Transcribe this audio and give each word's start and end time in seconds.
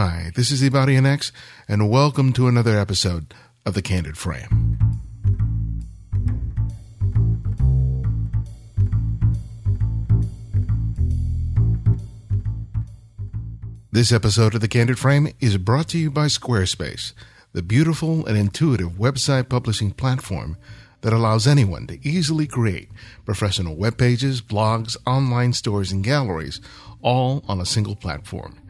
Hi, 0.00 0.30
this 0.36 0.52
is 0.52 0.62
Ibarionex, 0.62 1.32
and 1.66 1.90
welcome 1.90 2.32
to 2.34 2.46
another 2.46 2.78
episode 2.78 3.34
of 3.66 3.74
The 3.74 3.82
Candid 3.82 4.16
Frame. 4.16 4.78
This 13.90 14.12
episode 14.12 14.54
of 14.54 14.60
The 14.60 14.68
Candid 14.68 15.00
Frame 15.00 15.32
is 15.40 15.56
brought 15.56 15.88
to 15.88 15.98
you 15.98 16.12
by 16.12 16.26
Squarespace, 16.26 17.12
the 17.52 17.64
beautiful 17.64 18.24
and 18.24 18.38
intuitive 18.38 18.92
website 18.92 19.48
publishing 19.48 19.90
platform 19.90 20.56
that 21.00 21.12
allows 21.12 21.48
anyone 21.48 21.88
to 21.88 22.08
easily 22.08 22.46
create 22.46 22.88
professional 23.24 23.74
web 23.74 23.98
pages, 23.98 24.42
blogs, 24.42 24.96
online 25.08 25.54
stores, 25.54 25.90
and 25.90 26.04
galleries, 26.04 26.60
all 27.02 27.44
on 27.48 27.60
a 27.60 27.66
single 27.66 27.96
platform. 27.96 28.60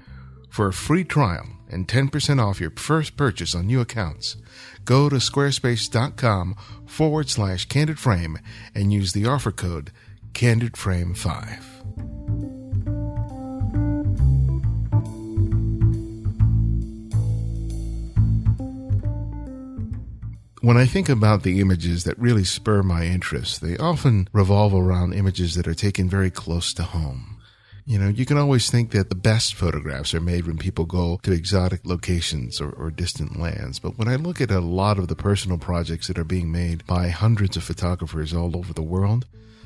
For 0.49 0.69
a 0.69 0.73
free 0.73 1.05
trial 1.05 1.46
and 1.69 1.87
10% 1.87 2.43
off 2.43 2.61
your 2.61 2.71
first 2.71 3.16
purchase 3.16 3.55
on 3.55 3.66
new 3.66 3.80
accounts, 3.80 4.37
go 4.84 5.09
to 5.09 5.16
squarespace.com 5.16 6.57
forward 6.87 7.29
slash 7.29 7.66
candid 7.66 7.98
frame 7.98 8.38
and 8.74 8.93
use 8.93 9.12
the 9.12 9.27
offer 9.27 9.52
code 9.52 9.93
CandidFrame5. 10.33 11.79
When 20.60 20.77
I 20.77 20.87
think 20.87 21.09
about 21.09 21.45
the 21.45 21.60
images 21.60 22.02
that 22.02 22.19
really 22.19 22.43
spur 22.43 22.83
my 22.83 23.05
interest, 23.05 23.60
they 23.60 23.77
often 23.77 24.29
revolve 24.33 24.74
around 24.74 25.12
images 25.12 25.55
that 25.55 25.69
are 25.69 25.74
taken 25.74 26.10
very 26.10 26.30
close 26.30 26.74
to 26.74 26.83
home. 26.83 27.38
You 27.88 27.98
know, 27.98 28.09
you 28.09 28.27
can 28.27 28.37
always 28.37 28.70
think 28.70 28.91
that 28.91 29.09
the 29.09 29.15
best 29.15 29.55
photographs 29.55 30.12
are 30.12 30.20
made 30.20 30.46
when 30.46 30.59
people 30.59 30.84
go 30.84 31.19
to 31.23 31.33
exotic 31.33 31.87
locations 31.87 32.60
or, 32.60 32.69
or, 32.73 32.91
distant 32.91 33.41
lands. 33.41 33.79
But 33.79 33.96
when 33.96 34.09
I 34.09 34.16
look 34.16 34.42
at 34.42 34.51
a 34.51 34.60
lot 34.60 34.99
of 34.99 35.09
the 35.09 35.16
personal 35.16 35.57
projects 35.57 36.07
that 36.09 36.18
are 36.18 36.24
being 36.24 36.52
made 36.52 36.87
by 36.87 37.09
hundreds 37.09 37.57
of 37.57 37.65
photographers 37.65 38.35
all 38.35 38.59
over 38.59 38.74
the 38.74 38.82
world, 38.82 39.24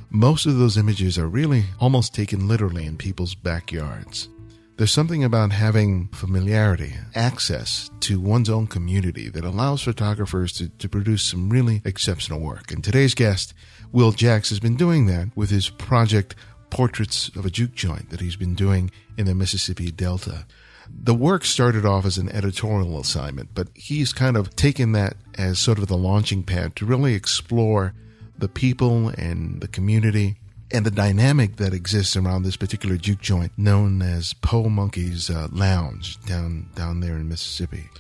most 0.09 0.47
of 0.47 0.57
those 0.57 0.77
images 0.77 1.19
are 1.19 1.27
really 1.27 1.65
almost 1.81 2.15
taken 2.15 2.47
literally 2.47 2.87
in 2.87 2.97
people's 2.97 3.35
backyards. 3.35 4.29
There's 4.77 4.93
something 4.93 5.25
about 5.25 5.51
having 5.51 6.07
familiarity, 6.09 6.95
access 7.17 7.91
to 8.01 8.21
one's 8.21 8.49
own 8.49 8.69
community 8.69 9.31
that 9.31 9.45
allows 9.45 9.83
photographers 9.83 10.53
to, 10.53 10.69
to 10.69 10.89
produce 10.89 11.25
some 11.25 11.51
really 11.51 11.83
exceptional 11.85 12.39
work. 12.39 12.71
And 12.71 12.85
today's 12.85 13.15
guest, 13.15 13.53
Will 13.91 14.13
Jacks, 14.13 14.51
has 14.51 14.61
been 14.61 14.77
doing 14.77 15.07
that 15.07 15.29
with 15.37 15.51
his 15.51 15.69
project 15.69 16.37
portraits 16.73 17.29
of 17.37 17.45
a 17.45 17.51
juke 17.51 17.75
joint 17.75 18.09
that 18.09 18.21
he's 18.21 18.35
been 18.35 18.55
doing 18.55 18.91
in 19.19 19.27
the 19.27 19.35
Mississippi 19.35 19.91
Delta. 19.91 20.47
The 20.89 21.15
work 21.15 21.45
started 21.45 21.85
off 21.85 22.07
as 22.07 22.17
an 22.17 22.31
editorial 22.31 22.99
assignment, 22.99 23.51
but 23.55 23.69
he's 23.75 24.15
kind 24.15 24.39
of 24.39 24.57
taken 24.57 24.93
that 24.93 25.17
as 25.37 25.59
sort 25.59 25.79
of 25.79 25.87
the 25.87 25.99
launching 25.99 26.43
pad 26.43 26.75
to 26.77 26.87
really 26.87 27.13
explore 27.13 27.93
the 28.39 28.49
people 28.49 29.09
and 29.11 29.61
the 29.61 29.69
community 29.69 30.37
and 30.71 30.87
the 30.87 30.91
dynamic 30.91 31.57
that 31.57 31.75
exists 31.75 32.17
around 32.17 32.43
this 32.43 32.57
particular 32.57 32.97
juke 32.97 33.21
joint 33.21 33.53
known 33.59 34.01
as 34.01 34.33
Po 34.33 34.71
Monkey's 34.71 35.29
uh, 35.29 35.49
Lounge 35.53 36.19
down 36.23 36.71
down 36.75 37.01
there 37.01 37.17
in 37.17 37.29
Mississippi. 37.29 37.91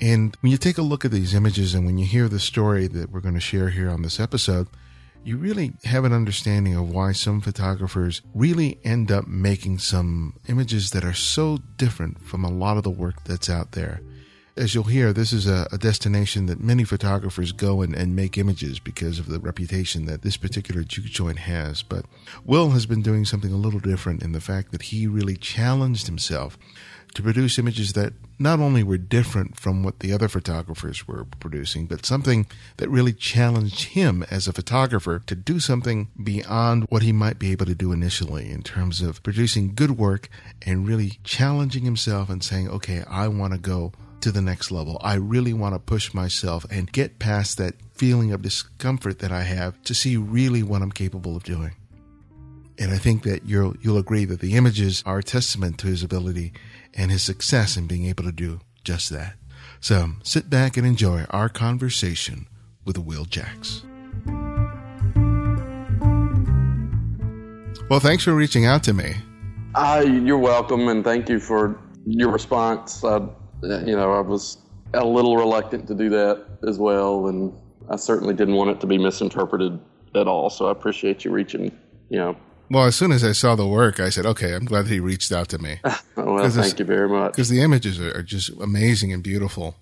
And 0.00 0.34
when 0.40 0.50
you 0.50 0.56
take 0.56 0.78
a 0.78 0.82
look 0.82 1.04
at 1.04 1.10
these 1.10 1.34
images 1.34 1.74
and 1.74 1.84
when 1.84 1.98
you 1.98 2.06
hear 2.06 2.26
the 2.26 2.40
story 2.40 2.86
that 2.86 3.10
we're 3.10 3.20
going 3.20 3.34
to 3.34 3.40
share 3.40 3.68
here 3.68 3.90
on 3.90 4.00
this 4.00 4.18
episode, 4.18 4.68
you 5.24 5.36
really 5.36 5.72
have 5.84 6.04
an 6.04 6.12
understanding 6.12 6.74
of 6.74 6.90
why 6.90 7.12
some 7.12 7.40
photographers 7.40 8.22
really 8.34 8.78
end 8.84 9.12
up 9.12 9.26
making 9.26 9.78
some 9.78 10.34
images 10.48 10.90
that 10.90 11.04
are 11.04 11.14
so 11.14 11.58
different 11.76 12.22
from 12.22 12.44
a 12.44 12.50
lot 12.50 12.76
of 12.76 12.82
the 12.82 12.90
work 12.90 13.24
that's 13.24 13.50
out 13.50 13.72
there. 13.72 14.00
As 14.56 14.74
you'll 14.74 14.84
hear, 14.84 15.12
this 15.12 15.32
is 15.32 15.46
a, 15.46 15.68
a 15.70 15.78
destination 15.78 16.46
that 16.46 16.58
many 16.58 16.82
photographers 16.82 17.52
go 17.52 17.80
and, 17.80 17.94
and, 17.94 18.16
make 18.16 18.36
images 18.36 18.80
because 18.80 19.20
of 19.20 19.28
the 19.28 19.38
reputation 19.38 20.06
that 20.06 20.22
this 20.22 20.36
particular 20.36 20.82
juke 20.82 21.04
joint 21.04 21.38
has. 21.38 21.84
But 21.84 22.06
Will 22.44 22.70
has 22.70 22.84
been 22.84 23.02
doing 23.02 23.24
something 23.24 23.52
a 23.52 23.56
little 23.56 23.78
different 23.78 24.20
in 24.20 24.32
the 24.32 24.40
fact 24.40 24.72
that 24.72 24.82
he 24.82 25.06
really 25.06 25.36
challenged 25.36 26.06
himself 26.06 26.58
to 27.14 27.22
produce 27.22 27.58
images 27.58 27.92
that 27.94 28.12
not 28.38 28.60
only 28.60 28.82
were 28.82 28.98
different 28.98 29.58
from 29.58 29.82
what 29.82 30.00
the 30.00 30.12
other 30.12 30.28
photographers 30.28 31.08
were 31.08 31.24
producing, 31.40 31.86
but 31.86 32.06
something 32.06 32.46
that 32.76 32.88
really 32.88 33.12
challenged 33.12 33.84
him 33.88 34.24
as 34.30 34.46
a 34.46 34.52
photographer 34.52 35.20
to 35.26 35.34
do 35.34 35.58
something 35.58 36.08
beyond 36.22 36.86
what 36.88 37.02
he 37.02 37.12
might 37.12 37.38
be 37.38 37.50
able 37.50 37.66
to 37.66 37.74
do 37.74 37.92
initially 37.92 38.50
in 38.50 38.62
terms 38.62 39.00
of 39.00 39.22
producing 39.22 39.74
good 39.74 39.92
work 39.92 40.28
and 40.62 40.86
really 40.86 41.18
challenging 41.24 41.84
himself 41.84 42.30
and 42.30 42.44
saying, 42.44 42.68
okay, 42.68 43.02
I 43.08 43.28
want 43.28 43.52
to 43.52 43.58
go 43.58 43.92
to 44.20 44.32
the 44.32 44.42
next 44.42 44.70
level. 44.70 44.98
I 45.02 45.14
really 45.14 45.52
want 45.52 45.74
to 45.74 45.78
push 45.78 46.12
myself 46.12 46.66
and 46.70 46.90
get 46.90 47.18
past 47.18 47.58
that 47.58 47.74
feeling 47.94 48.32
of 48.32 48.42
discomfort 48.42 49.18
that 49.20 49.32
I 49.32 49.42
have 49.42 49.80
to 49.84 49.94
see 49.94 50.16
really 50.16 50.62
what 50.62 50.82
I'm 50.82 50.92
capable 50.92 51.36
of 51.36 51.44
doing. 51.44 51.74
And 52.78 52.92
I 52.92 52.98
think 52.98 53.24
that 53.24 53.44
you'll, 53.44 53.74
you'll 53.80 53.98
agree 53.98 54.24
that 54.24 54.40
the 54.40 54.54
images 54.54 55.02
are 55.04 55.18
a 55.18 55.22
testament 55.22 55.78
to 55.78 55.88
his 55.88 56.04
ability 56.04 56.52
and 56.98 57.10
his 57.10 57.22
success 57.22 57.76
in 57.76 57.86
being 57.86 58.04
able 58.04 58.24
to 58.24 58.32
do 58.32 58.60
just 58.84 59.08
that. 59.10 59.34
So 59.80 60.10
sit 60.22 60.50
back 60.50 60.76
and 60.76 60.86
enjoy 60.86 61.24
our 61.30 61.48
conversation 61.48 62.46
with 62.84 62.98
Will 62.98 63.24
Jacks. 63.24 63.82
Well, 67.88 68.00
thanks 68.00 68.24
for 68.24 68.34
reaching 68.34 68.66
out 68.66 68.82
to 68.84 68.92
me. 68.92 69.14
Uh, 69.74 70.04
you're 70.06 70.36
welcome, 70.36 70.88
and 70.88 71.04
thank 71.04 71.28
you 71.28 71.38
for 71.38 71.80
your 72.04 72.30
response. 72.30 73.02
I, 73.04 73.18
you 73.62 73.96
know, 73.96 74.12
I 74.12 74.20
was 74.20 74.58
a 74.94 75.06
little 75.06 75.36
reluctant 75.36 75.86
to 75.88 75.94
do 75.94 76.08
that 76.10 76.44
as 76.66 76.78
well, 76.78 77.28
and 77.28 77.52
I 77.88 77.96
certainly 77.96 78.34
didn't 78.34 78.54
want 78.54 78.70
it 78.70 78.80
to 78.80 78.86
be 78.86 78.98
misinterpreted 78.98 79.78
at 80.14 80.26
all. 80.26 80.50
So 80.50 80.66
I 80.66 80.72
appreciate 80.72 81.24
you 81.24 81.30
reaching, 81.30 81.70
you 82.08 82.18
know, 82.18 82.36
well, 82.70 82.84
as 82.84 82.96
soon 82.96 83.12
as 83.12 83.24
I 83.24 83.32
saw 83.32 83.54
the 83.54 83.66
work, 83.66 84.00
I 84.00 84.10
said, 84.10 84.26
okay, 84.26 84.54
I'm 84.54 84.64
glad 84.64 84.86
he 84.86 85.00
reached 85.00 85.32
out 85.32 85.48
to 85.50 85.58
me. 85.58 85.80
well, 86.16 86.48
thank 86.50 86.78
you 86.78 86.84
very 86.84 87.08
much. 87.08 87.32
Because 87.32 87.48
the 87.48 87.60
images 87.60 88.00
are, 88.00 88.16
are, 88.16 88.22
just 88.22 88.50
amazing 88.60 89.12
and 89.12 89.22
beautiful. 89.22 89.76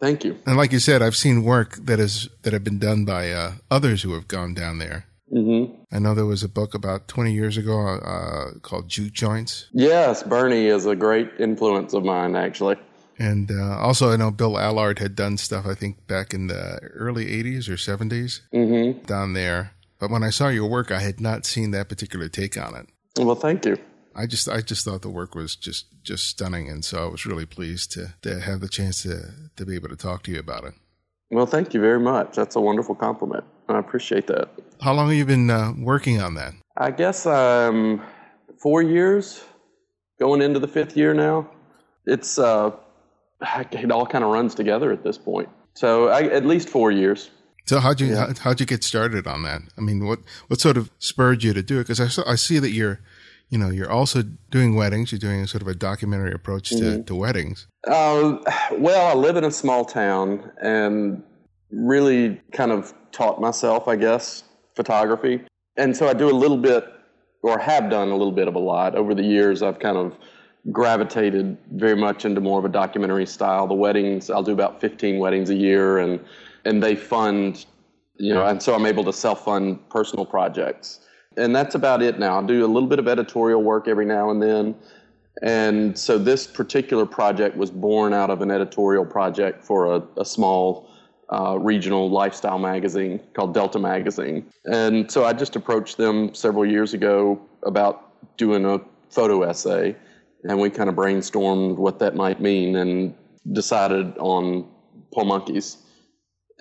Thank 0.00 0.24
you. 0.24 0.38
And 0.46 0.56
like 0.56 0.72
you 0.72 0.78
said, 0.78 1.02
I've 1.02 1.16
seen 1.16 1.42
work 1.42 1.76
that 1.76 1.98
is 1.98 2.28
that 2.42 2.52
have 2.52 2.64
been 2.64 2.78
done 2.78 3.04
by 3.04 3.32
uh, 3.32 3.52
others 3.70 4.02
who 4.02 4.12
have 4.14 4.28
gone 4.28 4.54
down 4.54 4.78
there. 4.78 5.06
Mm-hmm. 5.32 5.82
I 5.92 5.98
know 5.98 6.14
there 6.14 6.24
was 6.24 6.42
a 6.42 6.48
book 6.48 6.74
about 6.74 7.08
20 7.08 7.32
years 7.32 7.56
ago 7.56 7.86
uh, 7.86 8.58
called 8.60 8.88
Juke 8.88 9.12
Joints. 9.12 9.68
Yes, 9.72 10.22
Birney 10.22 10.66
is 10.66 10.86
a 10.86 10.96
great 10.96 11.30
influence 11.38 11.92
of 11.92 12.04
mine, 12.04 12.34
actually. 12.34 12.76
And 13.18 13.50
uh, 13.50 13.78
also, 13.78 14.12
I 14.12 14.16
know 14.16 14.30
Bill 14.30 14.58
Allard 14.58 15.00
had 15.00 15.16
done 15.16 15.36
stuff, 15.36 15.66
I 15.66 15.74
think, 15.74 16.06
back 16.06 16.32
in 16.32 16.46
the 16.46 16.78
early 16.94 17.26
80s 17.26 17.68
or 17.68 17.74
70s 17.74 18.40
mm-hmm. 18.54 19.04
down 19.06 19.32
there. 19.32 19.72
But 19.98 20.10
when 20.10 20.22
I 20.22 20.30
saw 20.30 20.48
your 20.48 20.68
work, 20.68 20.90
I 20.90 21.00
had 21.00 21.20
not 21.20 21.44
seen 21.44 21.72
that 21.72 21.88
particular 21.88 22.28
take 22.28 22.56
on 22.56 22.74
it. 22.76 22.86
Well, 23.18 23.34
thank 23.34 23.64
you. 23.64 23.76
I 24.14 24.26
just 24.26 24.48
I 24.48 24.60
just 24.60 24.84
thought 24.84 25.02
the 25.02 25.08
work 25.08 25.34
was 25.34 25.54
just 25.54 25.86
just 26.02 26.26
stunning, 26.26 26.68
and 26.68 26.84
so 26.84 27.06
I 27.06 27.10
was 27.10 27.26
really 27.26 27.46
pleased 27.46 27.92
to 27.92 28.14
to 28.22 28.40
have 28.40 28.60
the 28.60 28.68
chance 28.68 29.02
to 29.02 29.32
to 29.56 29.66
be 29.66 29.74
able 29.74 29.88
to 29.88 29.96
talk 29.96 30.22
to 30.24 30.32
you 30.32 30.40
about 30.40 30.64
it. 30.64 30.74
Well, 31.30 31.46
thank 31.46 31.74
you 31.74 31.80
very 31.80 32.00
much. 32.00 32.34
That's 32.34 32.56
a 32.56 32.60
wonderful 32.60 32.94
compliment. 32.94 33.44
I 33.68 33.78
appreciate 33.78 34.26
that. 34.28 34.48
How 34.80 34.94
long 34.94 35.08
have 35.08 35.16
you 35.16 35.26
been 35.26 35.50
uh, 35.50 35.74
working 35.78 36.20
on 36.20 36.34
that? 36.34 36.54
I 36.76 36.90
guess 36.90 37.26
um, 37.26 38.02
four 38.56 38.82
years, 38.82 39.44
going 40.18 40.42
into 40.42 40.58
the 40.58 40.68
fifth 40.68 40.96
year 40.96 41.12
now. 41.14 41.50
It's 42.06 42.38
uh, 42.38 42.72
it 43.70 43.90
all 43.90 44.06
kind 44.06 44.24
of 44.24 44.30
runs 44.30 44.54
together 44.54 44.90
at 44.92 45.04
this 45.04 45.18
point. 45.18 45.48
So 45.74 46.08
I, 46.08 46.22
at 46.22 46.44
least 46.44 46.68
four 46.68 46.90
years. 46.90 47.30
So 47.68 47.80
how'd 47.80 48.00
you 48.00 48.06
yeah. 48.06 48.32
how, 48.40 48.50
would 48.50 48.60
you 48.60 48.66
get 48.66 48.82
started 48.82 49.26
on 49.26 49.42
that? 49.42 49.60
I 49.76 49.82
mean, 49.82 50.06
what 50.06 50.20
what 50.46 50.58
sort 50.58 50.78
of 50.78 50.90
spurred 50.98 51.44
you 51.44 51.52
to 51.52 51.62
do 51.62 51.80
it? 51.80 51.86
Because 51.86 52.00
I 52.00 52.32
I 52.32 52.34
see 52.34 52.58
that 52.58 52.70
you're, 52.70 52.98
you 53.50 53.58
know, 53.58 53.68
you're 53.68 53.90
also 53.90 54.22
doing 54.50 54.74
weddings. 54.74 55.12
You're 55.12 55.18
doing 55.18 55.46
sort 55.46 55.60
of 55.60 55.68
a 55.68 55.74
documentary 55.74 56.32
approach 56.32 56.70
to, 56.70 56.76
mm-hmm. 56.76 57.02
to 57.02 57.14
weddings. 57.14 57.66
Uh, 57.86 58.38
well, 58.72 59.08
I 59.08 59.12
live 59.12 59.36
in 59.36 59.44
a 59.44 59.50
small 59.50 59.84
town 59.84 60.50
and 60.62 61.22
really 61.70 62.40
kind 62.52 62.72
of 62.72 62.94
taught 63.12 63.38
myself, 63.38 63.86
I 63.86 63.96
guess, 63.96 64.44
photography. 64.74 65.42
And 65.76 65.94
so 65.94 66.08
I 66.08 66.14
do 66.14 66.30
a 66.30 66.32
little 66.32 66.56
bit, 66.56 66.86
or 67.42 67.58
have 67.58 67.90
done 67.90 68.08
a 68.08 68.16
little 68.16 68.32
bit 68.32 68.48
of 68.48 68.54
a 68.54 68.58
lot 68.58 68.94
over 68.94 69.14
the 69.14 69.22
years. 69.22 69.62
I've 69.62 69.78
kind 69.78 69.98
of 69.98 70.16
gravitated 70.72 71.58
very 71.72 71.96
much 71.96 72.24
into 72.24 72.40
more 72.40 72.58
of 72.58 72.64
a 72.64 72.70
documentary 72.70 73.26
style. 73.26 73.66
The 73.66 73.74
weddings, 73.74 74.30
I'll 74.30 74.42
do 74.42 74.52
about 74.52 74.80
15 74.80 75.18
weddings 75.18 75.50
a 75.50 75.54
year, 75.54 75.98
and 75.98 76.18
and 76.68 76.82
they 76.82 76.94
fund, 76.94 77.64
you 78.16 78.34
know, 78.34 78.44
and 78.44 78.62
so 78.62 78.74
I'm 78.74 78.84
able 78.84 79.04
to 79.04 79.12
self 79.12 79.44
fund 79.44 79.88
personal 79.88 80.26
projects. 80.26 81.00
And 81.36 81.56
that's 81.56 81.74
about 81.74 82.02
it 82.02 82.18
now. 82.18 82.38
I 82.38 82.46
do 82.46 82.64
a 82.64 82.66
little 82.66 82.88
bit 82.88 82.98
of 82.98 83.08
editorial 83.08 83.62
work 83.62 83.88
every 83.88 84.04
now 84.04 84.30
and 84.30 84.42
then. 84.42 84.74
And 85.40 85.96
so 85.96 86.18
this 86.18 86.46
particular 86.46 87.06
project 87.06 87.56
was 87.56 87.70
born 87.70 88.12
out 88.12 88.28
of 88.28 88.42
an 88.42 88.50
editorial 88.50 89.06
project 89.06 89.64
for 89.64 89.96
a, 89.96 90.02
a 90.20 90.24
small 90.24 90.90
uh, 91.32 91.56
regional 91.58 92.10
lifestyle 92.10 92.58
magazine 92.58 93.20
called 93.34 93.54
Delta 93.54 93.78
Magazine. 93.78 94.44
And 94.64 95.10
so 95.10 95.24
I 95.24 95.32
just 95.32 95.56
approached 95.56 95.96
them 95.96 96.34
several 96.34 96.66
years 96.66 96.92
ago 96.92 97.40
about 97.62 98.36
doing 98.36 98.64
a 98.66 98.80
photo 99.10 99.42
essay. 99.42 99.96
and 100.44 100.58
we 100.60 100.70
kind 100.70 100.88
of 100.88 100.96
brainstormed 100.96 101.76
what 101.76 101.98
that 102.00 102.14
might 102.14 102.40
mean 102.40 102.76
and 102.76 103.14
decided 103.52 104.18
on 104.18 104.66
Poor 105.12 105.24
Monkeys. 105.24 105.78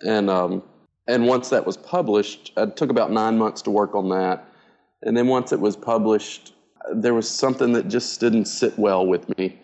And 0.05 0.29
um, 0.29 0.63
and 1.07 1.25
once 1.27 1.49
that 1.49 1.65
was 1.65 1.77
published, 1.77 2.51
it 2.57 2.75
took 2.75 2.89
about 2.89 3.11
nine 3.11 3.37
months 3.37 3.61
to 3.63 3.71
work 3.71 3.95
on 3.95 4.09
that. 4.09 4.45
And 5.03 5.15
then 5.15 5.27
once 5.27 5.51
it 5.51 5.59
was 5.59 5.75
published, 5.75 6.53
there 6.93 7.13
was 7.13 7.29
something 7.29 7.73
that 7.73 7.87
just 7.87 8.19
didn't 8.19 8.45
sit 8.45 8.77
well 8.77 9.05
with 9.05 9.37
me. 9.37 9.59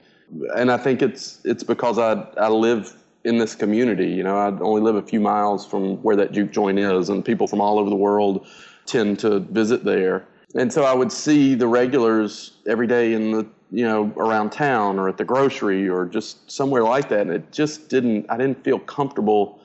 And 0.55 0.71
I 0.71 0.77
think 0.77 1.01
it's 1.01 1.39
it's 1.43 1.63
because 1.63 1.99
I 1.99 2.25
I 2.37 2.47
live 2.47 2.95
in 3.23 3.37
this 3.37 3.55
community. 3.55 4.09
You 4.09 4.23
know, 4.23 4.37
I 4.37 4.47
only 4.59 4.81
live 4.81 4.95
a 4.95 5.01
few 5.01 5.19
miles 5.19 5.65
from 5.65 6.01
where 6.03 6.15
that 6.15 6.31
juke 6.31 6.51
joint 6.51 6.79
is, 6.79 7.09
and 7.09 7.23
people 7.23 7.47
from 7.47 7.61
all 7.61 7.79
over 7.79 7.89
the 7.89 7.95
world 7.95 8.47
tend 8.85 9.19
to 9.19 9.39
visit 9.39 9.83
there. 9.83 10.25
And 10.55 10.71
so 10.71 10.83
I 10.83 10.93
would 10.93 11.11
see 11.11 11.55
the 11.55 11.67
regulars 11.67 12.51
every 12.67 12.87
day 12.87 13.13
in 13.13 13.31
the 13.31 13.45
you 13.71 13.85
know 13.85 14.13
around 14.17 14.51
town 14.51 14.99
or 14.99 15.09
at 15.09 15.17
the 15.17 15.25
grocery 15.25 15.89
or 15.89 16.05
just 16.05 16.49
somewhere 16.51 16.83
like 16.83 17.09
that, 17.09 17.21
and 17.21 17.31
it 17.31 17.51
just 17.51 17.89
didn't. 17.89 18.25
I 18.29 18.37
didn't 18.37 18.63
feel 18.63 18.79
comfortable 18.79 19.59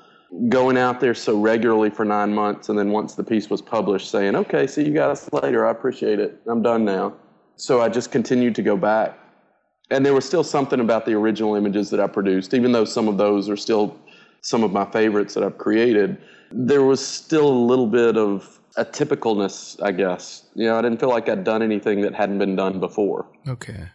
going 0.48 0.76
out 0.76 1.00
there 1.00 1.14
so 1.14 1.38
regularly 1.40 1.90
for 1.90 2.04
nine 2.04 2.34
months, 2.34 2.68
and 2.68 2.78
then 2.78 2.90
once 2.90 3.14
the 3.14 3.24
piece 3.24 3.48
was 3.48 3.62
published, 3.62 4.10
saying, 4.10 4.36
"Okay, 4.36 4.66
see 4.66 4.84
you 4.84 4.92
guys 4.92 5.28
later. 5.32 5.66
I 5.66 5.70
appreciate 5.70 6.18
it. 6.20 6.40
I'm 6.46 6.62
done 6.62 6.84
now." 6.84 7.14
So 7.56 7.80
I 7.80 7.88
just 7.88 8.10
continued 8.10 8.54
to 8.56 8.62
go 8.62 8.76
back, 8.76 9.18
and 9.90 10.04
there 10.04 10.14
was 10.14 10.24
still 10.24 10.44
something 10.44 10.80
about 10.80 11.06
the 11.06 11.14
original 11.14 11.54
images 11.54 11.90
that 11.90 12.00
I 12.00 12.06
produced, 12.06 12.54
even 12.54 12.72
though 12.72 12.84
some 12.84 13.08
of 13.08 13.18
those 13.18 13.48
are 13.48 13.56
still 13.56 13.96
some 14.42 14.62
of 14.62 14.72
my 14.72 14.84
favorites 14.84 15.34
that 15.34 15.42
I've 15.42 15.58
created. 15.58 16.18
There 16.50 16.84
was 16.84 17.04
still 17.04 17.48
a 17.48 17.60
little 17.70 17.86
bit 17.86 18.16
of 18.16 18.58
a 18.76 18.84
typicalness, 18.84 19.82
I 19.82 19.92
guess. 19.92 20.44
You 20.54 20.66
know, 20.66 20.78
I 20.78 20.82
didn't 20.82 21.00
feel 21.00 21.08
like 21.08 21.28
I'd 21.28 21.44
done 21.44 21.62
anything 21.62 22.00
that 22.02 22.14
hadn't 22.14 22.38
been 22.38 22.56
done 22.56 22.80
before. 22.80 23.26
Okay. 23.46 23.88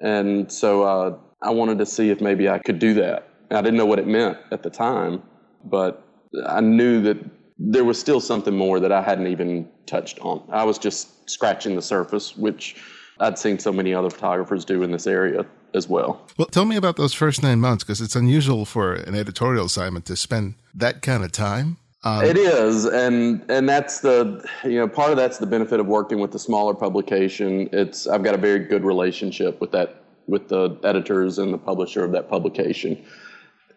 And 0.00 0.50
so 0.50 0.82
uh, 0.82 1.16
I 1.42 1.50
wanted 1.50 1.78
to 1.78 1.86
see 1.86 2.10
if 2.10 2.20
maybe 2.20 2.48
I 2.48 2.58
could 2.58 2.78
do 2.78 2.94
that. 2.94 3.28
I 3.50 3.60
didn't 3.60 3.76
know 3.76 3.86
what 3.86 3.98
it 3.98 4.06
meant 4.06 4.38
at 4.50 4.62
the 4.62 4.70
time, 4.70 5.22
but 5.64 6.02
I 6.46 6.60
knew 6.60 7.02
that 7.02 7.18
there 7.58 7.84
was 7.84 7.98
still 7.98 8.20
something 8.20 8.56
more 8.56 8.80
that 8.80 8.92
I 8.92 9.02
hadn't 9.02 9.26
even 9.28 9.68
touched 9.86 10.18
on. 10.20 10.42
I 10.50 10.64
was 10.64 10.78
just 10.78 11.28
scratching 11.30 11.76
the 11.76 11.82
surface, 11.82 12.36
which 12.36 12.76
I'd 13.20 13.38
seen 13.38 13.58
so 13.58 13.72
many 13.72 13.94
other 13.94 14.10
photographers 14.10 14.64
do 14.64 14.82
in 14.82 14.90
this 14.90 15.06
area 15.06 15.46
as 15.74 15.88
well. 15.88 16.26
Well, 16.36 16.48
tell 16.48 16.64
me 16.64 16.76
about 16.76 16.96
those 16.96 17.14
first 17.14 17.42
nine 17.42 17.60
months 17.60 17.84
because 17.84 18.00
it's 18.00 18.16
unusual 18.16 18.64
for 18.64 18.94
an 18.94 19.14
editorial 19.14 19.66
assignment 19.66 20.06
to 20.06 20.16
spend 20.16 20.54
that 20.74 21.02
kind 21.02 21.24
of 21.24 21.32
time. 21.32 21.78
Um, 22.04 22.24
it 22.24 22.36
is, 22.36 22.84
and 22.84 23.48
and 23.48 23.68
that's 23.68 24.00
the 24.00 24.44
you 24.64 24.72
know 24.72 24.88
part 24.88 25.12
of 25.12 25.16
that's 25.16 25.38
the 25.38 25.46
benefit 25.46 25.78
of 25.78 25.86
working 25.86 26.18
with 26.18 26.32
the 26.32 26.38
smaller 26.38 26.74
publication. 26.74 27.68
It's 27.72 28.08
I've 28.08 28.24
got 28.24 28.34
a 28.34 28.38
very 28.38 28.58
good 28.58 28.82
relationship 28.82 29.60
with 29.60 29.70
that 29.70 30.02
with 30.26 30.48
the 30.48 30.76
editors 30.82 31.38
and 31.38 31.54
the 31.54 31.58
publisher 31.58 32.04
of 32.04 32.10
that 32.12 32.28
publication. 32.28 33.04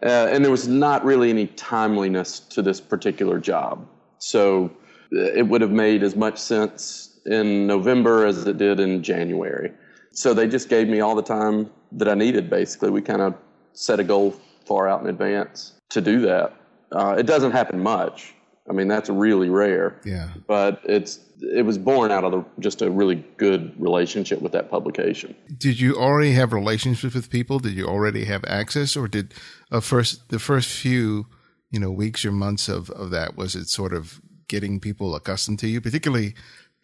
Uh, 0.04 0.28
and 0.30 0.44
there 0.44 0.52
was 0.52 0.68
not 0.68 1.04
really 1.04 1.30
any 1.30 1.48
timeliness 1.48 2.40
to 2.40 2.62
this 2.62 2.80
particular 2.80 3.40
job. 3.40 3.88
So 4.20 4.72
uh, 5.14 5.20
it 5.34 5.48
would 5.48 5.62
have 5.62 5.72
made 5.72 6.04
as 6.04 6.16
much 6.16 6.38
sense 6.38 7.20
in 7.26 7.66
November 7.66 8.26
as 8.26 8.46
it 8.46 8.58
did 8.58 8.80
in 8.80 9.02
January. 9.02 9.72
So 10.12 10.34
they 10.34 10.48
just 10.48 10.70
gave 10.70 10.88
me 10.88 11.02
all 11.02 11.16
the 11.16 11.24
time 11.24 11.70
that 11.94 12.08
I 12.08 12.14
needed, 12.14 12.50
basically. 12.50 12.90
We 12.90 13.02
kind 13.02 13.22
of 13.22 13.34
set 13.74 14.00
a 14.00 14.04
goal 14.04 14.36
far 14.66 14.88
out 14.88 15.02
in 15.02 15.08
advance 15.08 15.74
to 15.90 16.02
do 16.02 16.22
that. 16.22 16.54
Uh, 16.92 17.16
it 17.18 17.26
doesn't 17.26 17.52
happen 17.52 17.80
much. 17.80 18.35
I 18.68 18.74
mean, 18.74 18.88
that's 18.88 19.10
really 19.10 19.50
rare. 19.50 20.00
Yeah. 20.04 20.30
But 20.48 20.82
it's 20.84 21.20
it 21.40 21.66
was 21.66 21.78
born 21.78 22.12
out 22.12 22.24
of 22.24 22.32
the, 22.32 22.46
just 22.60 22.82
a 22.82 22.90
really 22.90 23.24
good 23.38 23.80
relationship 23.80 24.42
with 24.42 24.54
that 24.54 24.72
publication. 24.72 25.36
Did 25.58 25.80
you 25.80 25.96
already 25.96 26.32
have 26.32 26.54
relationships 26.54 27.14
with 27.14 27.30
people? 27.30 27.60
Did 27.60 27.74
you 27.74 27.86
already 27.86 28.26
have 28.26 28.44
access, 28.46 28.96
or 28.96 29.08
did 29.08 29.34
uh, 29.72 29.82
first 29.82 30.30
the 30.30 30.40
first 30.40 30.70
few 30.70 31.28
you 31.72 31.80
know 31.80 31.92
weeks 31.92 32.26
or 32.26 32.32
months 32.32 32.68
of 32.70 32.90
of 32.92 33.12
that 33.12 33.36
was 33.36 33.56
it 33.56 33.68
sort 33.68 33.94
of 33.94 34.22
getting 34.48 34.80
people 34.80 35.16
accustomed 35.16 35.60
to 35.60 35.68
you, 35.68 35.82
particularly 35.82 36.36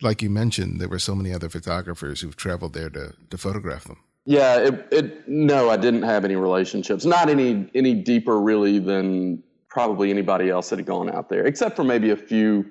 like 0.01 0.21
you 0.21 0.29
mentioned, 0.29 0.81
there 0.81 0.89
were 0.89 0.99
so 0.99 1.15
many 1.15 1.33
other 1.33 1.49
photographers 1.49 2.21
who've 2.21 2.35
traveled 2.35 2.73
there 2.73 2.89
to 2.89 3.13
to 3.29 3.37
photograph 3.37 3.85
them. 3.85 3.97
Yeah, 4.25 4.57
it, 4.57 4.87
it 4.91 5.27
no, 5.27 5.69
I 5.69 5.77
didn't 5.77 6.03
have 6.03 6.25
any 6.25 6.35
relationships, 6.35 7.05
not 7.05 7.29
any 7.29 7.69
any 7.73 7.95
deeper 7.95 8.39
really 8.39 8.79
than 8.79 9.43
probably 9.71 10.09
anybody 10.09 10.49
else 10.49 10.69
that 10.69 10.77
had 10.77 10.85
gone 10.85 11.09
out 11.09 11.29
there, 11.29 11.47
except 11.47 11.75
for 11.75 11.83
maybe 11.83 12.11
a 12.11 12.15
few 12.15 12.69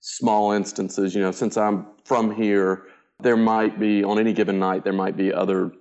small 0.00 0.52
instances. 0.52 1.14
You 1.14 1.20
know, 1.20 1.30
since 1.30 1.56
I'm 1.56 1.86
from 2.04 2.34
here, 2.34 2.86
there 3.20 3.36
might 3.36 3.78
be 3.78 4.02
on 4.02 4.18
any 4.18 4.32
given 4.32 4.58
night 4.58 4.82
there 4.82 4.92
might 4.92 5.16
be 5.16 5.32
other 5.32 5.72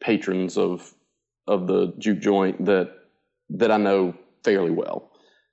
patrons 0.00 0.56
of 0.56 0.92
of 1.46 1.66
the 1.66 1.92
juke 1.98 2.20
joint 2.20 2.64
that 2.64 2.90
that 3.50 3.70
I 3.70 3.76
know 3.76 4.14
fairly 4.42 4.70
well. 4.70 5.10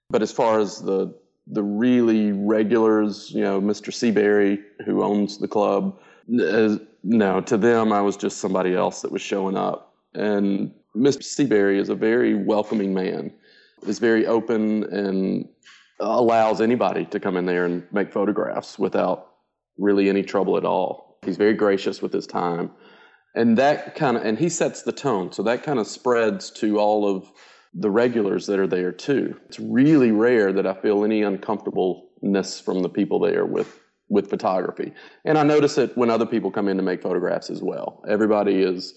But 0.09 0.21
as 0.21 0.31
far 0.31 0.59
as 0.59 0.81
the 0.81 1.13
the 1.47 1.63
really 1.63 2.31
regulars, 2.31 3.31
you 3.31 3.41
know, 3.41 3.59
Mr. 3.59 3.91
Seaberry, 3.91 4.59
who 4.85 5.03
owns 5.03 5.38
the 5.38 5.47
club, 5.47 6.00
as, 6.39 6.79
no, 7.03 7.41
to 7.41 7.57
them 7.57 7.91
I 7.91 8.00
was 8.00 8.15
just 8.15 8.38
somebody 8.38 8.73
else 8.73 9.01
that 9.01 9.12
was 9.12 9.21
showing 9.21 9.57
up. 9.57 9.95
And 10.13 10.71
Mr. 10.95 11.23
Seaberry 11.23 11.77
is 11.77 11.89
a 11.89 11.95
very 11.95 12.35
welcoming 12.35 12.94
man 12.94 13.33
is 13.83 14.00
very 14.00 14.25
open 14.28 14.83
and 14.86 15.48
allows 16.00 16.62
anybody 16.62 17.06
to 17.06 17.19
come 17.19 17.38
in 17.38 17.45
there 17.45 17.66
and 17.66 17.83
make 17.92 18.12
photographs 18.12 18.80
without 18.80 19.28
really 19.78 20.10
any 20.10 20.24
trouble 20.24 20.57
at 20.57 20.66
all. 20.66 21.19
He's 21.24 21.38
very 21.38 21.54
gracious 21.54 22.01
with 22.01 22.12
his 22.13 22.25
time. 22.28 22.72
And 23.36 23.57
that 23.57 23.95
kind 23.95 24.18
of, 24.18 24.25
and 24.25 24.38
he 24.38 24.50
sets 24.50 24.81
the 24.81 24.92
tone. 24.92 25.31
So 25.31 25.44
that 25.44 25.63
kind 25.63 25.80
of 25.80 25.88
spreads 25.88 26.51
to 26.51 26.80
all 26.80 27.07
of 27.07 27.31
the 27.74 27.89
regulars 27.89 28.48
that 28.48 28.60
are 28.60 28.68
there 28.68 28.92
too. 28.92 29.39
It's 29.48 29.60
really 29.60 30.12
rare 30.12 30.51
that 30.51 30.68
I 30.68 30.74
feel 30.74 31.06
any 31.06 31.22
uncomfortableness 31.22 32.60
from 32.60 32.81
the 32.81 32.89
people 32.89 33.19
there 33.19 33.45
with, 33.45 33.80
with 34.10 34.30
photography. 34.30 34.94
And 35.24 35.38
I 35.38 35.44
notice 35.44 35.78
it 35.78 35.95
when 35.95 36.10
other 36.10 36.25
people 36.25 36.51
come 36.51 36.68
in 36.68 36.75
to 36.78 36.83
make 36.83 37.01
photographs 37.01 37.50
as 37.50 37.62
well. 37.62 38.04
Everybody 38.10 38.62
is, 38.62 38.94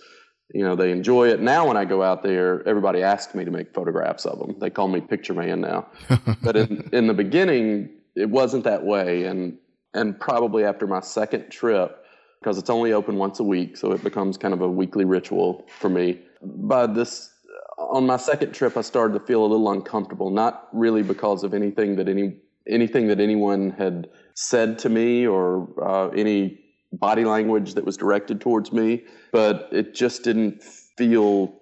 you 0.52 0.62
know 0.62 0.76
they 0.76 0.90
enjoy 0.90 1.28
it. 1.28 1.40
Now 1.40 1.66
when 1.68 1.76
i 1.76 1.84
go 1.84 2.02
out 2.02 2.22
there 2.22 2.66
everybody 2.68 3.02
asks 3.02 3.34
me 3.34 3.44
to 3.44 3.50
make 3.50 3.72
photographs 3.72 4.26
of 4.26 4.38
them 4.38 4.56
they 4.58 4.70
call 4.70 4.88
me 4.88 5.00
picture 5.00 5.34
man 5.34 5.60
now. 5.60 5.86
But 6.42 6.56
in, 6.56 6.88
in 6.92 7.06
the 7.06 7.14
beginning 7.14 7.90
it 8.14 8.28
wasn't 8.28 8.64
that 8.64 8.84
way. 8.84 9.24
And 9.24 9.58
and 9.94 10.18
probably 10.18 10.64
after 10.64 10.86
my 10.86 11.00
second 11.00 11.50
trip 11.50 12.04
because 12.40 12.58
it's 12.58 12.70
only 12.70 12.92
open 12.92 13.16
once 13.16 13.40
a 13.40 13.44
week 13.44 13.76
so 13.76 13.92
it 13.92 14.02
becomes 14.02 14.36
kind 14.36 14.52
of 14.52 14.60
a 14.60 14.68
weekly 14.68 15.04
ritual 15.04 15.66
for 15.78 15.88
me. 15.88 16.20
By 16.42 16.86
this 16.86 17.30
on 17.78 18.06
my 18.06 18.16
second 18.16 18.52
trip 18.52 18.76
i 18.76 18.80
started 18.80 19.14
to 19.18 19.26
feel 19.26 19.44
a 19.44 19.48
little 19.48 19.70
uncomfortable 19.70 20.30
not 20.30 20.68
really 20.72 21.02
because 21.02 21.42
of 21.42 21.52
anything 21.52 21.96
that 21.96 22.08
any 22.08 22.36
anything 22.68 23.08
that 23.08 23.20
anyone 23.20 23.70
had 23.70 24.08
said 24.34 24.78
to 24.78 24.88
me 24.88 25.26
or 25.26 25.68
uh, 25.82 26.08
any 26.10 26.63
body 26.98 27.24
language 27.24 27.74
that 27.74 27.84
was 27.84 27.96
directed 27.96 28.40
towards 28.40 28.72
me, 28.72 29.04
but 29.32 29.68
it 29.72 29.94
just 29.94 30.22
didn't 30.22 30.62
feel, 30.62 31.54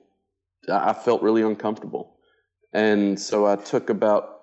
I 0.71 0.93
felt 0.93 1.23
really 1.23 1.43
uncomfortable. 1.43 2.17
And 2.73 3.21
so 3.21 3.47
I 3.47 3.57
took 3.57 3.91
about 3.91 4.41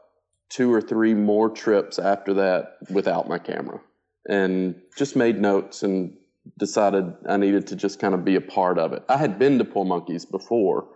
two 0.50 0.74
or 0.74 0.82
three 0.82 1.14
more 1.14 1.50
trips 1.50 2.00
after 2.00 2.34
that 2.36 2.78
without 2.90 3.28
my 3.28 3.38
camera 3.38 3.80
and 4.28 4.76
just 4.98 5.16
made 5.16 5.40
notes 5.40 5.84
and 5.84 6.16
decided 6.58 7.14
I 7.28 7.38
needed 7.38 7.68
to 7.68 7.76
just 7.76 8.00
kind 8.00 8.14
of 8.14 8.26
be 8.26 8.36
a 8.36 8.42
part 8.42 8.78
of 8.78 8.94
it. 8.94 9.04
I 9.10 9.18
had 9.18 9.40
been 9.40 9.58
to 9.60 9.66
Poor 9.66 9.86
Monkeys 9.86 10.26
before, 10.26 10.88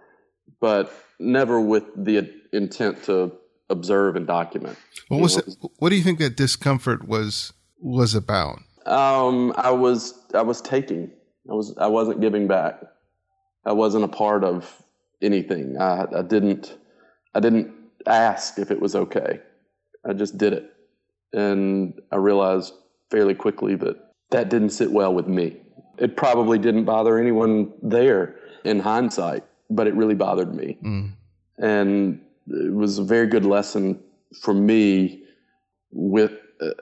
but 0.60 0.94
never 1.20 1.60
with 1.62 1.84
the 1.96 2.32
intent 2.52 3.04
to 3.04 3.32
observe 3.70 4.16
and 4.16 4.28
document. 4.28 4.78
What 5.08 5.22
was 5.22 5.38
it? 5.38 5.56
What 5.78 5.90
do 5.90 5.96
you 5.96 6.04
think 6.04 6.20
that 6.20 6.36
discomfort 6.36 7.08
was 7.08 7.54
was 7.80 8.16
about? 8.16 8.60
Um, 8.86 9.54
I 9.56 9.72
was 9.72 10.14
I 10.34 10.42
was 10.42 10.62
taking. 10.62 11.12
I 11.50 11.54
was 11.54 11.76
I 11.78 11.88
wasn't 11.88 12.22
giving 12.22 12.48
back. 12.48 12.82
I 13.66 13.72
wasn't 13.72 14.04
a 14.04 14.10
part 14.10 14.44
of 14.44 14.82
anything. 15.22 15.78
I, 15.80 16.06
I 16.18 16.22
didn't 16.22 16.78
I 17.34 17.40
didn't 17.40 17.74
ask 18.06 18.60
if 18.60 18.72
it 18.72 18.80
was 18.80 18.96
okay. 18.96 19.40
I 20.06 20.14
just 20.14 20.38
did 20.38 20.54
it, 20.54 20.74
and 21.32 22.00
I 22.12 22.18
realized 22.18 22.74
fairly 23.10 23.34
quickly 23.34 23.76
that 23.76 24.12
that 24.32 24.50
didn't 24.50 24.72
sit 24.72 24.92
well 24.92 25.14
with 25.14 25.28
me. 25.28 25.58
It 25.98 26.18
probably 26.18 26.58
didn't 26.58 26.86
bother 26.86 27.18
anyone 27.18 27.72
there 27.82 28.36
in 28.66 28.80
hindsight, 28.80 29.44
but 29.70 29.88
it 29.88 29.94
really 29.96 30.16
bothered 30.16 30.54
me, 30.54 30.78
mm. 30.84 31.12
and 31.58 32.20
it 32.48 32.74
was 32.74 33.00
a 33.00 33.04
very 33.04 33.28
good 33.28 33.46
lesson 33.46 34.00
for 34.42 34.54
me 34.54 35.24
with 35.92 36.34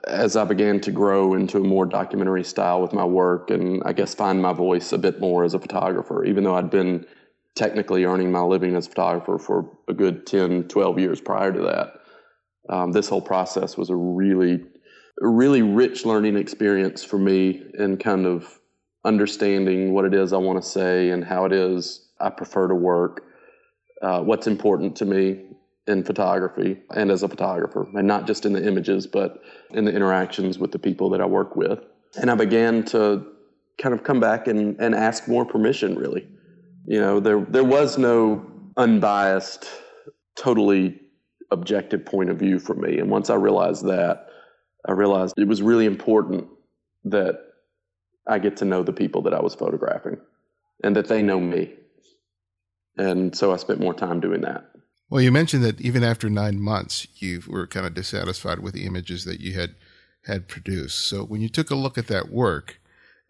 as 0.06 0.36
I 0.36 0.44
began 0.44 0.80
to 0.80 0.90
grow 0.90 1.34
into 1.34 1.58
a 1.58 1.64
more 1.64 1.86
documentary 1.86 2.44
style 2.44 2.80
with 2.80 2.92
my 2.92 3.04
work 3.04 3.50
and 3.50 3.82
I 3.84 3.92
guess 3.92 4.14
find 4.14 4.40
my 4.40 4.52
voice 4.52 4.92
a 4.92 4.98
bit 4.98 5.20
more 5.20 5.44
as 5.44 5.54
a 5.54 5.58
photographer, 5.58 6.24
even 6.24 6.44
though 6.44 6.54
I'd 6.54 6.70
been 6.70 7.06
technically 7.54 8.04
earning 8.04 8.32
my 8.32 8.40
living 8.40 8.76
as 8.76 8.86
a 8.86 8.90
photographer 8.90 9.38
for 9.38 9.70
a 9.88 9.94
good 9.94 10.26
10, 10.26 10.68
12 10.68 10.98
years 10.98 11.20
prior 11.20 11.52
to 11.52 11.60
that. 11.62 12.74
Um, 12.74 12.92
this 12.92 13.08
whole 13.08 13.20
process 13.20 13.76
was 13.76 13.90
a 13.90 13.96
really, 13.96 14.64
really 15.20 15.62
rich 15.62 16.04
learning 16.04 16.36
experience 16.36 17.04
for 17.04 17.18
me 17.18 17.62
and 17.78 18.00
kind 18.00 18.26
of 18.26 18.58
understanding 19.04 19.92
what 19.92 20.04
it 20.04 20.14
is 20.14 20.32
I 20.32 20.38
want 20.38 20.62
to 20.62 20.68
say 20.68 21.10
and 21.10 21.24
how 21.24 21.44
it 21.44 21.52
is 21.52 22.08
I 22.20 22.30
prefer 22.30 22.68
to 22.68 22.74
work, 22.74 23.24
uh, 24.00 24.20
what's 24.20 24.46
important 24.46 24.96
to 24.96 25.04
me 25.04 25.44
in 25.86 26.04
photography 26.04 26.80
and 26.94 27.10
as 27.10 27.22
a 27.22 27.28
photographer, 27.28 27.86
and 27.94 28.06
not 28.06 28.26
just 28.26 28.46
in 28.46 28.52
the 28.52 28.66
images, 28.66 29.06
but 29.06 29.42
in 29.70 29.84
the 29.84 29.92
interactions 29.92 30.58
with 30.58 30.72
the 30.72 30.78
people 30.78 31.10
that 31.10 31.20
I 31.20 31.26
work 31.26 31.56
with. 31.56 31.80
And 32.20 32.30
I 32.30 32.34
began 32.34 32.84
to 32.86 33.26
kind 33.78 33.94
of 33.94 34.04
come 34.04 34.20
back 34.20 34.46
and, 34.46 34.78
and 34.80 34.94
ask 34.94 35.26
more 35.26 35.44
permission, 35.44 35.96
really. 35.96 36.28
You 36.86 37.00
know, 37.00 37.20
there, 37.20 37.40
there 37.40 37.64
was 37.64 37.98
no 37.98 38.44
unbiased, 38.76 39.68
totally 40.36 41.00
objective 41.50 42.04
point 42.04 42.30
of 42.30 42.38
view 42.38 42.58
for 42.58 42.74
me. 42.74 42.98
And 42.98 43.10
once 43.10 43.28
I 43.30 43.34
realized 43.34 43.86
that, 43.86 44.28
I 44.86 44.92
realized 44.92 45.34
it 45.36 45.48
was 45.48 45.62
really 45.62 45.86
important 45.86 46.48
that 47.04 47.40
I 48.26 48.38
get 48.38 48.56
to 48.58 48.64
know 48.64 48.82
the 48.82 48.92
people 48.92 49.22
that 49.22 49.34
I 49.34 49.40
was 49.40 49.54
photographing 49.54 50.18
and 50.82 50.96
that 50.96 51.08
they 51.08 51.22
know 51.22 51.40
me. 51.40 51.74
And 52.98 53.36
so 53.36 53.52
I 53.52 53.56
spent 53.56 53.80
more 53.80 53.94
time 53.94 54.20
doing 54.20 54.42
that. 54.42 54.70
Well, 55.12 55.20
you 55.20 55.30
mentioned 55.30 55.62
that 55.64 55.78
even 55.78 56.02
after 56.02 56.30
nine 56.30 56.58
months, 56.58 57.06
you 57.16 57.42
were 57.46 57.66
kind 57.66 57.84
of 57.84 57.92
dissatisfied 57.92 58.60
with 58.60 58.72
the 58.72 58.86
images 58.86 59.26
that 59.26 59.40
you 59.40 59.52
had 59.52 59.74
had 60.24 60.48
produced. 60.48 61.06
So 61.06 61.22
when 61.22 61.42
you 61.42 61.50
took 61.50 61.70
a 61.70 61.74
look 61.74 61.98
at 61.98 62.06
that 62.06 62.30
work 62.30 62.80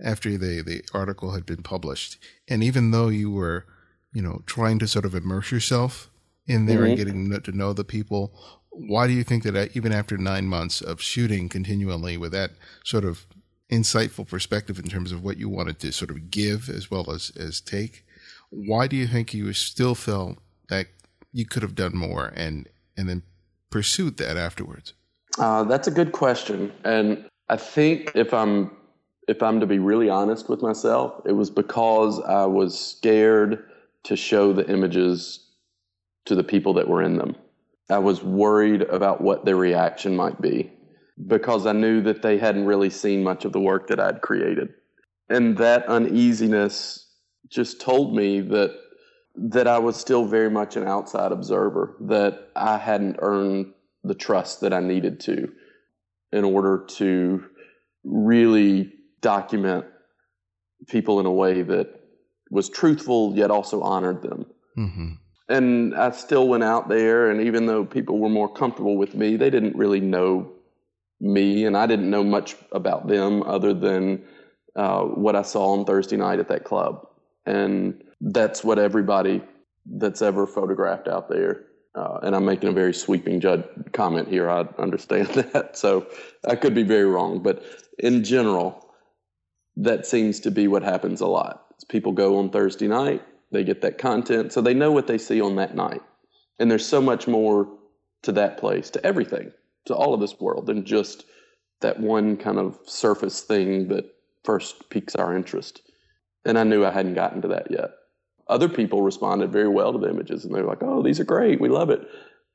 after 0.01 0.39
the, 0.39 0.63
the 0.63 0.85
article 0.95 1.33
had 1.33 1.45
been 1.45 1.65
published, 1.65 2.19
and 2.47 2.63
even 2.63 2.93
though 2.93 3.09
you 3.09 3.33
were, 3.33 3.67
you 4.15 4.23
know, 4.23 4.43
trying 4.47 4.79
to 4.79 4.87
sort 4.87 5.05
of 5.05 5.17
immerse 5.17 5.51
yourself 5.51 6.09
in 6.47 6.67
there 6.67 6.83
mm-hmm. 6.83 6.87
and 6.87 6.97
getting 6.97 7.41
to 7.43 7.51
know 7.51 7.73
the 7.73 7.83
people, 7.83 8.33
why 8.71 9.09
do 9.09 9.13
you 9.13 9.25
think 9.25 9.43
that 9.43 9.57
uh, 9.57 9.67
even 9.75 9.91
after 9.91 10.17
nine 10.17 10.47
months 10.47 10.83
of 10.83 11.03
shooting 11.03 11.49
continually 11.49 12.17
with 12.17 12.31
that 12.31 12.53
sort 12.85 13.05
of 13.05 13.27
insightful 13.73 14.29
perspective 14.29 14.79
in 14.79 14.85
terms 14.85 15.11
of 15.11 15.25
what 15.25 15.37
you 15.37 15.49
wanted 15.49 15.81
to 15.81 15.91
sort 15.91 16.13
of 16.13 16.31
give 16.31 16.69
as 16.69 16.93
well 16.93 17.11
as, 17.11 17.33
as 17.37 17.61
take, 17.61 18.05
why 18.51 18.87
do 18.87 18.95
you 18.95 19.09
think 19.09 19.35
you 19.35 19.53
still 19.53 19.97
felt 19.97 20.39
that 20.69 20.87
you 21.33 21.47
could 21.47 21.63
have 21.63 21.75
done 21.75 21.97
more 21.97 22.33
and, 22.37 22.69
and 22.97 23.09
then 23.09 23.23
pursued 23.71 24.17
that 24.19 24.37
afterwards? 24.37 24.95
Uh, 25.39 25.65
that's 25.65 25.89
a 25.89 25.91
good 25.91 26.13
question. 26.13 26.73
And 26.85 27.27
I 27.49 27.57
think 27.57 28.13
if 28.15 28.33
I'm 28.35 28.71
if 29.29 29.43
I'm 29.43 29.61
to 29.61 29.67
be 29.67 29.79
really 29.79 30.09
honest 30.09 30.49
with 30.49 30.63
myself, 30.63 31.23
it 31.25 31.33
was 31.33 31.49
because 31.49 32.21
I 32.21 32.45
was 32.45 32.79
scared 32.79 33.65
to 34.05 34.17
show 34.17 34.53
the 34.53 34.69
images 34.69 35.49
to 36.25 36.35
the 36.35 36.45
people 36.45 36.75
that 36.75 36.89
were 36.89 37.03
in 37.03 37.17
them. 37.17 37.37
I 37.89 37.99
was 37.99 38.23
worried 38.23 38.83
about 38.83 39.21
what 39.21 39.45
their 39.45 39.57
reaction 39.57 40.17
might 40.17 40.41
be 40.41 40.73
because 41.27 41.67
I 41.67 41.73
knew 41.73 42.01
that 42.03 42.23
they 42.23 42.39
hadn't 42.39 42.67
really 42.67 42.91
seen 42.91 43.23
much 43.23 43.45
of 43.45 43.53
the 43.53 43.61
work 43.61 43.89
that 43.89 44.01
I'd 44.01 44.23
created. 44.23 44.75
And 45.29 45.57
that 45.59 45.87
uneasiness 45.87 47.07
just 47.49 47.81
told 47.81 48.15
me 48.15 48.41
that 48.41 48.75
that 49.35 49.67
I 49.67 49.79
was 49.79 49.97
still 49.97 50.25
very 50.25 50.51
much 50.51 50.77
an 50.77 50.87
outside 50.87 51.33
observer, 51.33 51.97
that 52.01 52.51
I 52.55 52.79
hadn't 52.79 53.17
earned 53.21 53.73
the 54.05 54.15
trust 54.15 54.61
that 54.61 54.73
I 54.73 54.81
needed 54.81 55.21
to 55.21 55.53
in 56.33 56.45
order 56.45 56.85
to 56.97 57.45
really 58.05 58.93
document 59.21 59.87
people 60.89 61.21
in 61.21 61.27
a 61.27 61.33
way 61.33 61.63
that 61.63 62.01
was 62.51 62.69
truthful 62.69 63.33
yet 63.37 63.51
also 63.51 63.81
honored 63.81 64.23
them. 64.23 64.47
Mm-hmm 64.77 65.13
and 65.53 65.95
I 65.95 66.11
still 66.13 66.49
went 66.49 66.65
out 66.65 66.89
there, 66.89 67.31
and 67.31 67.43
even 67.43 67.67
though 67.67 67.85
people 67.85 68.19
were 68.19 68.29
more 68.29 68.53
comfortable 68.53 68.97
with 68.97 69.15
me, 69.15 69.37
they 69.37 69.51
didn't 69.51 69.77
really 69.77 70.01
know 70.01 70.51
me, 71.21 71.67
and 71.67 71.77
I 71.77 71.87
didn't 71.87 72.11
know 72.11 72.25
much 72.25 72.57
about 72.73 73.07
them 73.07 73.43
other 73.43 73.75
than 73.75 74.25
uh, 74.77 75.03
what 75.03 75.37
I 75.37 75.43
saw 75.43 75.79
on 75.79 75.85
Thursday 75.85 76.17
night 76.17 76.39
at 76.39 76.49
that 76.49 76.65
club. 76.65 77.07
And 77.45 78.03
that's 78.23 78.63
what 78.63 78.79
everybody 78.79 79.43
that's 79.85 80.23
ever 80.23 80.47
photographed 80.47 81.09
out 81.09 81.29
there. 81.29 81.65
Uh, 81.95 82.21
and 82.23 82.35
I'm 82.35 82.45
making 82.45 82.71
a 82.71 82.73
very 82.73 82.95
sweeping 82.95 83.41
judge 83.41 83.65
comment 83.93 84.29
here. 84.29 84.49
I 84.49 84.67
understand 84.79 85.27
that, 85.53 85.77
so 85.77 86.07
I 86.47 86.55
could 86.57 86.75
be 86.75 86.85
very 86.85 87.05
wrong, 87.05 87.43
but 87.43 87.63
in 87.99 88.25
general, 88.25 88.89
that 89.77 90.07
seems 90.07 90.41
to 90.41 90.51
be 90.51 90.69
what 90.69 90.83
happens 90.83 91.21
a 91.21 91.27
lot. 91.27 91.67
People 91.89 92.13
go 92.13 92.39
on 92.39 92.51
Thursday 92.51 92.87
night, 92.87 93.23
they 93.51 93.65
get 93.65 93.83
that 93.83 93.99
content. 93.99 94.53
So 94.53 94.61
they 94.61 94.75
know 94.75 94.93
what 94.93 95.07
they 95.07 95.19
see 95.19 95.41
on 95.41 95.57
that 95.57 95.75
night. 95.75 96.03
And 96.59 96.71
there's 96.71 96.87
so 96.87 97.01
much 97.01 97.27
more 97.27 97.69
to 98.23 98.33
that 98.33 98.59
place, 98.59 98.89
to 98.91 99.05
everything, 99.05 99.53
to 99.87 99.95
all 99.95 100.15
of 100.15 100.21
this 100.21 100.41
world 100.41 100.67
than 100.67 100.85
just 100.85 101.27
that 101.81 101.99
one 102.01 102.37
kind 102.37 102.59
of 102.59 102.79
surface 102.87 103.43
thing 103.43 103.89
that 103.89 104.05
first 104.45 104.89
piques 104.89 105.17
our 105.17 105.37
interest. 105.37 105.83
And 106.45 106.59
I 106.59 106.65
knew 106.65 106.85
I 106.85 106.91
hadn't 106.91 107.15
gotten 107.15 107.43
to 107.43 107.49
that 107.49 107.71
yet. 107.71 107.91
Other 108.53 108.69
people 108.69 109.01
responded 109.01 109.51
very 109.51 109.69
well 109.69 109.93
to 109.93 109.99
the 109.99 110.11
images 110.11 110.45
and 110.45 110.55
they 110.55 110.61
were 110.61 110.69
like, 110.69 110.83
oh, 110.83 111.03
these 111.03 111.19
are 111.19 111.25
great. 111.25 111.59
We 111.59 111.71
love 111.71 111.89
it. 111.89 112.07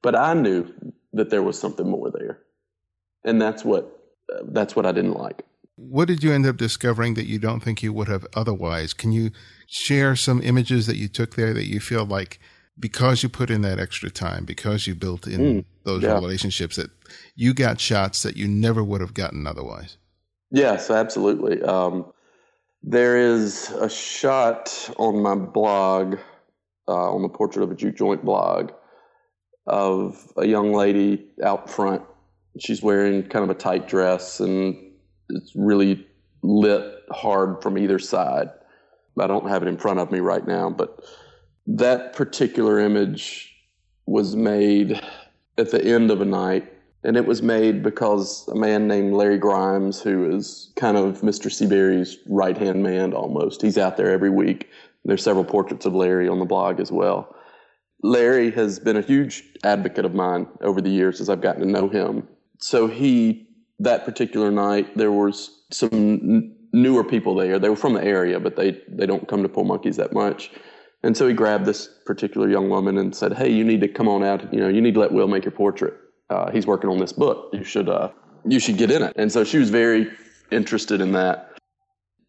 But 0.04 0.16
I 0.16 0.36
knew 0.36 0.72
that 1.13 1.32
there 1.32 1.42
was 1.42 1.60
something 1.60 1.89
more 1.89 2.12
there. 2.12 2.39
And 3.25 3.42
that's 3.42 3.66
what 3.66 3.92
that's 4.44 4.75
what 4.75 4.86
I 4.86 4.92
didn't 4.92 5.16
like. 5.16 5.44
What 5.75 6.08
did 6.08 6.24
you 6.24 6.32
end 6.34 6.46
up 6.46 6.58
discovering 6.58 7.16
that 7.16 7.25
you 7.25 7.39
don't 7.39 7.62
think 7.62 7.82
you 7.82 7.94
would 7.94 8.08
have 8.08 8.27
otherwise? 8.36 8.94
Can 8.94 9.12
you 9.12 9.32
share 9.68 10.16
some 10.16 10.42
images 10.42 10.86
that 10.86 10.98
you 10.98 11.08
took 11.08 11.36
there 11.36 11.54
that 11.54 11.66
you 11.66 11.80
feel 11.80 12.06
like 12.06 12.39
because 12.80 13.24
you 13.24 13.30
put 13.30 13.50
in 13.50 13.62
that 13.62 13.80
extra 13.80 14.12
time, 14.12 14.46
because 14.46 14.86
you 14.86 14.94
built 14.94 15.25
in 15.25 15.39
mm, 15.39 15.66
those 15.84 16.04
yeah. 16.04 16.13
relationships, 16.13 16.75
that 16.75 16.92
you 17.36 17.56
got 17.56 17.80
shots 17.80 18.22
that 18.22 18.38
you 18.38 18.48
never 18.48 18.84
would 18.84 19.01
have 19.01 19.16
gotten 19.16 19.48
otherwise? 19.48 19.98
Yes, 20.51 20.92
absolutely. 20.92 21.62
Um, 21.63 22.06
there 22.84 23.18
is 23.18 23.70
a 23.72 23.90
shot 23.90 24.90
on 24.98 25.22
my 25.22 25.36
blog, 25.36 26.18
uh, 26.88 27.14
on 27.14 27.22
the 27.22 27.30
Portrait 27.30 27.64
of 27.64 27.72
a 27.72 27.76
Juke 27.76 27.96
Joint 27.96 28.24
blog, 28.24 28.72
of 29.66 30.32
a 30.38 30.46
young 30.46 30.74
lady 30.74 31.28
out 31.44 31.70
front. 31.70 32.02
She's 32.60 32.82
wearing 32.82 33.24
kind 33.24 33.44
of 33.44 33.50
a 33.50 33.60
tight 33.60 33.88
dress 33.88 34.40
and 34.40 34.76
it's 35.30 35.54
really 35.56 36.08
lit 36.42 36.94
hard 37.12 37.62
from 37.62 37.78
either 37.78 38.00
side. 38.00 38.50
I 39.20 39.28
don't 39.28 39.50
have 39.50 39.64
it 39.64 39.68
in 39.68 39.78
front 39.78 40.00
of 40.00 40.12
me 40.12 40.20
right 40.20 40.46
now, 40.46 40.70
but 40.70 41.04
that 41.66 42.14
particular 42.14 42.80
image 42.80 43.54
was 44.06 44.36
made 44.36 45.02
at 45.58 45.72
the 45.72 45.84
end 45.84 46.12
of 46.12 46.22
a 46.22 46.26
night. 46.26 46.72
And 47.08 47.16
it 47.16 47.26
was 47.26 47.42
made 47.42 47.84
because 47.84 48.46
a 48.50 48.56
man 48.56 48.86
named 48.86 49.14
Larry 49.14 49.38
Grimes, 49.38 50.02
who 50.02 50.30
is 50.30 50.74
kind 50.76 50.98
of 50.98 51.22
Mr. 51.22 51.50
Seaberry's 51.50 52.18
right 52.28 52.58
hand 52.58 52.84
man 52.84 53.14
almost, 53.14 53.62
he's 53.62 53.78
out 53.78 53.96
there 53.96 54.12
every 54.12 54.30
week. 54.30 54.70
There's 55.06 55.24
several 55.24 55.46
portraits 55.46 55.86
of 55.86 55.96
Larry 55.96 56.28
on 56.28 56.40
the 56.40 56.46
blog 56.46 56.82
as 56.82 56.92
well. 56.92 57.34
Larry 58.04 58.52
has 58.52 58.78
been 58.78 58.98
a 58.98 59.02
huge 59.02 59.42
advocate 59.64 60.04
of 60.04 60.14
mine 60.16 60.48
over 60.60 60.82
the 60.82 60.90
years 60.90 61.22
as 61.22 61.30
I've 61.30 61.40
gotten 61.40 61.62
to 61.62 61.68
know 61.68 61.88
him. 61.88 62.28
So 62.60 62.88
he 62.88 63.48
that 63.80 64.04
particular 64.04 64.52
night, 64.52 64.98
there 64.98 65.14
was 65.14 65.62
some 65.72 65.90
n- 65.94 66.56
newer 66.74 67.06
people 67.06 67.36
there. 67.36 67.58
They 67.58 67.70
were 67.70 67.78
from 67.78 67.94
the 67.94 68.04
area, 68.04 68.38
but 68.38 68.58
they 68.58 68.82
they 68.90 69.06
don't 69.06 69.30
come 69.30 69.44
to 69.44 69.50
Pull 69.50 69.64
Monkeys 69.64 69.96
that 69.96 70.12
much. 70.12 70.52
And 71.04 71.16
so 71.16 71.26
he 71.26 71.34
grabbed 71.34 71.66
this 71.66 71.88
particular 72.06 72.50
young 72.50 72.68
woman 72.70 72.98
and 72.98 73.16
said, 73.16 73.32
"Hey, 73.32 73.50
you 73.50 73.64
need 73.64 73.80
to 73.80 73.88
come 73.88 74.10
on 74.10 74.24
out. 74.24 74.54
You 74.54 74.60
know, 74.60 74.68
you 74.68 74.82
need 74.82 74.96
to 74.96 75.00
let 75.00 75.14
Will 75.14 75.30
make 75.30 75.46
your 75.46 75.54
portrait. 75.54 75.94
Uh, 76.30 76.52
he's 76.52 76.68
working 76.68 76.90
on 76.90 76.98
this 76.98 77.14
book. 77.14 77.50
You 77.54 77.64
should 77.64 77.90
uh, 77.90 78.10
you 78.46 78.60
should 78.60 78.78
get 78.78 78.92
in 78.92 79.04
it." 79.04 79.14
And 79.16 79.32
so 79.32 79.44
she 79.44 79.58
was 79.58 79.70
very 79.70 80.12
interested 80.52 81.02
in 81.02 81.12
that. 81.14 81.58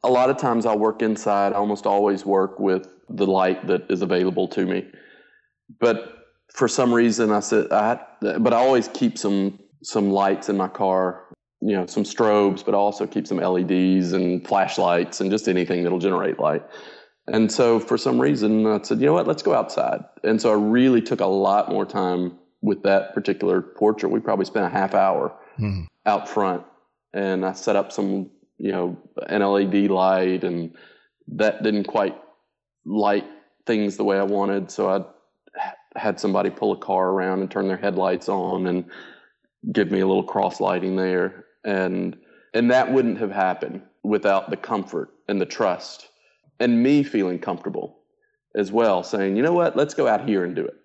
A 0.04 0.08
lot 0.08 0.30
of 0.30 0.36
times, 0.36 0.64
I'll 0.66 0.78
work 0.78 1.02
inside. 1.02 1.52
I 1.52 1.56
almost 1.56 1.86
always 1.86 2.24
work 2.24 2.60
with 2.60 2.88
the 3.08 3.26
light 3.26 3.66
that 3.66 3.90
is 3.90 4.02
available 4.02 4.46
to 4.48 4.64
me. 4.64 4.86
But 5.80 6.14
for 6.52 6.68
some 6.68 6.94
reason, 6.94 7.32
I 7.32 7.40
said, 7.40 7.72
I, 7.72 8.00
but 8.20 8.52
I 8.52 8.56
always 8.56 8.88
keep 8.88 9.18
some 9.18 9.58
some 9.82 10.10
lights 10.10 10.48
in 10.48 10.56
my 10.56 10.68
car 10.68 11.28
you 11.60 11.76
know 11.76 11.86
some 11.86 12.04
strobes, 12.04 12.64
but 12.64 12.74
I 12.74 12.78
also 12.78 13.06
keep 13.06 13.26
some 13.26 13.38
LEDs 13.38 14.12
and 14.12 14.46
flashlights 14.46 15.20
and 15.20 15.30
just 15.30 15.48
anything 15.48 15.82
that'll 15.82 15.98
generate 15.98 16.38
light. 16.38 16.62
And 17.26 17.50
so 17.52 17.78
for 17.78 17.98
some 17.98 18.20
reason, 18.20 18.66
I 18.66 18.80
said, 18.82 19.00
you 19.00 19.06
know 19.06 19.12
what, 19.12 19.26
let's 19.26 19.42
go 19.42 19.54
outside. 19.54 20.02
And 20.24 20.40
so 20.40 20.50
I 20.50 20.54
really 20.54 21.02
took 21.02 21.20
a 21.20 21.26
lot 21.26 21.68
more 21.68 21.84
time 21.84 22.37
with 22.60 22.82
that 22.82 23.14
particular 23.14 23.60
portrait. 23.62 24.10
We 24.10 24.20
probably 24.20 24.44
spent 24.44 24.66
a 24.66 24.70
half 24.70 24.94
hour 24.94 25.34
mm. 25.58 25.86
out 26.06 26.28
front, 26.28 26.64
and 27.12 27.44
I 27.44 27.52
set 27.52 27.76
up 27.76 27.92
some, 27.92 28.30
you 28.58 28.72
know, 28.72 28.96
an 29.28 29.42
LED 29.42 29.90
light, 29.90 30.44
and 30.44 30.74
that 31.28 31.62
didn't 31.62 31.84
quite 31.84 32.16
light 32.84 33.26
things 33.66 33.96
the 33.96 34.04
way 34.04 34.18
I 34.18 34.24
wanted. 34.24 34.70
So 34.70 34.88
I 34.88 35.04
had 35.98 36.18
somebody 36.20 36.50
pull 36.50 36.72
a 36.72 36.76
car 36.76 37.10
around 37.10 37.40
and 37.40 37.50
turn 37.50 37.68
their 37.68 37.76
headlights 37.76 38.28
on 38.28 38.66
and 38.66 38.84
give 39.72 39.90
me 39.90 40.00
a 40.00 40.06
little 40.06 40.22
cross 40.22 40.60
lighting 40.60 40.96
there 40.96 41.44
and 41.64 42.16
and 42.54 42.70
that 42.70 42.92
wouldn't 42.92 43.18
have 43.18 43.30
happened 43.30 43.82
without 44.02 44.50
the 44.50 44.56
comfort 44.56 45.10
and 45.28 45.40
the 45.40 45.46
trust 45.46 46.08
and 46.60 46.82
me 46.82 47.02
feeling 47.02 47.38
comfortable 47.38 47.98
as 48.54 48.70
well 48.70 49.02
saying 49.02 49.36
you 49.36 49.42
know 49.42 49.52
what 49.52 49.76
let's 49.76 49.94
go 49.94 50.06
out 50.06 50.26
here 50.26 50.44
and 50.44 50.54
do 50.54 50.64
it 50.64 50.76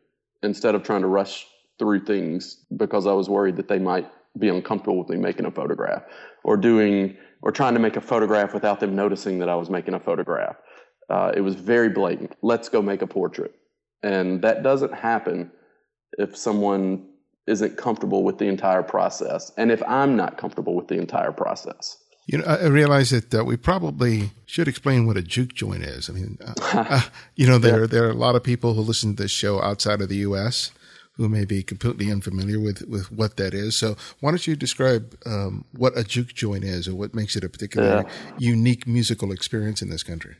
instead 0.42 0.76
of 0.76 0.84
trying 0.84 1.02
to 1.02 1.08
rush 1.08 1.48
through 1.84 2.04
things 2.06 2.64
because 2.78 3.06
i 3.06 3.12
was 3.12 3.28
worried 3.30 3.58
that 3.58 3.68
they 3.68 3.80
might 3.80 4.10
be 4.40 4.50
uncomfortable 4.50 4.98
with 4.98 5.10
me 5.10 5.18
making 5.18 5.46
a 5.46 5.52
photograph 5.52 6.04
or 6.44 6.58
doing 6.58 7.16
or 7.44 7.52
trying 7.52 7.74
to 7.74 7.80
make 7.80 7.96
a 7.96 8.02
photograph 8.02 8.54
without 8.54 8.80
them 8.80 8.96
noticing 8.96 9.40
that 9.40 9.50
I 9.50 9.56
was 9.56 9.70
making 9.70 9.94
a 9.94 10.00
photograph. 10.00 10.56
Uh, 11.10 11.32
it 11.36 11.42
was 11.42 11.56
very 11.56 11.90
blatant. 11.90 12.36
Let's 12.42 12.70
go 12.70 12.82
make 12.82 13.02
a 13.02 13.08
portrait. 13.08 13.54
And 14.02 14.42
that 14.42 14.64
doesn't 14.64 14.94
happen 14.94 15.52
if 16.18 16.38
someone 16.38 17.06
isn't 17.46 17.78
comfortable 17.78 18.24
with 18.24 18.38
the 18.38 18.46
entire 18.46 18.84
process 18.84 19.52
and 19.58 19.72
if 19.72 19.84
I'm 19.84 20.16
not 20.16 20.38
comfortable 20.38 20.76
with 20.76 20.88
the 20.88 20.96
entire 20.96 21.34
process. 21.34 21.98
You 22.26 22.38
know, 22.38 22.46
I 22.46 22.68
realize 22.68 23.10
that 23.10 23.36
uh, 23.36 23.44
we 23.44 23.58
probably 23.58 24.32
should 24.46 24.70
explain 24.70 25.06
what 25.06 25.18
a 25.18 25.22
juke 25.22 25.54
joint 25.54 25.84
is. 25.84 26.10
I 26.10 26.14
mean, 26.14 26.38
uh, 26.46 26.54
uh, 26.74 27.02
you 27.36 27.46
know, 27.46 27.58
there 27.58 27.82
yeah. 27.82 27.88
there 27.88 28.06
are 28.06 28.12
a 28.12 28.16
lot 28.16 28.38
of 28.38 28.44
people 28.44 28.76
who 28.76 28.82
listen 28.82 29.18
to 29.18 29.24
this 29.24 29.32
show 29.32 29.62
outside 29.62 30.00
of 30.00 30.08
the 30.08 30.16
U.S. 30.18 30.72
who 31.16 31.30
may 31.30 31.46
be 31.46 31.64
completely 31.64 32.12
unfamiliar 32.12 32.60
with 32.60 32.88
with 32.88 33.12
what 33.12 33.38
that 33.38 33.54
is. 33.54 33.78
So, 33.78 33.96
why 34.20 34.32
don't 34.32 34.46
you 34.46 34.56
describe 34.56 35.16
um, 35.26 35.66
what 35.72 35.98
a 35.98 36.04
juke 36.04 36.34
joint 36.34 36.64
is, 36.64 36.88
or 36.88 36.96
what 36.96 37.14
makes 37.14 37.36
it 37.36 37.44
a 37.44 37.50
particularly 37.50 38.06
yeah. 38.06 38.36
unique 38.38 38.88
musical 38.88 39.32
experience 39.32 39.82
in 39.82 39.90
this 39.90 40.04
country? 40.04 40.36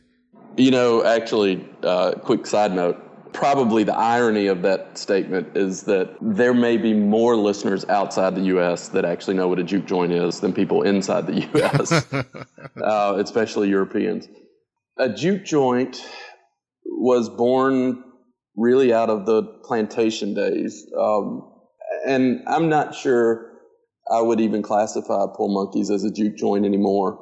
You 0.56 0.70
know, 0.70 1.04
actually, 1.04 1.66
uh, 1.82 2.12
quick 2.12 2.46
side 2.46 2.72
note 2.72 3.00
probably 3.34 3.82
the 3.82 3.94
irony 3.94 4.46
of 4.46 4.62
that 4.62 4.96
statement 4.96 5.54
is 5.56 5.82
that 5.82 6.16
there 6.22 6.54
may 6.54 6.76
be 6.76 6.94
more 6.94 7.36
listeners 7.36 7.84
outside 7.86 8.36
the 8.36 8.42
U.S. 8.42 8.88
that 8.88 9.04
actually 9.04 9.34
know 9.34 9.48
what 9.48 9.58
a 9.58 9.64
juke 9.64 9.86
joint 9.86 10.12
is 10.12 10.38
than 10.40 10.52
people 10.52 10.82
inside 10.82 11.26
the 11.26 11.40
U.S., 11.54 11.92
uh, 12.80 13.16
especially 13.18 13.68
Europeans. 13.68 14.28
A 14.98 15.08
juke 15.08 15.44
joint 15.44 16.00
was 16.86 17.28
born 17.28 18.04
really 18.56 18.92
out 18.92 19.10
of 19.10 19.26
the 19.26 19.42
plantation 19.64 20.34
days. 20.34 20.86
Um, 20.98 21.50
and 22.06 22.42
I'm 22.46 22.68
not 22.68 22.94
sure 22.94 23.50
I 24.10 24.20
would 24.20 24.40
even 24.40 24.62
classify 24.62 25.26
Poor 25.34 25.48
Monkeys 25.48 25.90
as 25.90 26.04
a 26.04 26.10
juke 26.10 26.36
joint 26.36 26.64
anymore. 26.64 27.18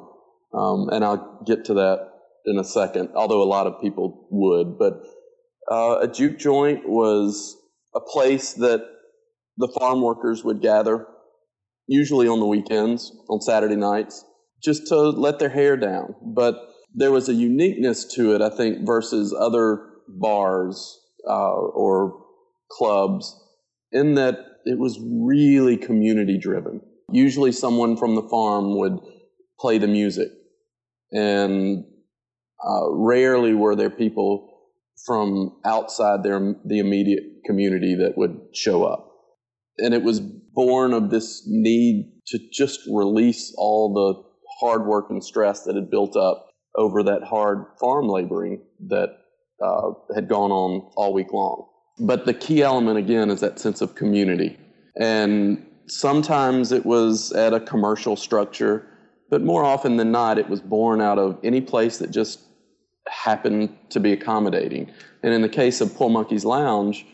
Um, 0.53 0.89
and 0.89 1.03
I'll 1.03 1.41
get 1.45 1.65
to 1.65 1.73
that 1.75 2.09
in 2.45 2.59
a 2.59 2.63
second, 2.63 3.09
although 3.15 3.41
a 3.41 3.45
lot 3.45 3.67
of 3.67 3.81
people 3.81 4.27
would. 4.29 4.77
But 4.77 5.01
uh, 5.71 5.99
a 6.01 6.07
juke 6.07 6.37
joint 6.37 6.87
was 6.87 7.55
a 7.95 7.99
place 7.99 8.53
that 8.53 8.85
the 9.57 9.67
farm 9.79 10.01
workers 10.01 10.43
would 10.43 10.61
gather, 10.61 11.07
usually 11.87 12.27
on 12.27 12.39
the 12.39 12.45
weekends, 12.45 13.11
on 13.29 13.41
Saturday 13.41 13.75
nights, 13.75 14.23
just 14.63 14.87
to 14.87 14.97
let 14.97 15.39
their 15.39 15.49
hair 15.49 15.77
down. 15.77 16.15
But 16.21 16.55
there 16.93 17.11
was 17.11 17.29
a 17.29 17.33
uniqueness 17.33 18.05
to 18.15 18.35
it, 18.35 18.41
I 18.41 18.49
think, 18.49 18.85
versus 18.85 19.33
other 19.33 19.89
bars 20.07 20.99
uh, 21.27 21.53
or 21.53 22.25
clubs, 22.71 23.39
in 23.91 24.15
that 24.15 24.39
it 24.65 24.77
was 24.77 24.99
really 25.01 25.77
community 25.77 26.37
driven. 26.37 26.81
Usually, 27.11 27.51
someone 27.51 27.97
from 27.97 28.15
the 28.15 28.27
farm 28.29 28.77
would 28.77 28.99
play 29.59 29.77
the 29.77 29.87
music, 29.87 30.29
and 31.11 31.85
uh, 32.65 32.91
rarely 32.91 33.53
were 33.53 33.75
there 33.75 33.89
people 33.89 34.49
from 35.05 35.57
outside 35.65 36.23
their 36.23 36.55
the 36.65 36.79
immediate 36.79 37.23
community 37.45 37.95
that 37.95 38.17
would 38.17 38.39
show 38.53 38.83
up. 38.83 39.09
And 39.77 39.93
it 39.93 40.03
was 40.03 40.19
born 40.19 40.93
of 40.93 41.09
this 41.09 41.43
need 41.47 42.11
to 42.27 42.39
just 42.51 42.81
release 42.91 43.53
all 43.57 43.93
the 43.93 44.23
hard 44.59 44.85
work 44.85 45.07
and 45.09 45.23
stress 45.23 45.63
that 45.63 45.75
had 45.75 45.89
built 45.89 46.15
up 46.15 46.47
over 46.75 47.03
that 47.03 47.23
hard 47.23 47.65
farm 47.79 48.07
laboring 48.07 48.61
that 48.87 49.09
uh, 49.63 49.91
had 50.13 50.27
gone 50.27 50.51
on 50.51 50.81
all 50.95 51.13
week 51.13 51.31
long. 51.31 51.67
But 51.99 52.25
the 52.25 52.33
key 52.33 52.61
element 52.61 52.97
again 52.97 53.29
is 53.29 53.39
that 53.41 53.59
sense 53.59 53.81
of 53.81 53.95
community. 53.95 54.57
And 54.99 55.65
sometimes 55.87 56.71
it 56.71 56.85
was 56.85 57.31
at 57.31 57.53
a 57.53 57.59
commercial 57.59 58.15
structure, 58.15 58.85
but 59.29 59.41
more 59.41 59.63
often 59.63 59.97
than 59.97 60.11
not, 60.11 60.37
it 60.37 60.49
was 60.49 60.61
born 60.61 61.01
out 61.01 61.19
of 61.19 61.39
any 61.43 61.61
place 61.61 61.97
that 61.99 62.11
just 62.11 62.41
happened 63.07 63.75
to 63.89 63.99
be 63.99 64.11
accommodating. 64.11 64.91
And 65.23 65.33
in 65.33 65.41
the 65.41 65.49
case 65.49 65.81
of 65.81 65.93
Poor 65.95 66.09
Monkey's 66.09 66.45
Lounge, 66.45 67.05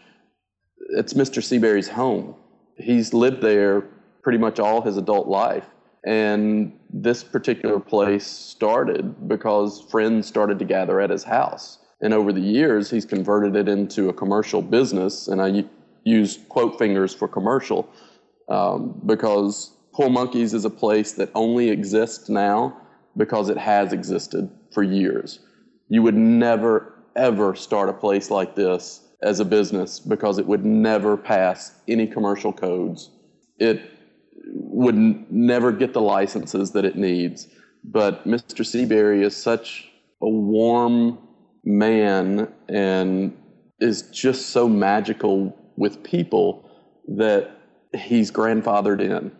it's 0.91 1.13
Mr. 1.13 1.43
Seaberry's 1.43 1.87
home. 1.87 2.35
He's 2.77 3.13
lived 3.13 3.41
there 3.41 3.81
pretty 4.23 4.37
much 4.37 4.59
all 4.59 4.81
his 4.81 4.97
adult 4.97 5.27
life. 5.27 5.65
And 6.05 6.77
this 6.89 7.23
particular 7.23 7.79
place 7.79 8.25
started 8.25 9.27
because 9.27 9.81
friends 9.91 10.27
started 10.27 10.59
to 10.59 10.65
gather 10.65 10.99
at 11.01 11.09
his 11.09 11.23
house. 11.23 11.79
And 12.01 12.13
over 12.13 12.31
the 12.31 12.41
years, 12.41 12.89
he's 12.89 13.05
converted 13.05 13.55
it 13.55 13.67
into 13.67 14.09
a 14.09 14.13
commercial 14.13 14.61
business. 14.61 15.27
And 15.27 15.41
I 15.41 15.65
use 16.03 16.39
quote 16.49 16.77
fingers 16.77 17.13
for 17.13 17.27
commercial 17.27 17.89
um, 18.49 19.01
because 19.05 19.75
Poor 19.93 20.09
Monkeys 20.09 20.53
is 20.53 20.65
a 20.65 20.69
place 20.69 21.13
that 21.13 21.29
only 21.35 21.69
exists 21.69 22.29
now 22.29 22.79
because 23.17 23.49
it 23.49 23.57
has 23.57 23.91
existed 23.91 24.49
for 24.71 24.83
years. 24.83 25.39
You 25.89 26.03
would 26.03 26.15
never, 26.15 26.93
ever 27.15 27.55
start 27.55 27.89
a 27.89 27.93
place 27.93 28.29
like 28.31 28.55
this 28.55 29.01
as 29.21 29.39
a 29.39 29.45
business 29.45 29.99
because 29.99 30.37
it 30.37 30.45
would 30.45 30.63
never 30.63 31.17
pass 31.17 31.73
any 31.87 32.07
commercial 32.07 32.53
codes. 32.53 33.09
It 33.57 33.81
would 34.45 34.95
n- 34.95 35.25
never 35.29 35.71
get 35.71 35.93
the 35.93 36.01
licenses 36.01 36.71
that 36.71 36.85
it 36.85 36.95
needs. 36.95 37.47
But 37.83 38.25
Mr. 38.25 38.63
Seaberry 38.63 39.23
is 39.23 39.35
such 39.35 39.89
a 40.21 40.29
warm 40.29 41.17
man 41.69 42.51
and 42.67 43.37
is 43.79 44.01
just 44.09 44.49
so 44.49 44.67
magical 44.67 45.55
with 45.77 46.03
people 46.03 46.67
that 47.07 47.51
he's 47.95 48.31
grandfathered 48.31 48.99
in. 48.99 49.31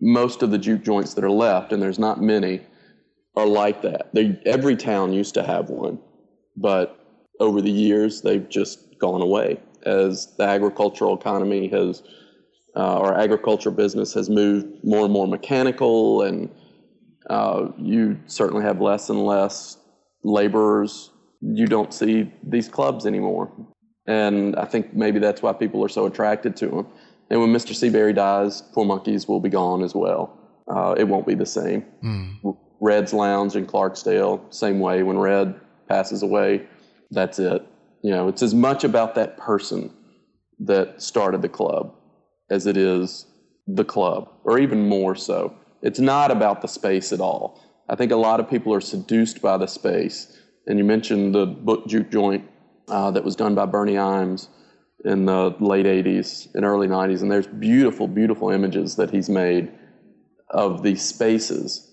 Most 0.00 0.42
of 0.42 0.50
the 0.50 0.58
juke 0.58 0.82
joints 0.82 1.14
that 1.14 1.24
are 1.24 1.30
left, 1.30 1.72
and 1.72 1.82
there's 1.82 1.98
not 1.98 2.20
many, 2.20 2.62
are 3.36 3.46
like 3.46 3.82
that. 3.82 4.08
They, 4.14 4.40
every 4.46 4.76
town 4.76 5.12
used 5.12 5.34
to 5.34 5.42
have 5.42 5.68
one, 5.68 5.98
but 6.56 6.98
over 7.38 7.60
the 7.60 7.70
years 7.70 8.22
they've 8.22 8.48
just 8.48 8.98
gone 8.98 9.20
away 9.20 9.60
as 9.84 10.34
the 10.38 10.44
agricultural 10.44 11.16
economy 11.16 11.68
has, 11.68 12.02
uh, 12.74 12.98
our 12.98 13.14
agriculture 13.18 13.70
business 13.70 14.14
has 14.14 14.30
moved 14.30 14.66
more 14.82 15.04
and 15.04 15.12
more 15.12 15.28
mechanical, 15.28 16.22
and 16.22 16.50
uh, 17.28 17.68
you 17.78 18.18
certainly 18.26 18.64
have 18.64 18.80
less 18.80 19.10
and 19.10 19.24
less 19.24 19.76
laborers. 20.24 21.10
You 21.40 21.66
don't 21.66 21.92
see 21.92 22.32
these 22.42 22.68
clubs 22.68 23.06
anymore, 23.06 23.52
and 24.06 24.56
I 24.56 24.64
think 24.64 24.94
maybe 24.94 25.18
that's 25.18 25.42
why 25.42 25.52
people 25.52 25.84
are 25.84 25.88
so 25.88 26.06
attracted 26.06 26.56
to 26.56 26.66
them. 26.68 26.86
And 27.30 27.40
when 27.40 27.52
Mr. 27.52 27.72
Seaberry 27.72 28.14
dies, 28.14 28.62
Poor 28.72 28.84
Monkeys 28.84 29.26
will 29.26 29.40
be 29.40 29.48
gone 29.48 29.82
as 29.82 29.94
well. 29.94 30.38
Uh, 30.68 30.94
it 30.96 31.04
won't 31.04 31.26
be 31.26 31.34
the 31.34 31.46
same. 31.46 31.84
Mm. 32.02 32.56
Red's 32.80 33.12
Lounge 33.12 33.56
in 33.56 33.66
Clarksdale, 33.66 34.52
same 34.52 34.80
way. 34.80 35.02
When 35.02 35.18
Red 35.18 35.60
passes 35.88 36.22
away, 36.22 36.66
that's 37.10 37.38
it. 37.38 37.62
You 38.02 38.10
know, 38.10 38.28
it's 38.28 38.42
as 38.42 38.54
much 38.54 38.84
about 38.84 39.14
that 39.14 39.36
person 39.36 39.92
that 40.60 41.02
started 41.02 41.42
the 41.42 41.48
club 41.48 41.94
as 42.50 42.66
it 42.66 42.76
is 42.76 43.26
the 43.66 43.84
club, 43.84 44.28
or 44.44 44.58
even 44.58 44.88
more 44.88 45.16
so. 45.16 45.54
It's 45.82 45.98
not 45.98 46.30
about 46.30 46.62
the 46.62 46.68
space 46.68 47.12
at 47.12 47.20
all. 47.20 47.60
I 47.88 47.96
think 47.96 48.12
a 48.12 48.16
lot 48.16 48.40
of 48.40 48.48
people 48.48 48.72
are 48.72 48.80
seduced 48.80 49.42
by 49.42 49.56
the 49.56 49.66
space. 49.66 50.40
And 50.66 50.78
you 50.78 50.84
mentioned 50.84 51.34
the 51.34 51.46
book 51.46 51.86
Juke 51.86 52.10
Joint 52.10 52.44
uh, 52.88 53.10
that 53.12 53.24
was 53.24 53.36
done 53.36 53.54
by 53.54 53.66
Birney 53.66 53.94
Imes 53.94 54.48
in 55.04 55.26
the 55.26 55.54
late 55.60 55.86
80s 55.86 56.54
and 56.54 56.64
early 56.64 56.88
90s. 56.88 57.22
And 57.22 57.30
there's 57.30 57.46
beautiful, 57.46 58.08
beautiful 58.08 58.50
images 58.50 58.96
that 58.96 59.10
he's 59.10 59.28
made 59.28 59.72
of 60.50 60.82
these 60.82 61.02
spaces 61.02 61.86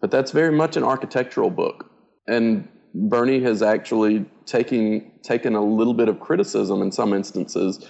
but 0.00 0.10
that's 0.10 0.30
very 0.30 0.52
much 0.52 0.76
an 0.76 0.84
architectural 0.84 1.50
book. 1.50 1.90
And 2.26 2.68
Birney 2.94 3.40
has 3.42 3.62
actually 3.62 4.26
taken, 4.46 5.10
taken 5.22 5.54
a 5.54 5.64
little 5.64 5.94
bit 5.94 6.08
of 6.08 6.20
criticism 6.20 6.82
in 6.82 6.92
some 6.92 7.12
instances 7.12 7.84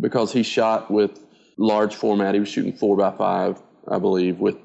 because 0.00 0.32
he 0.32 0.42
shot 0.42 0.90
with 0.90 1.24
large 1.58 1.94
format. 1.94 2.34
He 2.34 2.40
was 2.40 2.48
shooting 2.48 2.72
four 2.72 2.96
by 2.96 3.12
five, 3.12 3.62
I 3.88 3.98
believe, 3.98 4.38
with, 4.38 4.56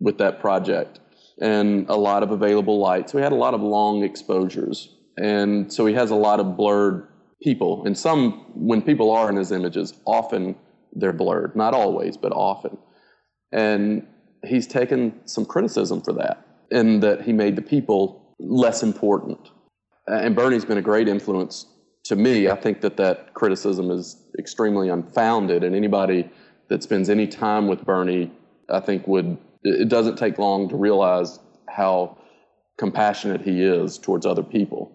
with 0.00 0.18
that 0.18 0.40
project 0.40 1.00
and 1.40 1.88
a 1.88 1.96
lot 1.96 2.22
of 2.22 2.30
available 2.30 2.78
light. 2.78 3.10
So 3.10 3.18
he 3.18 3.24
had 3.24 3.32
a 3.32 3.36
lot 3.36 3.54
of 3.54 3.62
long 3.62 4.02
exposures. 4.02 4.94
And 5.18 5.72
so 5.72 5.86
he 5.86 5.94
has 5.94 6.10
a 6.10 6.14
lot 6.14 6.40
of 6.40 6.56
blurred 6.56 7.08
people. 7.42 7.84
And 7.86 7.96
some, 7.96 8.44
when 8.54 8.82
people 8.82 9.10
are 9.10 9.28
in 9.28 9.36
his 9.36 9.52
images, 9.52 9.94
often 10.06 10.56
they're 10.92 11.12
blurred. 11.12 11.54
Not 11.54 11.74
always, 11.74 12.16
but 12.16 12.32
often. 12.32 12.78
And 13.52 14.06
he's 14.44 14.66
taken 14.66 15.20
some 15.26 15.44
criticism 15.44 16.00
for 16.00 16.12
that 16.14 16.46
in 16.70 17.00
that 17.00 17.22
he 17.22 17.32
made 17.32 17.56
the 17.56 17.62
people 17.62 18.34
less 18.38 18.82
important. 18.82 19.50
And 20.06 20.34
Birney's 20.36 20.64
been 20.64 20.78
a 20.78 20.82
great 20.82 21.08
influence 21.08 21.66
to 22.04 22.16
me. 22.16 22.48
I 22.48 22.56
think 22.56 22.80
that 22.80 22.96
that 22.96 23.34
criticism 23.34 23.90
is 23.90 24.22
extremely 24.38 24.88
unfounded, 24.88 25.64
and 25.64 25.74
anybody 25.74 26.30
that 26.68 26.82
spends 26.82 27.08
any 27.10 27.26
time 27.26 27.66
with 27.66 27.84
Birney, 27.84 28.30
I 28.68 28.80
think 28.80 29.06
would 29.06 29.36
it 29.66 29.88
doesn't 29.88 30.16
take 30.16 30.38
long 30.38 30.68
to 30.68 30.76
realize 30.76 31.38
how 31.68 32.16
compassionate 32.78 33.40
he 33.40 33.62
is 33.62 33.98
towards 33.98 34.26
other 34.26 34.42
people. 34.42 34.92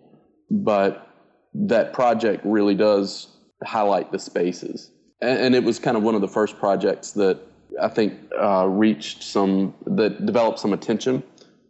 But 0.49 1.07
that 1.53 1.93
project 1.93 2.43
really 2.45 2.75
does 2.75 3.27
highlight 3.63 4.11
the 4.11 4.19
spaces. 4.19 4.91
And, 5.21 5.39
and, 5.39 5.55
it 5.55 5.63
was 5.63 5.79
kind 5.79 5.97
of 5.97 6.03
one 6.03 6.15
of 6.15 6.21
the 6.21 6.27
first 6.27 6.57
projects 6.57 7.11
that 7.11 7.39
I 7.81 7.87
think, 7.87 8.13
uh, 8.39 8.67
reached 8.67 9.23
some, 9.23 9.73
that 9.85 10.25
developed 10.25 10.59
some 10.59 10.73
attention 10.73 11.23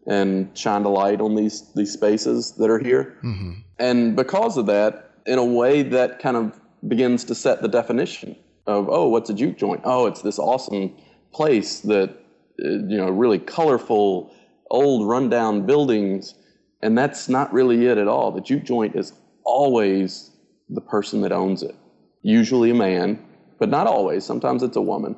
and 0.08 0.58
shined 0.58 0.86
a 0.86 0.90
light 0.90 1.22
on 1.22 1.36
these, 1.36 1.72
these 1.74 1.92
spaces 1.92 2.54
that 2.54 2.70
are 2.70 2.80
here. 2.80 3.18
Mm-hmm. 3.24 3.52
And 3.80 4.16
because 4.16 4.58
of 4.58 4.66
that, 4.68 5.12
in 5.26 5.38
a 5.38 5.46
way 5.46 5.84
that 5.84 6.20
kind 6.20 6.38
of 6.38 6.60
begins 6.88 7.24
to 7.26 7.36
set 7.36 7.62
the 7.62 7.68
definition 7.68 8.36
of, 8.66 8.90
oh, 8.90 9.08
what's 9.08 9.30
a 9.30 9.34
juke 9.34 9.58
joint? 9.58 9.82
Oh, 9.84 10.08
it's 10.08 10.22
this 10.22 10.40
awesome 10.40 10.96
place 11.34 11.82
that, 11.82 12.16
Uh, 12.64 12.70
you 12.70 12.98
know, 12.98 13.10
really 13.10 13.40
colorful, 13.40 14.34
old 14.70 15.08
rundown 15.08 15.66
buildings. 15.66 16.36
And 16.82 16.98
that's 16.98 17.30
not 17.30 17.52
really 17.54 17.86
it 17.86 17.98
at 17.98 18.08
all. 18.08 18.32
The 18.32 18.42
juke 18.42 18.64
joint 18.64 18.96
is 18.96 19.14
always 19.44 20.32
the 20.70 20.82
person 20.82 21.22
that 21.22 21.32
owns 21.32 21.64
it, 21.64 21.76
usually 22.22 22.72
a 22.72 22.76
man, 22.76 23.24
but 23.60 23.70
not 23.70 23.88
always. 23.88 24.26
Sometimes 24.26 24.64
it's 24.64 24.78
a 24.78 24.82
woman. 24.82 25.16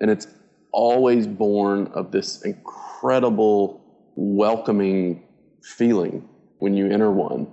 And 0.00 0.10
it's 0.10 0.26
always 0.72 1.26
born 1.26 1.86
of 1.94 2.10
this 2.10 2.42
incredible, 2.42 3.80
welcoming 4.16 5.22
feeling 5.62 6.28
when 6.58 6.74
you 6.74 6.90
enter 6.90 7.10
one. 7.10 7.46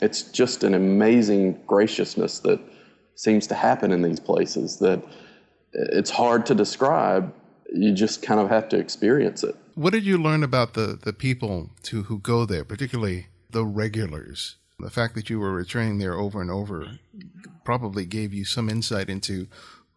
It's 0.00 0.22
just 0.22 0.62
an 0.62 0.74
amazing 0.74 1.60
graciousness 1.66 2.38
that 2.40 2.60
seems 3.14 3.46
to 3.48 3.54
happen 3.54 3.90
in 3.90 4.02
these 4.02 4.20
places 4.20 4.78
that 4.78 5.02
it's 5.72 6.10
hard 6.10 6.46
to 6.46 6.54
describe. 6.54 7.34
You 7.72 7.92
just 7.92 8.22
kind 8.22 8.40
of 8.40 8.48
have 8.48 8.68
to 8.70 8.78
experience 8.78 9.42
it. 9.44 9.56
What 9.74 9.92
did 9.92 10.04
you 10.04 10.18
learn 10.18 10.42
about 10.42 10.74
the, 10.74 10.98
the 11.00 11.12
people 11.12 11.70
to 11.84 12.04
who 12.04 12.18
go 12.18 12.44
there, 12.44 12.64
particularly 12.64 13.26
the 13.50 13.64
regulars? 13.64 14.56
The 14.80 14.90
fact 14.90 15.14
that 15.16 15.28
you 15.28 15.40
were 15.40 15.52
returning 15.52 15.98
there 15.98 16.14
over 16.14 16.40
and 16.40 16.50
over 16.50 16.98
probably 17.64 18.06
gave 18.06 18.32
you 18.32 18.44
some 18.44 18.68
insight 18.68 19.10
into 19.10 19.48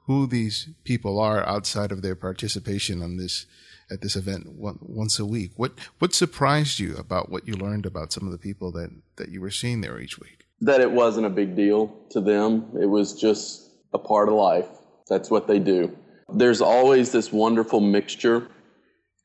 who 0.06 0.28
these 0.28 0.70
people 0.84 1.20
are 1.20 1.48
outside 1.48 1.92
of 1.92 2.02
their 2.02 2.16
participation 2.16 3.02
on 3.02 3.18
this 3.18 3.46
at 3.92 4.02
this 4.02 4.16
event 4.16 4.48
once 4.48 5.20
a 5.20 5.26
week. 5.26 5.52
What 5.56 5.74
what 6.00 6.14
surprised 6.14 6.80
you 6.80 6.96
about 6.96 7.30
what 7.30 7.48
you 7.48 7.56
learned 7.56 7.86
about 7.86 8.12
some 8.14 8.26
of 8.26 8.32
the 8.32 8.38
people 8.38 8.72
that 8.72 8.90
that 9.18 9.30
you 9.30 9.42
were 9.42 9.52
seeing 9.52 9.82
there 9.82 10.00
each 10.00 10.18
week? 10.20 10.46
That 10.62 10.82
it 10.82 10.92
wasn't 10.92 11.26
a 11.28 11.30
big 11.30 11.56
deal 11.56 11.96
to 12.12 12.22
them. 12.22 12.78
It 12.80 12.86
was 12.86 13.20
just 13.20 13.70
a 13.94 14.00
part 14.00 14.30
of 14.30 14.36
life. 14.36 14.68
That's 15.10 15.30
what 15.30 15.48
they 15.48 15.60
do. 15.60 15.98
There's 16.34 16.62
always 16.62 17.12
this 17.12 17.32
wonderful 17.32 17.82
mixture 17.82 18.48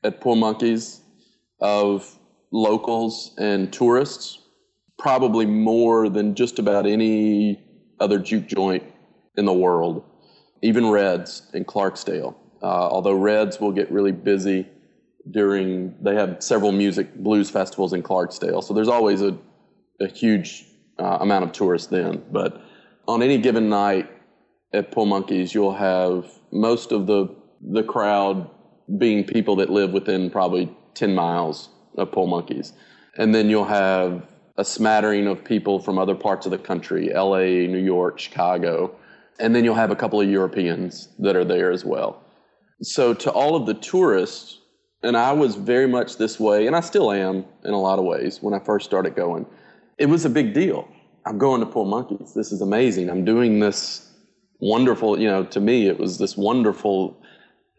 at 0.03 0.19
Poor 0.19 0.35
Monkeys 0.35 1.01
of 1.61 2.17
locals 2.51 3.33
and 3.37 3.71
tourists 3.71 4.39
probably 4.97 5.45
more 5.45 6.09
than 6.09 6.35
just 6.35 6.59
about 6.59 6.85
any 6.85 7.63
other 7.99 8.19
juke 8.19 8.47
joint 8.47 8.83
in 9.37 9.45
the 9.45 9.53
world, 9.53 10.03
even 10.61 10.89
Reds 10.89 11.43
in 11.53 11.65
Clarksdale. 11.65 12.35
Uh, 12.61 12.65
although 12.65 13.13
Reds 13.13 13.59
will 13.59 13.71
get 13.71 13.91
really 13.91 14.11
busy 14.11 14.67
during, 15.29 15.95
they 16.01 16.15
have 16.15 16.41
several 16.41 16.71
music 16.71 17.15
blues 17.15 17.49
festivals 17.49 17.93
in 17.93 18.01
Clarksdale, 18.01 18.63
so 18.63 18.73
there's 18.73 18.87
always 18.87 19.21
a, 19.21 19.37
a 20.01 20.07
huge 20.07 20.65
uh, 20.99 21.19
amount 21.21 21.43
of 21.45 21.51
tourists 21.51 21.87
then. 21.87 22.23
But 22.31 22.61
on 23.07 23.21
any 23.21 23.37
given 23.37 23.69
night 23.69 24.09
at 24.73 24.91
Poor 24.91 25.05
Monkeys, 25.05 25.53
you'll 25.53 25.75
have 25.75 26.25
most 26.51 26.91
of 26.91 27.07
the 27.07 27.35
the 27.61 27.83
crowd 27.83 28.49
being 28.97 29.23
people 29.23 29.55
that 29.57 29.69
live 29.69 29.91
within 29.91 30.29
probably 30.29 30.71
10 30.93 31.13
miles 31.13 31.69
of 31.97 32.11
Poor 32.11 32.27
Monkeys. 32.27 32.73
And 33.17 33.33
then 33.33 33.49
you'll 33.49 33.65
have 33.65 34.25
a 34.57 34.63
smattering 34.63 35.27
of 35.27 35.43
people 35.43 35.79
from 35.79 35.97
other 35.97 36.15
parts 36.15 36.45
of 36.45 36.51
the 36.51 36.57
country 36.57 37.11
LA, 37.13 37.67
New 37.67 37.83
York, 37.83 38.19
Chicago. 38.19 38.95
And 39.39 39.55
then 39.55 39.63
you'll 39.63 39.75
have 39.75 39.91
a 39.91 39.95
couple 39.95 40.21
of 40.21 40.29
Europeans 40.29 41.09
that 41.19 41.35
are 41.35 41.45
there 41.45 41.71
as 41.71 41.83
well. 41.83 42.23
So, 42.81 43.13
to 43.15 43.31
all 43.31 43.55
of 43.55 43.65
the 43.65 43.73
tourists, 43.73 44.59
and 45.03 45.17
I 45.17 45.31
was 45.31 45.55
very 45.55 45.87
much 45.87 46.17
this 46.17 46.39
way, 46.39 46.67
and 46.67 46.75
I 46.75 46.79
still 46.79 47.11
am 47.11 47.45
in 47.63 47.73
a 47.73 47.79
lot 47.79 47.97
of 47.97 48.05
ways 48.05 48.39
when 48.41 48.53
I 48.53 48.59
first 48.59 48.85
started 48.85 49.15
going, 49.15 49.47
it 49.97 50.07
was 50.07 50.25
a 50.25 50.29
big 50.29 50.53
deal. 50.53 50.87
I'm 51.25 51.39
going 51.39 51.59
to 51.59 51.65
Poor 51.65 51.85
Monkeys. 51.85 52.33
This 52.35 52.51
is 52.51 52.61
amazing. 52.61 53.09
I'm 53.09 53.25
doing 53.25 53.59
this 53.59 54.06
wonderful, 54.59 55.19
you 55.19 55.27
know, 55.27 55.43
to 55.45 55.59
me, 55.59 55.87
it 55.87 55.99
was 55.99 56.17
this 56.17 56.35
wonderful, 56.37 57.17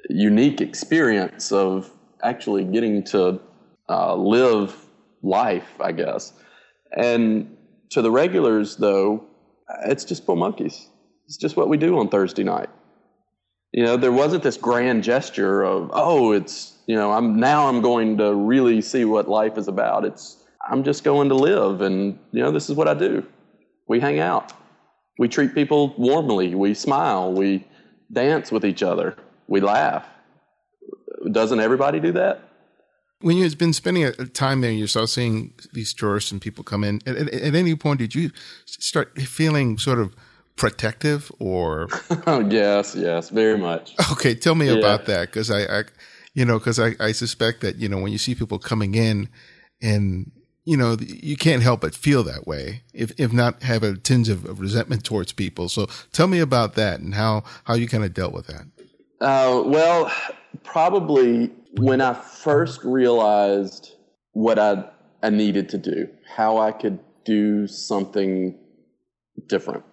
unique 0.08 0.60
experience 0.60 1.52
of 1.52 1.90
actually 2.22 2.64
getting 2.64 3.04
to 3.04 3.40
uh, 3.88 4.14
live 4.14 4.74
life, 5.22 5.68
I 5.80 5.92
guess. 5.92 6.32
And 6.96 7.56
to 7.90 8.02
the 8.02 8.10
regulars, 8.10 8.76
though, 8.76 9.24
it's 9.86 10.04
just 10.04 10.26
Poor 10.26 10.36
Monkeys. 10.36 10.88
It's 11.26 11.36
just 11.36 11.56
what 11.56 11.68
we 11.68 11.76
do 11.76 11.98
on 11.98 12.08
Thursday 12.08 12.44
night. 12.44 12.70
You 13.72 13.84
know, 13.84 13.96
there 13.96 14.12
wasn't 14.12 14.42
this 14.42 14.56
grand 14.56 15.04
gesture 15.04 15.62
of, 15.62 15.90
oh, 15.92 16.32
it's, 16.32 16.78
you 16.86 16.96
know, 16.96 17.12
I'm 17.12 17.38
now 17.38 17.68
I'm 17.68 17.82
going 17.82 18.16
to 18.16 18.34
really 18.34 18.80
see 18.80 19.04
what 19.04 19.28
life 19.28 19.58
is 19.58 19.68
about. 19.68 20.06
It's, 20.06 20.42
I'm 20.70 20.84
just 20.84 21.04
going 21.04 21.28
to 21.28 21.34
live, 21.34 21.82
and, 21.82 22.18
you 22.32 22.42
know, 22.42 22.50
this 22.50 22.70
is 22.70 22.76
what 22.76 22.88
I 22.88 22.94
do. 22.94 23.26
We 23.86 24.00
hang 24.00 24.20
out. 24.20 24.52
We 25.18 25.28
treat 25.28 25.54
people 25.54 25.94
warmly. 25.98 26.54
We 26.54 26.74
smile. 26.74 27.32
We 27.32 27.66
dance 28.10 28.50
with 28.50 28.64
each 28.64 28.82
other. 28.82 29.16
We 29.48 29.60
laugh. 29.60 30.06
Doesn't 31.30 31.60
everybody 31.60 32.00
do 32.00 32.12
that? 32.12 32.44
When 33.20 33.36
you've 33.36 33.58
been 33.58 33.72
spending 33.72 34.04
a 34.04 34.12
time 34.12 34.60
there, 34.60 34.70
you 34.70 34.86
start 34.86 35.08
seeing 35.08 35.52
these 35.72 35.92
tourists 35.92 36.30
and 36.30 36.40
people 36.40 36.62
come 36.62 36.84
in. 36.84 37.00
At, 37.04 37.16
at, 37.16 37.34
at 37.34 37.54
any 37.56 37.74
point, 37.74 37.98
did 37.98 38.14
you 38.14 38.30
start 38.64 39.20
feeling 39.20 39.76
sort 39.76 39.98
of 39.98 40.14
protective 40.54 41.32
or? 41.40 41.88
oh, 42.28 42.48
yes, 42.48 42.94
yes, 42.94 43.30
very 43.30 43.58
much. 43.58 43.94
Okay, 44.12 44.36
tell 44.36 44.54
me 44.54 44.66
yeah. 44.68 44.74
about 44.74 45.06
that 45.06 45.26
because 45.26 45.50
I, 45.50 45.80
I, 45.80 45.84
you 46.34 46.44
know, 46.44 46.58
because 46.58 46.78
I, 46.78 46.94
I 47.00 47.10
suspect 47.10 47.62
that 47.62 47.76
you 47.76 47.88
know 47.88 47.98
when 47.98 48.12
you 48.12 48.18
see 48.18 48.36
people 48.36 48.60
coming 48.60 48.94
in, 48.94 49.28
and 49.82 50.30
you 50.68 50.76
know 50.76 50.98
you 51.00 51.34
can't 51.34 51.62
help 51.62 51.80
but 51.80 51.94
feel 51.94 52.22
that 52.24 52.46
way, 52.46 52.82
if 52.92 53.10
if 53.18 53.32
not 53.32 53.62
have 53.62 53.82
a 53.82 53.96
tinge 53.96 54.28
of, 54.28 54.44
of 54.44 54.60
resentment 54.60 55.02
towards 55.02 55.32
people. 55.32 55.70
So 55.70 55.86
tell 56.12 56.26
me 56.26 56.40
about 56.40 56.74
that 56.74 57.00
and 57.00 57.14
how 57.14 57.44
how 57.64 57.72
you 57.72 57.88
kind 57.88 58.04
of 58.04 58.12
dealt 58.12 58.34
with 58.34 58.48
that. 58.48 58.66
Uh, 59.18 59.62
well, 59.64 60.12
probably 60.64 61.50
when 61.78 62.02
I 62.02 62.12
first 62.12 62.84
realized 62.84 63.94
what 64.32 64.58
I, 64.58 64.84
I 65.22 65.30
needed 65.30 65.70
to 65.70 65.78
do, 65.78 66.06
how 66.36 66.58
I 66.58 66.72
could 66.72 66.98
do 67.24 67.66
something 67.66 68.58
different. 69.46 69.84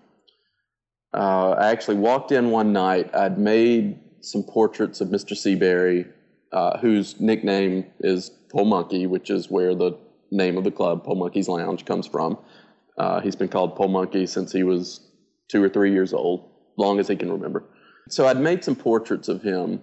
Uh, 1.14 1.52
I 1.52 1.70
actually 1.70 1.98
walked 1.98 2.34
in 2.34 2.52
one 2.52 2.74
night. 2.74 3.16
I'd 3.16 3.38
made 3.38 3.98
some 4.20 4.44
portraits 4.44 5.00
of 5.00 5.08
Mr. 5.08 5.38
Seaberry, 5.38 6.12
uh, 6.52 6.78
whose 6.80 7.22
nickname 7.22 7.86
is 8.02 8.30
Poor 8.52 8.66
Monkey, 8.66 9.08
which 9.08 9.30
is 9.30 9.50
where 9.50 9.74
the 9.74 9.98
name 10.36 10.58
of 10.58 10.63
the 10.63 10.71
club, 10.71 11.04
Poor 11.04 11.15
Monkey's 11.15 11.48
Lounge, 11.48 11.86
comes 11.86 12.08
from. 12.08 12.38
Uh, 12.98 13.21
he's 13.21 13.36
been 13.36 13.48
called 13.48 13.76
Poor 13.76 13.88
Monkey 13.88 14.26
since 14.26 14.52
he 14.52 14.63
was 14.63 15.02
two 15.50 15.63
or 15.63 15.69
three 15.69 15.91
years 15.91 16.13
old, 16.13 16.50
long 16.78 17.00
as 17.00 17.08
he 17.08 17.15
can 17.15 17.32
remember. 17.32 17.63
So 18.10 18.28
I'd 18.28 18.39
made 18.39 18.63
some 18.63 18.76
portraits 18.76 19.28
of 19.28 19.41
him 19.41 19.82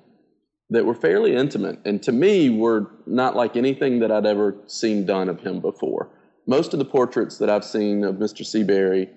that 0.71 0.87
were 0.87 0.95
fairly 0.95 1.37
intimate 1.37 1.79
and 1.85 2.03
to 2.03 2.13
me 2.13 2.49
were 2.49 2.91
not 3.07 3.37
like 3.37 3.57
anything 3.57 3.99
that 4.01 4.11
I'd 4.11 4.27
ever 4.27 4.57
seen 4.67 5.05
done 5.05 5.29
of 5.29 5.41
him 5.41 5.61
before. 5.61 6.09
Most 6.47 6.73
of 6.73 6.79
the 6.79 6.85
portraits 6.85 7.39
that 7.39 7.51
I've 7.51 7.65
seen 7.65 8.05
of 8.05 8.17
Mr. 8.17 8.43
Seaberry 8.43 9.09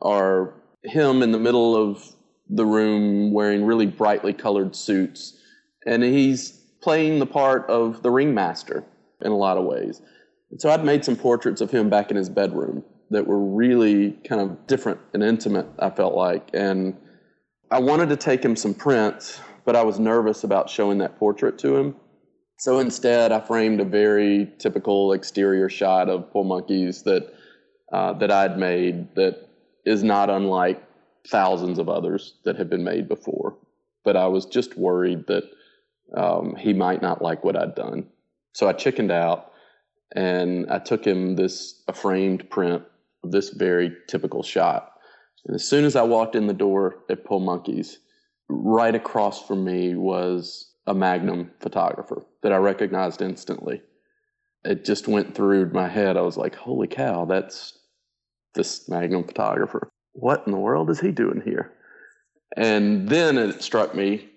are 0.00 0.54
him 0.84 1.22
in 1.22 1.30
the 1.30 1.38
middle 1.38 1.76
of 1.76 2.02
the 2.48 2.64
room 2.64 3.32
wearing 3.32 3.64
really 3.64 3.86
brightly 3.86 4.32
colored 4.32 4.74
suits 4.74 5.38
and 5.86 6.02
he's 6.02 6.60
playing 6.80 7.18
the 7.18 7.26
part 7.26 7.68
of 7.68 8.02
the 8.02 8.10
ringmaster 8.10 8.84
in 9.20 9.30
a 9.32 9.36
lot 9.36 9.58
of 9.58 9.64
ways. 9.64 10.00
And 10.52 10.60
so 10.60 10.70
I'd 10.70 10.84
made 10.84 11.04
some 11.04 11.16
portraits 11.16 11.60
of 11.60 11.70
him 11.70 11.90
back 11.90 12.10
in 12.10 12.16
his 12.16 12.28
bedroom 12.28 12.84
that 13.10 13.26
were 13.26 13.40
really 13.40 14.12
kind 14.28 14.40
of 14.40 14.66
different 14.66 15.00
and 15.12 15.22
intimate, 15.22 15.66
I 15.80 15.90
felt 15.90 16.14
like. 16.14 16.50
And 16.54 16.96
I 17.70 17.80
wanted 17.80 18.08
to 18.10 18.16
take 18.16 18.44
him 18.44 18.54
some 18.54 18.74
prints 18.74 19.40
but 19.64 19.76
I 19.76 19.82
was 19.82 19.98
nervous 19.98 20.44
about 20.44 20.70
showing 20.70 20.98
that 20.98 21.18
portrait 21.18 21.58
to 21.58 21.76
him. 21.76 21.96
So 22.58 22.78
instead, 22.78 23.32
I 23.32 23.40
framed 23.40 23.80
a 23.80 23.84
very 23.84 24.52
typical 24.58 25.12
exterior 25.12 25.68
shot 25.68 26.08
of 26.08 26.30
Poor 26.30 26.44
Monkeys 26.44 27.02
that 27.02 27.32
uh, 27.92 28.14
that 28.14 28.30
I'd 28.30 28.58
made 28.58 29.14
that 29.16 29.48
is 29.84 30.02
not 30.02 30.30
unlike 30.30 30.82
thousands 31.28 31.78
of 31.78 31.88
others 31.88 32.34
that 32.44 32.56
have 32.56 32.70
been 32.70 32.84
made 32.84 33.08
before. 33.08 33.56
But 34.04 34.16
I 34.16 34.26
was 34.28 34.46
just 34.46 34.76
worried 34.76 35.26
that 35.26 35.44
um, 36.16 36.56
he 36.56 36.72
might 36.72 37.02
not 37.02 37.20
like 37.20 37.44
what 37.44 37.56
I'd 37.56 37.74
done. 37.74 38.06
So 38.54 38.68
I 38.68 38.72
chickened 38.72 39.12
out 39.12 39.51
and 40.14 40.70
I 40.70 40.78
took 40.78 41.04
him 41.04 41.36
this 41.36 41.82
a 41.88 41.92
framed 41.92 42.48
print 42.50 42.82
of 43.24 43.30
this 43.30 43.50
very 43.50 43.94
typical 44.08 44.42
shot. 44.42 44.92
And 45.46 45.54
as 45.54 45.66
soon 45.66 45.84
as 45.84 45.96
I 45.96 46.02
walked 46.02 46.36
in 46.36 46.46
the 46.46 46.54
door 46.54 47.04
at 47.10 47.24
Poor 47.24 47.40
Monkeys, 47.40 47.98
right 48.48 48.94
across 48.94 49.46
from 49.46 49.64
me 49.64 49.94
was 49.94 50.72
a 50.86 50.94
Magnum 50.94 51.50
photographer 51.60 52.24
that 52.42 52.52
I 52.52 52.56
recognized 52.56 53.22
instantly. 53.22 53.82
It 54.64 54.84
just 54.84 55.08
went 55.08 55.34
through 55.34 55.70
my 55.70 55.88
head. 55.88 56.16
I 56.16 56.22
was 56.22 56.36
like, 56.36 56.54
holy 56.54 56.86
cow, 56.86 57.24
that's 57.24 57.78
this 58.54 58.88
Magnum 58.88 59.24
photographer. 59.24 59.88
What 60.12 60.44
in 60.46 60.52
the 60.52 60.58
world 60.58 60.90
is 60.90 61.00
he 61.00 61.10
doing 61.10 61.42
here? 61.44 61.72
And 62.56 63.08
then 63.08 63.38
it 63.38 63.62
struck 63.62 63.94
me 63.94 64.28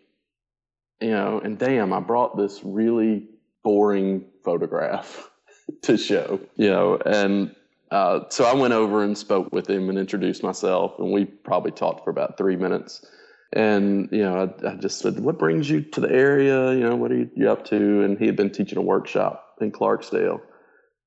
you 1.02 1.12
know, 1.12 1.40
and 1.44 1.58
damn, 1.58 1.94
I 1.94 2.00
brought 2.00 2.38
this 2.38 2.62
really 2.64 3.28
boring 3.64 4.26
photograph 4.44 5.30
to 5.84 5.98
show, 5.98 6.40
you 6.56 6.70
know, 6.70 6.98
and 7.06 7.56
uh, 7.92 8.22
so 8.30 8.46
I 8.46 8.54
went 8.54 8.74
over 8.74 9.04
and 9.04 9.18
spoke 9.18 9.52
with 9.52 9.70
him 9.70 9.90
and 9.90 9.98
introduced 9.98 10.44
myself, 10.44 10.94
and 11.00 11.12
we 11.12 11.26
probably 11.26 11.72
talked 11.72 12.04
for 12.04 12.10
about 12.10 12.38
three 12.38 12.56
minutes. 12.56 13.06
And 13.54 14.10
you 14.12 14.24
know, 14.24 14.54
I, 14.64 14.72
I 14.72 14.76
just 14.76 15.00
said, 15.00 15.20
"What 15.20 15.38
brings 15.38 15.70
you 15.70 15.82
to 15.82 16.02
the 16.02 16.12
area? 16.12 16.74
You 16.74 16.82
know, 16.82 16.96
what 16.96 17.12
are 17.12 17.18
you, 17.18 17.30
you 17.36 17.50
up 17.50 17.64
to?" 17.66 18.04
And 18.04 18.18
he 18.18 18.26
had 18.26 18.36
been 18.36 18.50
teaching 18.50 18.78
a 18.78 18.82
workshop 18.82 19.56
in 19.62 19.72
Clarksdale, 19.72 20.42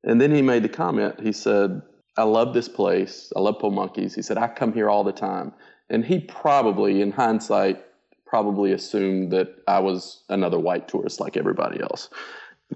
and 0.05 0.21
then 0.21 0.35
he 0.35 0.41
made 0.41 0.63
the 0.63 0.69
comment. 0.69 1.21
He 1.21 1.33
said, 1.33 1.83
"I 2.17 2.23
love 2.23 2.55
this 2.55 2.69
place. 2.69 3.33
I 3.37 3.41
love 3.41 3.59
Po 3.59 3.71
Monkeys." 3.71 4.15
He 4.15 4.23
said, 4.23 4.39
"I 4.39 4.49
come 4.49 4.73
here 4.73 4.89
all 4.89 5.05
the 5.05 5.13
time." 5.13 5.53
And 5.91 6.05
he 6.05 6.21
probably, 6.21 7.01
in 7.01 7.11
hindsight, 7.13 7.85
probably 8.27 8.73
assumed 8.73 9.33
that 9.33 9.49
I 9.67 9.81
was 9.81 10.23
another 10.29 10.59
white 10.59 10.87
tourist 10.87 11.19
like 11.19 11.37
everybody 11.37 11.81
else. 11.81 12.11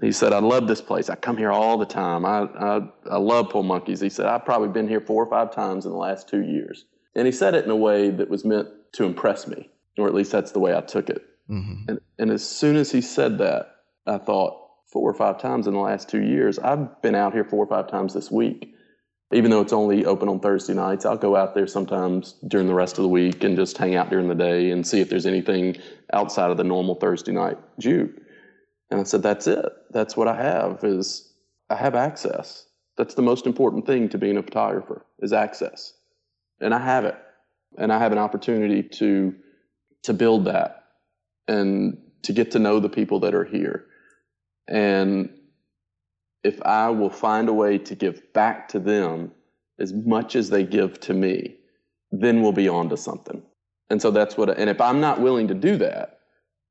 He 0.01 0.11
said, 0.11 0.33
I 0.33 0.39
love 0.39 0.67
this 0.67 0.81
place. 0.81 1.09
I 1.09 1.15
come 1.15 1.37
here 1.37 1.51
all 1.51 1.77
the 1.77 1.85
time. 1.85 2.25
I, 2.25 2.41
I, 2.59 2.81
I 3.11 3.17
love 3.17 3.49
Po 3.49 3.61
Monkeys. 3.61 4.01
He 4.01 4.09
said, 4.09 4.25
I've 4.25 4.43
probably 4.43 4.69
been 4.69 4.87
here 4.87 4.99
four 4.99 5.23
or 5.23 5.29
five 5.29 5.53
times 5.53 5.85
in 5.85 5.91
the 5.91 5.97
last 5.97 6.27
two 6.27 6.41
years. 6.41 6.85
And 7.15 7.27
he 7.27 7.31
said 7.31 7.53
it 7.53 7.63
in 7.63 7.69
a 7.69 7.75
way 7.75 8.09
that 8.09 8.29
was 8.29 8.43
meant 8.43 8.69
to 8.93 9.03
impress 9.03 9.47
me, 9.47 9.69
or 9.97 10.07
at 10.07 10.15
least 10.15 10.31
that's 10.31 10.51
the 10.51 10.59
way 10.59 10.75
I 10.75 10.81
took 10.81 11.09
it. 11.09 11.23
Mm-hmm. 11.49 11.89
And, 11.89 12.01
and 12.17 12.31
as 12.31 12.43
soon 12.47 12.75
as 12.75 12.91
he 12.91 13.01
said 13.01 13.37
that, 13.37 13.75
I 14.07 14.17
thought, 14.17 14.59
four 14.93 15.09
or 15.09 15.13
five 15.15 15.41
times 15.41 15.65
in 15.65 15.73
the 15.73 15.79
last 15.79 16.07
two 16.07 16.21
years, 16.21 16.59
I've 16.59 17.01
been 17.01 17.15
out 17.15 17.33
here 17.33 17.43
four 17.43 17.63
or 17.63 17.67
five 17.67 17.89
times 17.89 18.13
this 18.13 18.29
week. 18.29 18.75
Even 19.31 19.49
though 19.49 19.61
it's 19.61 19.73
only 19.73 20.05
open 20.05 20.29
on 20.29 20.39
Thursday 20.39 20.75
nights, 20.75 21.05
I'll 21.05 21.17
go 21.17 21.35
out 21.35 21.55
there 21.55 21.65
sometimes 21.65 22.35
during 22.47 22.67
the 22.67 22.75
rest 22.75 22.99
of 22.99 23.01
the 23.01 23.09
week 23.09 23.43
and 23.43 23.55
just 23.55 23.75
hang 23.75 23.95
out 23.95 24.11
during 24.11 24.27
the 24.27 24.35
day 24.35 24.69
and 24.69 24.85
see 24.85 25.01
if 25.01 25.09
there's 25.09 25.25
anything 25.25 25.77
outside 26.13 26.51
of 26.51 26.57
the 26.57 26.63
normal 26.63 26.93
Thursday 26.93 27.31
night 27.31 27.57
juke. 27.79 28.11
And 28.93 29.01
I 29.01 29.05
said, 29.05 29.23
that's 29.23 29.47
it. 29.47 29.65
That's 29.89 30.15
what 30.15 30.27
I 30.27 30.35
have 30.35 30.83
is 30.83 31.33
I 31.71 31.75
have 31.75 31.95
access. 31.95 32.67
That's 32.95 33.15
the 33.15 33.23
most 33.23 33.47
important 33.47 33.87
thing 33.87 34.07
to 34.09 34.19
being 34.19 34.37
a 34.37 34.43
photographer 34.43 35.03
is 35.17 35.33
access. 35.33 35.93
And 36.61 36.75
I 36.75 36.79
have 36.79 37.03
it. 37.03 37.17
And 37.75 37.91
I 37.91 37.97
have 37.97 38.11
an 38.11 38.19
opportunity 38.19 38.83
to 38.83 39.33
to 40.03 40.13
build 40.13 40.45
that 40.45 40.83
and 41.47 41.97
to 42.21 42.33
get 42.33 42.51
to 42.51 42.59
know 42.59 42.79
the 42.79 42.89
people 42.89 43.19
that 43.21 43.33
are 43.33 43.45
here. 43.45 43.85
And 44.67 45.29
if 46.43 46.61
I 46.61 46.89
will 46.89 47.09
find 47.09 47.49
a 47.49 47.53
way 47.53 47.79
to 47.79 47.95
give 47.95 48.21
back 48.33 48.67
to 48.69 48.79
them 48.79 49.31
as 49.79 49.91
much 49.91 50.35
as 50.35 50.51
they 50.51 50.63
give 50.63 50.99
to 50.99 51.15
me, 51.15 51.55
then 52.11 52.43
we'll 52.43 52.51
be 52.51 52.69
on 52.69 52.89
to 52.89 52.97
something. 52.97 53.41
And 53.89 54.01
so 54.01 54.11
that's 54.11 54.37
what, 54.37 54.55
and 54.55 54.69
if 54.69 54.79
I'm 54.79 55.01
not 55.01 55.19
willing 55.19 55.47
to 55.47 55.55
do 55.55 55.77
that, 55.77 56.19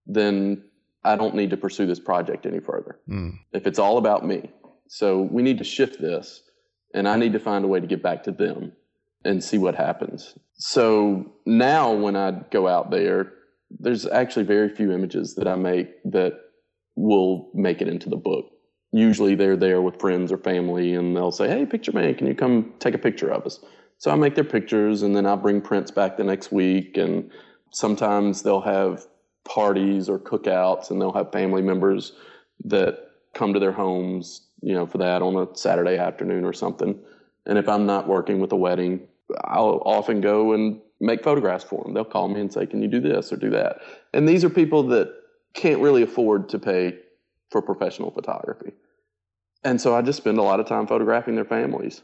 then 0.06 0.62
I 1.04 1.16
don't 1.16 1.34
need 1.34 1.50
to 1.50 1.56
pursue 1.56 1.86
this 1.86 2.00
project 2.00 2.46
any 2.46 2.60
further. 2.60 2.98
Mm. 3.08 3.38
If 3.52 3.66
it's 3.66 3.78
all 3.78 3.98
about 3.98 4.24
me. 4.24 4.50
So 4.88 5.22
we 5.22 5.42
need 5.42 5.58
to 5.58 5.64
shift 5.64 6.00
this 6.00 6.42
and 6.94 7.08
I 7.08 7.16
need 7.16 7.32
to 7.32 7.40
find 7.40 7.64
a 7.64 7.68
way 7.68 7.80
to 7.80 7.86
get 7.86 8.02
back 8.02 8.22
to 8.24 8.32
them 8.32 8.72
and 9.24 9.42
see 9.42 9.58
what 9.58 9.74
happens. 9.74 10.38
So 10.54 11.32
now 11.46 11.92
when 11.92 12.16
I 12.16 12.32
go 12.50 12.68
out 12.68 12.90
there, 12.90 13.32
there's 13.70 14.06
actually 14.06 14.44
very 14.44 14.68
few 14.68 14.92
images 14.92 15.34
that 15.36 15.48
I 15.48 15.54
make 15.54 16.02
that 16.12 16.34
will 16.96 17.50
make 17.54 17.80
it 17.80 17.88
into 17.88 18.08
the 18.08 18.16
book. 18.16 18.46
Usually 18.92 19.34
they're 19.34 19.56
there 19.56 19.80
with 19.80 19.98
friends 19.98 20.30
or 20.30 20.38
family 20.38 20.94
and 20.94 21.16
they'll 21.16 21.32
say, 21.32 21.48
Hey, 21.48 21.64
picture 21.64 21.92
man, 21.92 22.14
can 22.14 22.26
you 22.26 22.34
come 22.34 22.74
take 22.78 22.94
a 22.94 22.98
picture 22.98 23.30
of 23.30 23.46
us? 23.46 23.60
So 23.98 24.10
I 24.10 24.16
make 24.16 24.34
their 24.34 24.44
pictures 24.44 25.02
and 25.02 25.16
then 25.16 25.26
I 25.26 25.36
bring 25.36 25.60
prints 25.60 25.90
back 25.90 26.16
the 26.16 26.24
next 26.24 26.52
week. 26.52 26.96
And 26.96 27.30
sometimes 27.70 28.42
they'll 28.42 28.60
have 28.60 29.06
parties 29.44 30.08
or 30.08 30.18
cookouts, 30.18 30.90
and 30.90 31.00
they'll 31.00 31.12
have 31.12 31.32
family 31.32 31.62
members 31.62 32.12
that 32.64 33.10
come 33.34 33.52
to 33.52 33.60
their 33.60 33.72
homes, 33.72 34.48
you 34.60 34.74
know, 34.74 34.86
for 34.86 34.98
that 34.98 35.22
on 35.22 35.36
a 35.36 35.56
Saturday 35.56 35.96
afternoon 35.96 36.44
or 36.44 36.52
something. 36.52 36.98
And 37.46 37.58
if 37.58 37.68
I'm 37.68 37.86
not 37.86 38.06
working 38.06 38.40
with 38.40 38.52
a 38.52 38.56
wedding, 38.56 39.08
I'll 39.44 39.82
often 39.84 40.20
go 40.20 40.52
and 40.52 40.80
make 41.00 41.24
photographs 41.24 41.64
for 41.64 41.82
them. 41.82 41.94
They'll 41.94 42.04
call 42.04 42.28
me 42.28 42.40
and 42.40 42.52
say, 42.52 42.66
"Can 42.66 42.82
you 42.82 42.88
do 42.88 43.00
this 43.00 43.32
or 43.32 43.36
do 43.36 43.50
that?" 43.50 43.80
And 44.12 44.28
these 44.28 44.44
are 44.44 44.50
people 44.50 44.84
that 44.84 45.12
can't 45.54 45.80
really 45.80 46.02
afford 46.02 46.48
to 46.50 46.58
pay 46.58 46.98
for 47.50 47.60
professional 47.60 48.10
photography, 48.10 48.72
and 49.64 49.80
so 49.80 49.94
I 49.94 50.02
just 50.02 50.18
spend 50.18 50.38
a 50.38 50.42
lot 50.42 50.60
of 50.60 50.66
time 50.66 50.86
photographing 50.86 51.34
their 51.34 51.44
families 51.44 52.02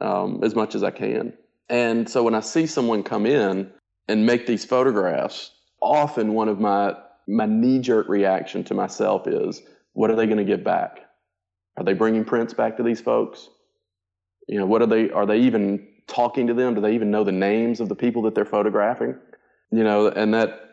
um, 0.00 0.40
as 0.42 0.54
much 0.54 0.74
as 0.74 0.82
I 0.82 0.90
can. 0.90 1.32
And 1.68 2.08
so 2.08 2.22
when 2.22 2.34
I 2.34 2.40
see 2.40 2.66
someone 2.66 3.02
come 3.02 3.26
in 3.26 3.70
and 4.08 4.26
make 4.26 4.46
these 4.46 4.64
photographs, 4.64 5.52
often 5.80 6.34
one 6.34 6.48
of 6.48 6.60
my 6.60 6.94
my 7.26 7.46
knee 7.46 7.78
jerk 7.78 8.08
reaction 8.08 8.64
to 8.64 8.74
myself 8.74 9.26
is, 9.26 9.62
what 9.92 10.10
are 10.10 10.16
they 10.16 10.26
going 10.26 10.38
to 10.38 10.44
give 10.44 10.64
back? 10.64 11.00
Are 11.76 11.84
they 11.84 11.92
bringing 11.92 12.24
prints 12.24 12.52
back 12.52 12.76
to 12.76 12.82
these 12.82 13.00
folks? 13.00 13.48
You 14.48 14.58
know, 14.58 14.66
what 14.66 14.82
are 14.82 14.86
they? 14.86 15.10
Are 15.10 15.26
they 15.26 15.38
even 15.40 15.86
talking 16.06 16.46
to 16.48 16.54
them? 16.54 16.74
Do 16.74 16.80
they 16.80 16.94
even 16.94 17.10
know 17.10 17.24
the 17.24 17.32
names 17.32 17.80
of 17.80 17.88
the 17.88 17.94
people 17.94 18.22
that 18.22 18.34
they're 18.34 18.44
photographing? 18.44 19.16
You 19.70 19.84
know, 19.84 20.08
and 20.08 20.34
that 20.34 20.70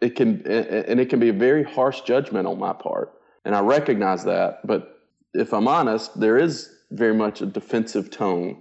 it 0.00 0.16
can 0.16 0.46
and 0.46 1.00
it 1.00 1.08
can 1.08 1.18
be 1.18 1.30
a 1.30 1.32
very 1.34 1.64
harsh 1.64 2.02
judgment 2.02 2.46
on 2.46 2.58
my 2.58 2.72
part, 2.72 3.14
and 3.44 3.54
I 3.54 3.60
recognize 3.60 4.24
that. 4.24 4.66
But 4.66 4.98
if 5.32 5.54
I'm 5.54 5.66
honest, 5.66 6.18
there 6.20 6.36
is 6.36 6.70
very 6.90 7.14
much 7.14 7.40
a 7.40 7.46
defensive 7.46 8.10
tone 8.10 8.60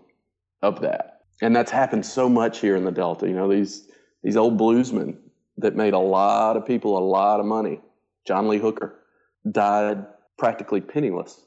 of 0.61 0.81
that, 0.81 1.23
and 1.41 1.53
that's 1.53 1.71
happened 1.71 2.05
so 2.05 2.29
much 2.29 2.59
here 2.59 2.77
in 2.77 2.85
the 2.85 2.91
Delta. 2.91 3.27
You 3.27 3.35
know, 3.35 3.49
these 3.49 3.89
these 4.23 4.37
old 4.37 4.57
bluesmen 4.57 5.17
that 5.57 5.75
made 5.75 5.93
a 5.93 5.99
lot 5.99 6.57
of 6.57 6.65
people 6.65 6.97
a 6.97 7.05
lot 7.05 7.39
of 7.39 7.45
money. 7.45 7.79
John 8.25 8.47
Lee 8.47 8.57
Hooker 8.57 8.99
died 9.51 10.05
practically 10.37 10.81
penniless. 10.81 11.45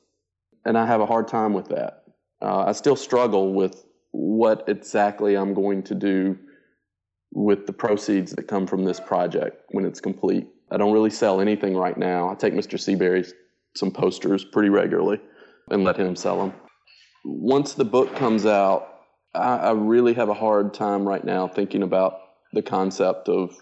And 0.64 0.76
I 0.76 0.86
have 0.86 1.00
a 1.00 1.06
hard 1.06 1.28
time 1.28 1.52
with 1.52 1.68
that. 1.68 2.04
Uh, 2.42 2.64
I 2.66 2.72
still 2.72 2.96
struggle 2.96 3.54
with 3.54 3.84
what 4.10 4.64
exactly 4.68 5.36
I'm 5.36 5.54
going 5.54 5.82
to 5.84 5.94
do 5.94 6.38
with 7.32 7.66
the 7.66 7.72
proceeds 7.72 8.32
that 8.32 8.48
come 8.48 8.66
from 8.66 8.84
this 8.84 9.00
project 9.00 9.62
when 9.70 9.84
it's 9.84 10.00
complete. 10.00 10.48
I 10.70 10.76
don't 10.76 10.92
really 10.92 11.10
sell 11.10 11.40
anything 11.40 11.76
right 11.76 11.96
now. 11.96 12.30
I 12.30 12.34
take 12.34 12.54
Mr. 12.54 12.78
Seaberry 12.78 13.30
some 13.76 13.90
posters 13.90 14.44
pretty 14.44 14.70
regularly 14.70 15.20
and 15.70 15.84
let 15.84 15.96
him 15.96 16.16
sell 16.16 16.38
them. 16.38 16.54
Once 17.24 17.74
the 17.74 17.84
book 17.84 18.14
comes 18.16 18.46
out, 18.46 19.00
I, 19.34 19.56
I 19.56 19.70
really 19.72 20.14
have 20.14 20.28
a 20.28 20.34
hard 20.34 20.74
time 20.74 21.06
right 21.06 21.24
now 21.24 21.46
thinking 21.46 21.82
about 21.82 22.18
the 22.52 22.62
concept 22.62 23.28
of 23.28 23.54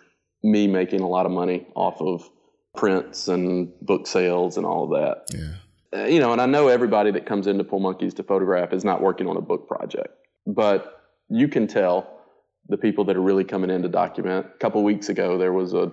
me 0.45 0.67
making 0.69 1.01
a 1.01 1.09
lot 1.09 1.27
of 1.27 1.33
money 1.33 1.67
off 1.75 2.01
of 2.01 2.31
prints 2.77 3.29
and 3.29 3.73
book 3.81 4.07
sales 4.07 4.57
and 4.57 4.67
all 4.67 4.85
of 4.85 4.91
that. 4.91 5.37
Yeah. 5.37 6.01
Uh, 6.01 6.07
you 6.07 6.21
know, 6.21 6.33
and 6.33 6.41
I 6.41 6.47
know 6.47 6.69
everybody 6.69 7.11
that 7.13 7.25
comes 7.25 7.47
into 7.47 7.65
Po 7.65 7.79
Monkeys 7.79 8.15
to 8.15 8.23
photograph 8.23 8.73
is 8.73 8.85
not 8.85 9.01
working 9.01 9.27
on 9.27 9.37
a 9.37 9.41
book 9.41 9.67
project, 9.67 10.15
but 10.47 11.03
you 11.31 11.49
can 11.49 11.67
tell 11.67 12.21
the 12.69 12.77
people 12.77 13.05
that 13.05 13.17
are 13.17 13.23
really 13.23 13.45
coming 13.45 13.71
in 13.71 13.83
to 13.83 13.89
document. 13.89 14.47
A 14.55 14.59
couple 14.59 14.83
weeks 14.85 15.09
ago, 15.09 15.39
there 15.39 15.53
was 15.53 15.73
a, 15.73 15.91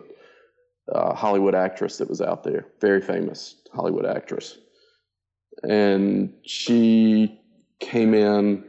a 0.89 1.15
Hollywood 1.15 1.55
actress 1.55 1.97
that 1.97 2.09
was 2.09 2.19
out 2.19 2.43
there, 2.43 2.67
very 2.81 3.01
famous 3.01 3.55
Hollywood 3.73 4.05
actress, 4.05 4.57
and 5.63 6.33
she 6.43 7.39
came 7.79 8.13
in 8.13 8.63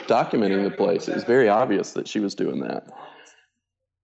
documenting 0.00 0.64
the 0.64 0.76
place. 0.76 1.08
It 1.08 1.14
was 1.14 1.24
very 1.24 1.48
obvious 1.48 1.92
that 1.92 2.08
she 2.08 2.20
was 2.20 2.34
doing 2.34 2.60
that 2.60 2.88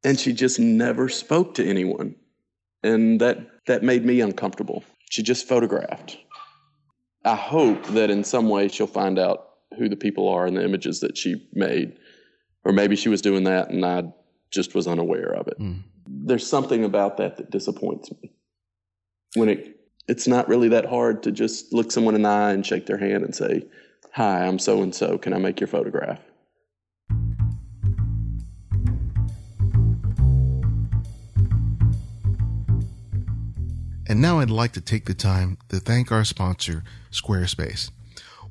and 0.06 0.20
she 0.20 0.32
just 0.32 0.60
never 0.60 1.08
spoke 1.08 1.54
to 1.54 1.68
anyone. 1.68 2.14
And 2.84 3.20
that 3.20 3.38
that 3.66 3.82
made 3.82 4.04
me 4.04 4.20
uncomfortable. 4.20 4.84
She 5.10 5.22
just 5.22 5.48
photographed. 5.48 6.16
I 7.24 7.34
hope 7.34 7.84
that 7.88 8.08
in 8.08 8.22
some 8.22 8.48
way 8.48 8.68
she'll 8.68 8.86
find 8.86 9.18
out 9.18 9.48
who 9.76 9.88
the 9.88 9.96
people 9.96 10.28
are 10.28 10.46
in 10.46 10.54
the 10.54 10.64
images 10.64 11.00
that 11.00 11.18
she 11.18 11.48
made. 11.52 11.98
Or 12.64 12.72
maybe 12.72 12.94
she 12.94 13.08
was 13.08 13.20
doing 13.20 13.44
that 13.44 13.70
and 13.70 13.84
i 13.84 14.04
just 14.50 14.76
was 14.76 14.86
unaware 14.86 15.34
of 15.34 15.48
it. 15.48 15.58
Mm. 15.58 15.82
there's 16.06 16.46
something 16.46 16.84
about 16.84 17.16
that 17.16 17.36
that 17.36 17.50
disappoints 17.50 18.12
me. 18.22 18.32
When 19.34 19.48
it 19.48 19.80
it's 20.06 20.28
not 20.28 20.46
really 20.46 20.68
that 20.68 20.86
hard 20.86 21.24
to 21.24 21.32
just 21.32 21.72
look 21.72 21.90
someone 21.90 22.14
in 22.14 22.22
the 22.22 22.28
eye 22.28 22.52
and 22.52 22.64
shake 22.64 22.86
their 22.86 22.96
hand 22.96 23.24
and 23.24 23.34
say 23.34 23.66
hi 24.12 24.46
i'm 24.46 24.60
so 24.60 24.82
and 24.82 24.94
so. 24.94 25.18
Can 25.18 25.32
i 25.32 25.38
make 25.38 25.58
your 25.58 25.66
photograph 25.66 26.20
And 34.08 34.20
now 34.20 34.38
I'd 34.38 34.50
like 34.50 34.72
to 34.72 34.80
take 34.80 35.06
the 35.06 35.14
time 35.14 35.58
to 35.68 35.80
thank 35.80 36.12
our 36.12 36.24
sponsor, 36.24 36.84
Squarespace. 37.10 37.90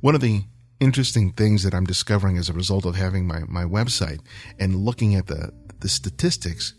One 0.02 0.16
of 0.16 0.22
the 0.22 0.44
interesting 0.80 1.32
things 1.32 1.64
that 1.64 1.74
I'm 1.74 1.86
discovering 1.86 2.38
as 2.38 2.50
a 2.50 2.54
result 2.54 2.86
of 2.86 2.96
having 2.96 3.26
my, 3.26 3.44
my 3.48 3.64
website 3.64 4.20
and 4.60 4.76
looking 4.76 5.16
at 5.16 5.28
the, 5.28 5.54
the 5.80 5.88
statistics 5.88 6.74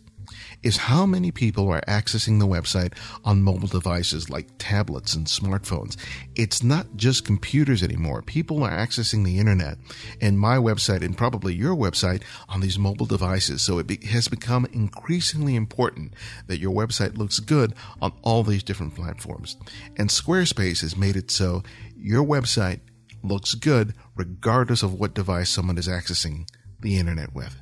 is 0.63 0.77
how 0.77 1.07
many 1.07 1.31
people 1.31 1.69
are 1.71 1.83
accessing 1.83 2.39
the 2.39 2.47
website 2.47 2.93
on 3.25 3.43
mobile 3.43 3.69
devices 3.69 4.31
like 4.31 4.49
tablets 4.59 5.15
and 5.15 5.27
smartphones. 5.27 5.97
It's 6.35 6.63
not 6.63 6.97
just 6.97 7.25
computers 7.25 7.83
anymore. 7.83 8.23
People 8.23 8.63
are 8.63 8.71
accessing 8.71 9.25
the 9.25 9.39
internet 9.39 9.79
and 10.21 10.39
my 10.39 10.57
website 10.57 11.05
and 11.05 11.17
probably 11.17 11.55
your 11.55 11.75
website 11.75 12.23
on 12.49 12.61
these 12.61 12.79
mobile 12.79 13.07
devices. 13.07 13.63
So 13.63 13.79
it 13.79 13.87
be- 13.87 14.07
has 14.07 14.29
become 14.29 14.67
increasingly 14.73 15.55
important 15.55 16.15
that 16.47 16.59
your 16.59 16.75
website 16.75 17.17
looks 17.17 17.41
good 17.41 17.75
on 18.01 18.13
all 18.23 18.43
these 18.43 18.63
different 18.63 18.95
platforms. 18.95 19.57
And 19.97 20.09
Squarespace 20.09 20.81
has 20.83 20.97
made 20.97 21.17
it 21.17 21.31
so 21.31 21.63
your 21.97 22.25
website 22.25 22.81
looks 23.23 23.55
good 23.55 23.95
regardless 24.15 24.83
of 24.83 24.95
what 24.95 25.15
device 25.15 25.51
someone 25.51 25.79
is 25.79 25.89
accessing 25.89 26.49
the 26.81 26.99
internet 26.99 27.35
with 27.35 27.57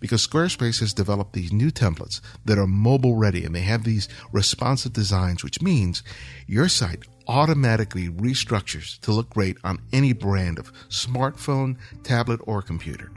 because 0.00 0.26
Squarespace 0.26 0.80
has 0.80 0.92
developed 0.92 1.32
these 1.32 1.52
new 1.52 1.70
templates 1.70 2.20
that 2.44 2.58
are 2.58 2.66
mobile 2.66 3.16
ready 3.16 3.44
and 3.44 3.54
they 3.54 3.60
have 3.60 3.84
these 3.84 4.08
responsive 4.32 4.92
designs, 4.92 5.42
which 5.42 5.62
means 5.62 6.02
your 6.46 6.68
site 6.68 7.04
automatically 7.28 8.08
restructures 8.08 9.00
to 9.00 9.12
look 9.12 9.30
great 9.30 9.56
on 9.64 9.80
any 9.92 10.12
brand 10.12 10.58
of 10.58 10.72
smartphone, 10.88 11.76
tablet, 12.02 12.40
or 12.44 12.62
computer. 12.62 13.10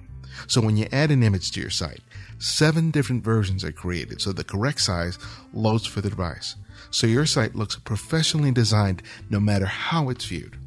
So 0.48 0.62
when 0.62 0.78
you 0.78 0.88
add 0.92 1.12
an 1.12 1.24
image 1.24 1.52
to 1.52 1.62
your 1.62 1.70
site, 1.70 2.02
seven 2.38 2.92
different 2.92 3.24
versions 3.24 3.64
are 3.64 3.72
created 3.72 4.22
so 4.22 4.32
the 4.32 4.44
correct 4.44 4.82
size 4.82 5.18
loads 5.54 5.86
for 5.86 6.02
the 6.02 6.10
device. 6.10 6.56
So 6.92 7.08
your 7.08 7.26
site 7.26 7.56
looks 7.56 7.76
professionally 7.76 8.52
designed 8.52 9.04
no 9.30 9.40
matter 9.40 9.66
how 9.66 10.10
it's 10.10 10.26
viewed. 10.26 10.58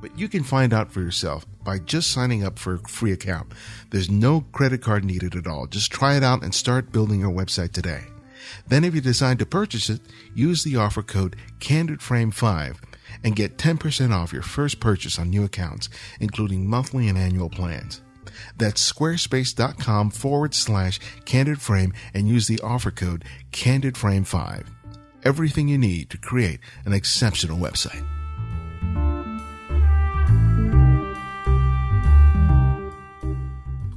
But 0.00 0.18
you 0.18 0.28
can 0.28 0.42
find 0.42 0.72
out 0.72 0.92
for 0.92 1.00
yourself 1.00 1.46
by 1.64 1.78
just 1.78 2.10
signing 2.10 2.44
up 2.44 2.58
for 2.58 2.74
a 2.74 2.88
free 2.88 3.12
account. 3.12 3.52
There's 3.90 4.10
no 4.10 4.42
credit 4.52 4.82
card 4.82 5.04
needed 5.04 5.34
at 5.34 5.46
all. 5.46 5.66
Just 5.66 5.90
try 5.90 6.16
it 6.16 6.22
out 6.22 6.42
and 6.42 6.54
start 6.54 6.92
building 6.92 7.20
your 7.20 7.32
website 7.32 7.72
today. 7.72 8.04
Then 8.68 8.84
if 8.84 8.94
you 8.94 9.00
decide 9.00 9.38
to 9.38 9.46
purchase 9.46 9.90
it, 9.90 10.00
use 10.34 10.64
the 10.64 10.76
offer 10.76 11.02
code 11.02 11.36
CandidFrame5 11.58 12.76
and 13.22 13.36
get 13.36 13.58
10% 13.58 14.12
off 14.12 14.32
your 14.32 14.42
first 14.42 14.80
purchase 14.80 15.18
on 15.18 15.30
new 15.30 15.44
accounts, 15.44 15.88
including 16.20 16.68
monthly 16.68 17.08
and 17.08 17.18
annual 17.18 17.48
plans. 17.48 18.02
That's 18.56 18.92
squarespace.com 18.92 20.10
forward 20.10 20.54
slash 20.54 20.98
candidframe 21.24 21.94
and 22.12 22.28
use 22.28 22.46
the 22.46 22.60
offer 22.60 22.90
code 22.90 23.24
CandidFrame5. 23.52 24.66
Everything 25.22 25.68
you 25.68 25.78
need 25.78 26.10
to 26.10 26.18
create 26.18 26.60
an 26.84 26.92
exceptional 26.92 27.58
website. 27.58 28.04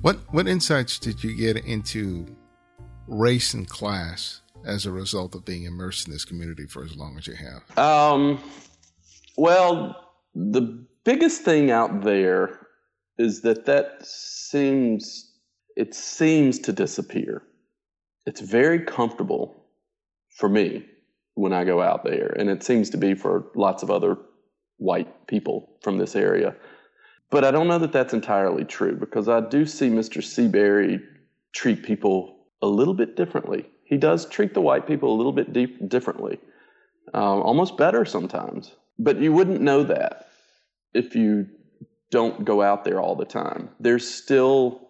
What 0.07 0.19
what 0.31 0.47
insights 0.47 0.99
did 0.99 1.21
you 1.21 1.35
get 1.35 1.57
into 1.65 2.33
race 3.09 3.53
and 3.53 3.67
class 3.67 4.39
as 4.65 4.85
a 4.85 4.91
result 4.93 5.35
of 5.35 5.43
being 5.43 5.65
immersed 5.65 6.07
in 6.07 6.13
this 6.13 6.23
community 6.23 6.65
for 6.65 6.85
as 6.85 6.95
long 6.95 7.17
as 7.17 7.27
you 7.27 7.33
have? 7.33 7.77
Um, 7.77 8.41
well, 9.35 10.13
the 10.33 10.61
biggest 11.03 11.41
thing 11.41 11.71
out 11.71 12.03
there 12.03 12.57
is 13.17 13.41
that 13.41 13.65
that 13.65 13.97
seems 14.01 15.29
it 15.75 15.93
seems 15.93 16.59
to 16.59 16.71
disappear. 16.71 17.43
It's 18.25 18.39
very 18.39 18.85
comfortable 18.85 19.65
for 20.37 20.47
me 20.47 20.85
when 21.33 21.51
I 21.51 21.65
go 21.65 21.81
out 21.81 22.05
there, 22.05 22.33
and 22.39 22.49
it 22.49 22.63
seems 22.63 22.89
to 22.91 22.97
be 22.97 23.13
for 23.13 23.47
lots 23.55 23.83
of 23.83 23.91
other 23.91 24.15
white 24.77 25.27
people 25.27 25.77
from 25.81 25.97
this 25.97 26.15
area. 26.15 26.55
But 27.29 27.43
I 27.43 27.51
don't 27.51 27.67
know 27.67 27.79
that 27.79 27.91
that's 27.91 28.13
entirely 28.13 28.63
true 28.63 28.95
because 28.95 29.27
I 29.27 29.41
do 29.41 29.65
see 29.65 29.89
Mr. 29.89 30.21
Seaberry 30.21 31.01
treat 31.53 31.83
people 31.83 32.37
a 32.61 32.67
little 32.67 32.93
bit 32.93 33.15
differently. 33.15 33.65
He 33.83 33.97
does 33.97 34.27
treat 34.27 34.53
the 34.53 34.61
white 34.61 34.87
people 34.87 35.13
a 35.13 35.17
little 35.17 35.31
bit 35.31 35.53
deep, 35.53 35.89
differently, 35.89 36.39
um, 37.13 37.41
almost 37.41 37.77
better 37.77 38.05
sometimes. 38.05 38.75
But 38.99 39.19
you 39.19 39.33
wouldn't 39.33 39.61
know 39.61 39.83
that 39.83 40.27
if 40.93 41.15
you 41.15 41.47
don't 42.11 42.45
go 42.45 42.61
out 42.61 42.85
there 42.85 42.99
all 42.99 43.15
the 43.15 43.25
time. 43.25 43.69
There's 43.79 44.09
still 44.09 44.89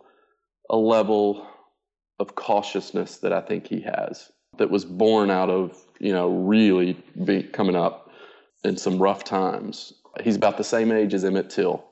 a 0.69 0.77
level 0.77 1.47
of 2.19 2.35
cautiousness 2.35 3.17
that 3.17 3.33
I 3.33 3.41
think 3.41 3.67
he 3.67 3.81
has 3.81 4.31
that 4.57 4.69
was 4.69 4.85
born 4.85 5.29
out 5.29 5.49
of, 5.49 5.77
you 5.99 6.13
know, 6.13 6.29
really 6.29 6.93
be, 7.25 7.43
coming 7.43 7.75
up 7.75 8.11
in 8.63 8.77
some 8.77 8.99
rough 8.99 9.23
times. 9.23 9.93
He's 10.23 10.35
about 10.35 10.57
the 10.57 10.63
same 10.63 10.91
age 10.91 11.13
as 11.13 11.25
Emmett 11.25 11.49
Till 11.49 11.83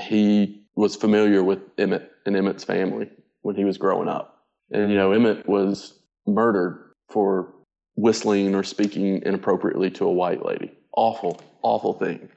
he 0.00 0.66
was 0.74 0.96
familiar 0.96 1.42
with 1.42 1.60
Emmett 1.78 2.10
and 2.26 2.36
Emmett's 2.36 2.64
family 2.64 3.10
when 3.42 3.56
he 3.56 3.64
was 3.64 3.78
growing 3.78 4.08
up. 4.08 4.44
And, 4.70 4.90
you 4.90 4.96
know, 4.96 5.12
Emmett 5.12 5.46
was 5.48 5.98
murdered 6.26 6.92
for 7.10 7.52
whistling 7.96 8.54
or 8.54 8.62
speaking 8.62 9.22
inappropriately 9.22 9.90
to 9.90 10.06
a 10.06 10.12
white 10.12 10.44
lady. 10.44 10.72
Awful, 10.96 11.40
awful 11.62 11.94
thing. 11.94 12.28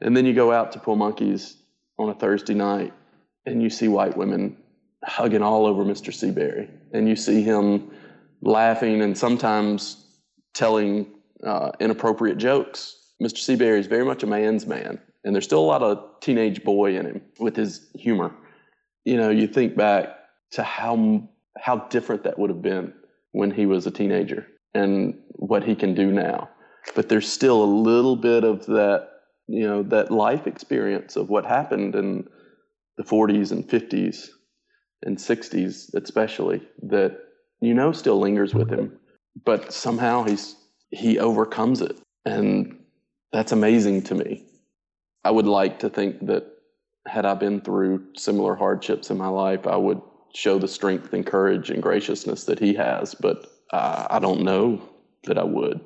And 0.00 0.16
then 0.16 0.24
you 0.24 0.34
go 0.34 0.50
out 0.50 0.72
to 0.72 0.78
Po' 0.78 0.96
Monkeys 0.96 1.56
on 1.98 2.08
a 2.08 2.14
Thursday 2.14 2.54
night 2.54 2.92
and 3.44 3.62
you 3.62 3.70
see 3.70 3.88
white 3.88 4.16
women 4.16 4.56
hugging 5.04 5.42
all 5.42 5.66
over 5.66 5.84
Mr. 5.84 6.12
Seaberry. 6.12 6.68
And 6.92 7.08
you 7.08 7.16
see 7.16 7.42
him 7.42 7.90
laughing 8.40 9.02
and 9.02 9.16
sometimes 9.16 10.06
telling 10.54 11.06
uh, 11.44 11.72
inappropriate 11.80 12.38
jokes. 12.38 12.96
Mr. 13.22 13.38
Seaberry 13.38 13.78
is 13.78 13.86
very 13.86 14.04
much 14.04 14.22
a 14.22 14.26
man's 14.26 14.66
man. 14.66 14.98
And 15.24 15.34
there's 15.34 15.44
still 15.44 15.60
a 15.60 15.66
lot 15.66 15.82
of 15.82 16.20
teenage 16.20 16.64
boy 16.64 16.96
in 16.96 17.06
him 17.06 17.22
with 17.38 17.56
his 17.56 17.88
humor. 17.94 18.34
You 19.04 19.16
know, 19.16 19.30
you 19.30 19.46
think 19.46 19.76
back 19.76 20.08
to 20.52 20.62
how 20.62 21.28
how 21.58 21.76
different 21.90 22.24
that 22.24 22.38
would 22.38 22.50
have 22.50 22.62
been 22.62 22.92
when 23.32 23.50
he 23.50 23.66
was 23.66 23.86
a 23.86 23.90
teenager 23.90 24.46
and 24.74 25.14
what 25.36 25.62
he 25.62 25.74
can 25.74 25.94
do 25.94 26.10
now. 26.10 26.48
But 26.94 27.08
there's 27.08 27.30
still 27.30 27.62
a 27.62 27.64
little 27.64 28.16
bit 28.16 28.42
of 28.44 28.66
that, 28.66 29.08
you 29.46 29.66
know, 29.66 29.82
that 29.84 30.10
life 30.10 30.46
experience 30.46 31.16
of 31.16 31.28
what 31.28 31.44
happened 31.44 31.94
in 31.94 32.26
the 32.96 33.04
40s 33.04 33.52
and 33.52 33.68
50s 33.68 34.28
and 35.02 35.16
60s, 35.16 35.94
especially 35.94 36.62
that 36.82 37.18
you 37.60 37.74
know 37.74 37.92
still 37.92 38.18
lingers 38.18 38.54
with 38.54 38.70
him. 38.70 38.98
But 39.44 39.72
somehow 39.72 40.24
he's 40.24 40.56
he 40.90 41.18
overcomes 41.18 41.80
it, 41.80 41.98
and 42.26 42.78
that's 43.32 43.52
amazing 43.52 44.02
to 44.02 44.14
me. 44.14 44.44
I 45.24 45.30
would 45.30 45.46
like 45.46 45.78
to 45.80 45.88
think 45.88 46.26
that 46.26 46.46
had 47.06 47.26
I 47.26 47.34
been 47.34 47.60
through 47.60 48.04
similar 48.16 48.54
hardships 48.54 49.10
in 49.10 49.18
my 49.18 49.28
life, 49.28 49.66
I 49.66 49.76
would 49.76 50.00
show 50.34 50.58
the 50.58 50.68
strength 50.68 51.12
and 51.12 51.26
courage 51.26 51.70
and 51.70 51.82
graciousness 51.82 52.44
that 52.44 52.58
he 52.58 52.74
has. 52.74 53.14
But 53.14 53.46
uh, 53.72 54.06
I 54.10 54.18
don't 54.18 54.42
know 54.42 54.80
that 55.24 55.38
I 55.38 55.44
would. 55.44 55.80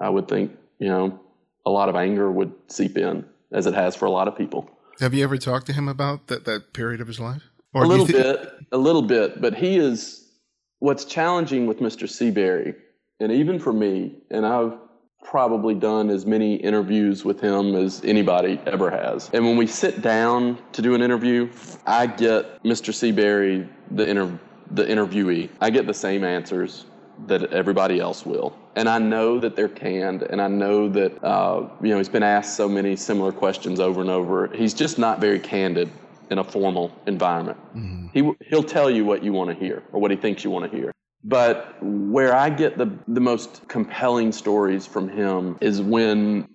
I 0.00 0.08
would 0.08 0.28
think, 0.28 0.52
you 0.78 0.88
know, 0.88 1.18
a 1.64 1.70
lot 1.70 1.88
of 1.88 1.96
anger 1.96 2.30
would 2.30 2.52
seep 2.68 2.96
in, 2.96 3.24
as 3.52 3.66
it 3.66 3.74
has 3.74 3.96
for 3.96 4.06
a 4.06 4.10
lot 4.10 4.28
of 4.28 4.36
people. 4.36 4.70
Have 5.00 5.14
you 5.14 5.24
ever 5.24 5.36
talked 5.36 5.66
to 5.66 5.72
him 5.72 5.88
about 5.88 6.28
that, 6.28 6.44
that 6.44 6.72
period 6.72 7.00
of 7.00 7.06
his 7.06 7.20
life? 7.20 7.42
Or 7.74 7.84
a 7.84 7.86
little 7.86 8.06
th- 8.06 8.22
bit, 8.22 8.52
a 8.72 8.78
little 8.78 9.02
bit. 9.02 9.40
But 9.40 9.54
he 9.54 9.76
is 9.76 10.30
what's 10.78 11.04
challenging 11.04 11.66
with 11.66 11.80
Mr. 11.80 12.08
Seaberry, 12.08 12.74
and 13.20 13.32
even 13.32 13.58
for 13.58 13.72
me, 13.72 14.16
and 14.30 14.46
I've 14.46 14.78
probably 15.24 15.74
done 15.74 16.08
as 16.08 16.24
many 16.24 16.54
interviews 16.56 17.24
with 17.24 17.40
him 17.40 17.74
as 17.74 18.02
anybody 18.04 18.60
ever 18.66 18.90
has. 18.90 19.28
And 19.32 19.44
when 19.44 19.56
we 19.56 19.66
sit 19.66 20.00
down 20.00 20.58
to 20.72 20.82
do 20.82 20.94
an 20.94 21.02
interview, 21.02 21.50
I 21.86 22.06
get 22.06 22.62
Mr. 22.62 22.92
Seaberry, 22.92 23.68
the 23.90 24.08
inter- 24.08 24.38
the 24.70 24.84
interviewee. 24.84 25.48
I 25.60 25.70
get 25.70 25.86
the 25.86 25.94
same 25.94 26.24
answers 26.24 26.86
that 27.26 27.52
everybody 27.52 28.00
else 28.00 28.26
will. 28.26 28.56
And 28.76 28.88
I 28.88 28.98
know 28.98 29.38
that 29.40 29.56
they're 29.56 29.68
canned, 29.68 30.22
and 30.22 30.40
I 30.40 30.48
know 30.48 30.88
that 30.90 31.24
uh, 31.24 31.68
you 31.82 31.90
know 31.90 31.98
he's 31.98 32.08
been 32.08 32.22
asked 32.22 32.56
so 32.56 32.68
many 32.68 32.94
similar 32.94 33.32
questions 33.32 33.80
over 33.80 34.00
and 34.00 34.10
over. 34.10 34.48
He's 34.54 34.74
just 34.74 34.98
not 34.98 35.20
very 35.20 35.38
candid 35.38 35.90
in 36.30 36.38
a 36.38 36.44
formal 36.44 36.92
environment. 37.06 37.58
Mm-hmm. 37.74 38.06
He 38.12 38.32
he'll 38.48 38.62
tell 38.62 38.90
you 38.90 39.04
what 39.04 39.22
you 39.22 39.32
want 39.32 39.50
to 39.50 39.56
hear 39.56 39.82
or 39.92 40.00
what 40.00 40.10
he 40.10 40.16
thinks 40.16 40.44
you 40.44 40.50
want 40.50 40.70
to 40.70 40.76
hear. 40.76 40.92
But 41.28 41.76
where 41.82 42.34
I 42.36 42.50
get 42.50 42.78
the, 42.78 42.96
the 43.08 43.20
most 43.20 43.66
compelling 43.66 44.30
stories 44.30 44.86
from 44.86 45.08
him 45.08 45.58
is 45.60 45.82
when 45.82 46.48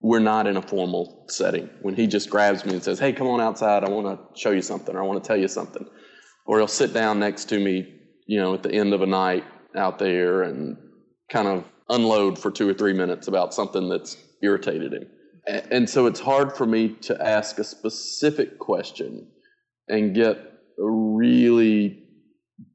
we're 0.00 0.20
not 0.20 0.46
in 0.46 0.56
a 0.56 0.62
formal 0.62 1.26
setting. 1.28 1.68
When 1.82 1.94
he 1.94 2.06
just 2.06 2.30
grabs 2.30 2.64
me 2.64 2.72
and 2.72 2.82
says, 2.82 2.98
Hey, 2.98 3.12
come 3.12 3.26
on 3.26 3.42
outside. 3.42 3.84
I 3.84 3.90
want 3.90 4.06
to 4.06 4.40
show 4.40 4.52
you 4.52 4.62
something 4.62 4.96
or 4.96 5.02
I 5.02 5.06
want 5.06 5.22
to 5.22 5.26
tell 5.26 5.36
you 5.36 5.48
something. 5.48 5.86
Or 6.46 6.58
he'll 6.58 6.66
sit 6.66 6.94
down 6.94 7.18
next 7.18 7.46
to 7.50 7.58
me, 7.58 7.92
you 8.26 8.40
know, 8.40 8.54
at 8.54 8.62
the 8.62 8.72
end 8.72 8.94
of 8.94 9.02
a 9.02 9.06
night 9.06 9.44
out 9.76 9.98
there 9.98 10.42
and 10.42 10.78
kind 11.28 11.48
of 11.48 11.64
unload 11.90 12.38
for 12.38 12.50
two 12.50 12.66
or 12.66 12.72
three 12.72 12.94
minutes 12.94 13.28
about 13.28 13.52
something 13.52 13.88
that's 13.90 14.16
irritated 14.42 14.94
him. 14.94 15.08
And 15.70 15.90
so 15.90 16.06
it's 16.06 16.20
hard 16.20 16.56
for 16.56 16.64
me 16.64 16.88
to 17.02 17.22
ask 17.22 17.58
a 17.58 17.64
specific 17.64 18.58
question 18.58 19.28
and 19.88 20.14
get 20.14 20.38
a 20.78 20.90
really 20.90 22.02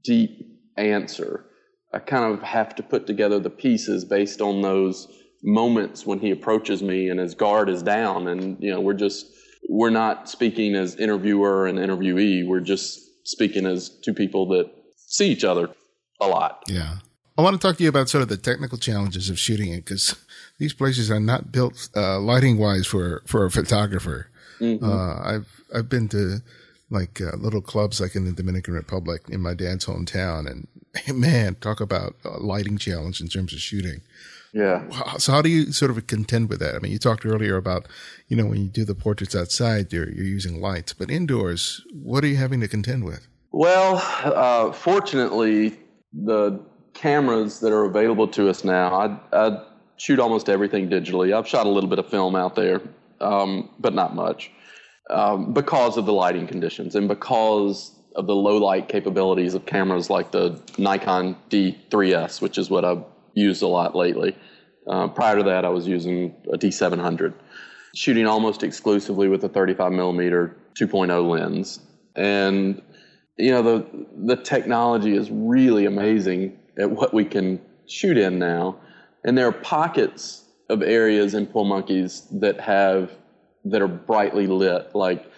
deep 0.03 0.50
answer. 0.77 1.45
I 1.93 1.99
kind 1.99 2.33
of 2.33 2.41
have 2.41 2.75
to 2.75 2.83
put 2.83 3.07
together 3.07 3.39
the 3.39 3.49
pieces 3.49 4.05
based 4.05 4.41
on 4.41 4.61
those 4.61 5.07
moments 5.43 6.05
when 6.05 6.19
he 6.19 6.31
approaches 6.31 6.81
me 6.81 7.09
and 7.09 7.19
his 7.19 7.33
guard 7.33 7.67
is 7.67 7.81
down 7.81 8.27
and 8.27 8.61
you 8.61 8.69
know 8.69 8.79
we're 8.79 8.93
just 8.93 9.25
we're 9.69 9.89
not 9.89 10.29
speaking 10.29 10.75
as 10.75 10.95
interviewer 10.97 11.65
and 11.65 11.79
interviewee 11.79 12.47
we're 12.47 12.59
just 12.59 12.99
speaking 13.27 13.65
as 13.65 13.89
two 13.89 14.13
people 14.13 14.47
that 14.47 14.71
see 14.95 15.29
each 15.31 15.43
other 15.43 15.69
a 16.19 16.27
lot. 16.27 16.63
Yeah. 16.67 16.97
I 17.37 17.41
want 17.41 17.59
to 17.59 17.67
talk 17.67 17.77
to 17.77 17.83
you 17.83 17.89
about 17.89 18.09
sort 18.09 18.21
of 18.21 18.29
the 18.29 18.37
technical 18.37 18.77
challenges 18.77 19.29
of 19.29 19.39
shooting 19.39 19.73
it 19.73 19.85
because 19.85 20.15
these 20.59 20.73
places 20.73 21.09
are 21.09 21.19
not 21.19 21.51
built 21.51 21.89
uh, 21.95 22.19
lighting 22.19 22.57
wise 22.57 22.85
for, 22.85 23.23
for 23.25 23.45
a 23.45 23.51
photographer. 23.51 24.27
Mm-hmm. 24.59 24.85
Uh, 24.85 25.19
I've 25.23 25.63
I've 25.73 25.89
been 25.89 26.07
to 26.09 26.41
like 26.91 27.19
uh, 27.21 27.35
little 27.37 27.61
clubs 27.61 27.99
like 27.99 28.15
in 28.15 28.25
the 28.25 28.31
Dominican 28.31 28.73
Republic 28.73 29.23
in 29.29 29.41
my 29.41 29.53
dad's 29.53 29.85
hometown, 29.85 30.49
and 30.49 30.67
man, 31.17 31.55
talk 31.55 31.81
about 31.81 32.15
a 32.23 32.37
lighting 32.37 32.77
challenge 32.77 33.21
in 33.21 33.27
terms 33.27 33.53
of 33.53 33.59
shooting. 33.59 34.01
Yeah. 34.53 35.17
So 35.17 35.31
how 35.31 35.41
do 35.41 35.49
you 35.49 35.71
sort 35.71 35.91
of 35.91 36.07
contend 36.07 36.49
with 36.49 36.59
that? 36.59 36.75
I 36.75 36.79
mean, 36.79 36.91
you 36.91 36.99
talked 36.99 37.25
earlier 37.25 37.55
about, 37.55 37.87
you 38.27 38.35
know, 38.35 38.45
when 38.45 38.61
you 38.61 38.67
do 38.67 38.83
the 38.83 38.95
portraits 38.95 39.33
outside, 39.33 39.93
you're, 39.93 40.09
you're 40.09 40.25
using 40.25 40.59
lights, 40.59 40.91
but 40.91 41.09
indoors, 41.09 41.81
what 41.93 42.23
are 42.25 42.27
you 42.27 42.35
having 42.35 42.59
to 42.59 42.67
contend 42.67 43.05
with? 43.05 43.27
Well, 43.53 44.01
uh, 44.23 44.73
fortunately, 44.73 45.79
the 46.13 46.59
cameras 46.93 47.61
that 47.61 47.71
are 47.71 47.85
available 47.85 48.27
to 48.29 48.49
us 48.49 48.63
now, 48.63 48.93
I, 48.93 49.37
I, 49.37 49.63
shoot 49.97 50.19
almost 50.19 50.49
everything 50.49 50.89
digitally. 50.89 51.31
I've 51.31 51.47
shot 51.47 51.67
a 51.67 51.69
little 51.69 51.89
bit 51.89 51.99
of 51.99 52.09
film 52.09 52.35
out 52.35 52.55
there, 52.55 52.81
um, 53.19 53.69
but 53.79 53.93
not 53.93 54.15
much, 54.15 54.51
um, 55.11 55.53
because 55.53 55.97
of 55.97 56.05
the 56.05 56.13
lighting 56.13 56.47
conditions 56.47 56.95
and 56.95 57.07
because 57.07 57.91
of 58.15 58.27
the 58.27 58.35
low 58.35 58.57
light 58.57 58.89
capabilities 58.89 59.53
of 59.53 59.65
cameras 59.65 60.09
like 60.09 60.31
the 60.31 60.59
Nikon 60.77 61.35
D3S, 61.49 62.41
which 62.41 62.57
is 62.57 62.69
what 62.69 62.83
I've 62.83 63.03
used 63.33 63.61
a 63.61 63.67
lot 63.67 63.95
lately. 63.95 64.35
Uh, 64.87 65.07
prior 65.07 65.37
to 65.37 65.43
that, 65.43 65.63
I 65.63 65.69
was 65.69 65.87
using 65.87 66.35
a 66.51 66.57
D700, 66.57 67.33
shooting 67.95 68.25
almost 68.25 68.63
exclusively 68.63 69.27
with 69.27 69.43
a 69.43 69.49
35 69.49 69.91
millimeter 69.91 70.57
2.0 70.75 71.29
lens. 71.29 71.79
And 72.15 72.81
you 73.37 73.51
know 73.51 73.61
the 73.61 73.85
the 74.17 74.35
technology 74.35 75.15
is 75.15 75.29
really 75.31 75.85
amazing 75.85 76.59
at 76.77 76.91
what 76.91 77.13
we 77.13 77.25
can 77.25 77.59
shoot 77.87 78.17
in 78.17 78.39
now, 78.39 78.77
and 79.23 79.37
there 79.37 79.47
are 79.47 79.51
pockets 79.51 80.45
of 80.69 80.81
areas 80.81 81.33
in 81.33 81.47
Po' 81.47 81.63
Monkeys 81.63 82.27
that 82.31 82.59
have 82.59 83.11
that 83.65 83.81
are 83.81 83.87
brightly 83.87 84.47
lit. 84.47 84.93
Like 84.95 85.31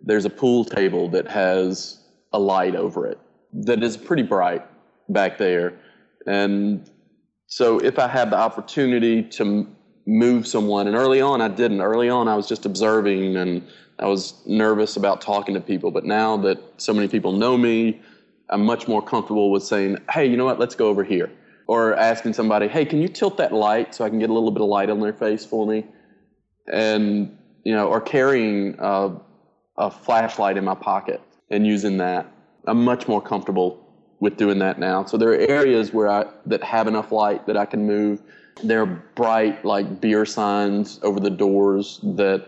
there's 0.00 0.24
a 0.24 0.30
pool 0.30 0.64
table 0.64 1.08
that 1.10 1.28
has 1.28 2.00
a 2.32 2.38
light 2.38 2.74
over 2.74 3.06
it 3.06 3.18
that 3.52 3.82
is 3.82 3.96
pretty 3.96 4.22
bright 4.22 4.62
back 5.08 5.38
there, 5.38 5.78
and 6.26 6.90
so 7.46 7.78
if 7.78 7.98
I 7.98 8.08
had 8.08 8.30
the 8.30 8.36
opportunity 8.36 9.22
to 9.22 9.66
move 10.06 10.46
someone, 10.46 10.86
and 10.86 10.96
early 10.96 11.20
on 11.20 11.40
I 11.40 11.48
didn't. 11.48 11.80
Early 11.80 12.08
on 12.08 12.28
I 12.28 12.36
was 12.36 12.48
just 12.48 12.66
observing 12.66 13.36
and 13.36 13.62
I 13.98 14.06
was 14.06 14.34
nervous 14.46 14.96
about 14.96 15.20
talking 15.20 15.54
to 15.54 15.60
people. 15.60 15.90
But 15.90 16.04
now 16.04 16.36
that 16.38 16.58
so 16.76 16.92
many 16.92 17.08
people 17.08 17.32
know 17.32 17.56
me, 17.56 18.00
I'm 18.48 18.64
much 18.64 18.88
more 18.88 19.02
comfortable 19.02 19.50
with 19.50 19.64
saying, 19.64 19.98
hey, 20.10 20.26
you 20.26 20.36
know 20.36 20.44
what, 20.44 20.58
let's 20.58 20.74
go 20.74 20.88
over 20.88 21.04
here. 21.04 21.30
Or 21.66 21.94
asking 21.96 22.32
somebody, 22.32 22.68
hey, 22.68 22.84
can 22.84 23.02
you 23.02 23.08
tilt 23.08 23.36
that 23.38 23.52
light 23.52 23.94
so 23.94 24.04
I 24.04 24.08
can 24.08 24.18
get 24.18 24.30
a 24.30 24.32
little 24.32 24.50
bit 24.50 24.62
of 24.62 24.68
light 24.68 24.88
on 24.88 25.00
their 25.00 25.12
face 25.12 25.44
for 25.44 25.66
me? 25.66 25.84
And, 26.72 27.37
you 27.68 27.74
know, 27.74 27.86
or 27.86 28.00
carrying 28.00 28.74
a, 28.78 29.10
a 29.76 29.90
flashlight 29.90 30.56
in 30.56 30.64
my 30.64 30.74
pocket 30.74 31.20
and 31.50 31.66
using 31.66 31.98
that. 31.98 32.32
I'm 32.66 32.82
much 32.82 33.06
more 33.06 33.20
comfortable 33.20 33.86
with 34.20 34.38
doing 34.38 34.58
that 34.60 34.78
now. 34.78 35.04
So 35.04 35.18
there 35.18 35.28
are 35.32 35.36
areas 35.36 35.92
where 35.92 36.08
I 36.08 36.24
that 36.46 36.64
have 36.64 36.88
enough 36.88 37.12
light 37.12 37.46
that 37.46 37.58
I 37.58 37.66
can 37.66 37.86
move. 37.86 38.22
There 38.64 38.80
are 38.80 39.04
bright 39.14 39.66
like 39.66 40.00
beer 40.00 40.24
signs 40.24 40.98
over 41.02 41.20
the 41.20 41.28
doors 41.28 42.00
that 42.16 42.46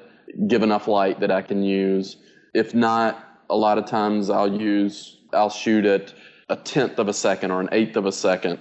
give 0.48 0.62
enough 0.62 0.88
light 0.88 1.20
that 1.20 1.30
I 1.30 1.42
can 1.42 1.62
use. 1.62 2.16
If 2.54 2.74
not, 2.74 3.22
a 3.50 3.56
lot 3.56 3.76
of 3.76 3.84
times 3.84 4.30
I'll 4.30 4.58
use 4.58 5.18
I'll 5.34 5.50
shoot 5.50 5.84
at 5.84 6.14
a 6.48 6.56
tenth 6.56 6.98
of 6.98 7.08
a 7.08 7.12
second 7.12 7.50
or 7.50 7.60
an 7.60 7.68
eighth 7.72 7.98
of 7.98 8.06
a 8.06 8.12
second, 8.12 8.58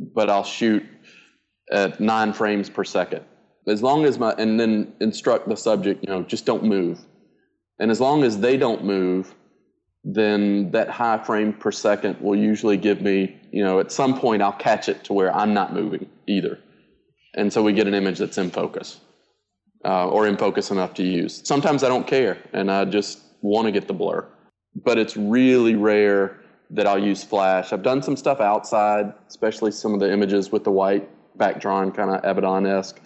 but 0.00 0.30
I'll 0.30 0.50
shoot 0.58 0.86
at 1.70 2.00
nine 2.00 2.32
frames 2.32 2.70
per 2.70 2.82
second. 2.82 3.26
As 3.68 3.82
long 3.82 4.04
as 4.04 4.18
my 4.18 4.32
and 4.38 4.58
then 4.58 4.92
instruct 5.00 5.48
the 5.48 5.56
subject, 5.56 6.04
you 6.04 6.10
know, 6.10 6.22
just 6.22 6.46
don't 6.46 6.64
move. 6.64 7.00
And 7.78 7.90
as 7.90 8.00
long 8.00 8.24
as 8.24 8.38
they 8.38 8.56
don't 8.56 8.84
move, 8.84 9.34
then 10.04 10.70
that 10.70 10.88
high 10.88 11.18
frame 11.18 11.52
per 11.52 11.70
second 11.70 12.20
will 12.20 12.36
usually 12.36 12.76
give 12.76 13.02
me, 13.02 13.36
you 13.50 13.62
know, 13.62 13.78
at 13.78 13.92
some 13.92 14.18
point 14.18 14.42
I'll 14.42 14.52
catch 14.52 14.88
it 14.88 15.04
to 15.04 15.12
where 15.12 15.34
I'm 15.34 15.52
not 15.52 15.74
moving 15.74 16.08
either. 16.26 16.58
And 17.34 17.52
so 17.52 17.62
we 17.62 17.72
get 17.72 17.86
an 17.86 17.94
image 17.94 18.18
that's 18.18 18.38
in 18.38 18.50
focus 18.50 19.00
uh, 19.84 20.08
or 20.08 20.26
in 20.26 20.36
focus 20.36 20.70
enough 20.70 20.94
to 20.94 21.02
use. 21.02 21.42
Sometimes 21.44 21.84
I 21.84 21.88
don't 21.88 22.06
care 22.06 22.38
and 22.52 22.70
I 22.70 22.84
just 22.84 23.20
want 23.42 23.66
to 23.66 23.72
get 23.72 23.86
the 23.86 23.94
blur. 23.94 24.26
But 24.74 24.98
it's 24.98 25.16
really 25.16 25.74
rare 25.74 26.40
that 26.70 26.86
I'll 26.86 26.98
use 26.98 27.24
flash. 27.24 27.72
I've 27.72 27.82
done 27.82 28.02
some 28.02 28.16
stuff 28.16 28.40
outside, 28.40 29.12
especially 29.28 29.72
some 29.72 29.94
of 29.94 30.00
the 30.00 30.12
images 30.12 30.52
with 30.52 30.64
the 30.64 30.70
white 30.70 31.08
back 31.38 31.60
drawn, 31.60 31.92
kind 31.92 32.10
of 32.10 32.22
Avedon 32.22 32.66
esque, 32.66 33.00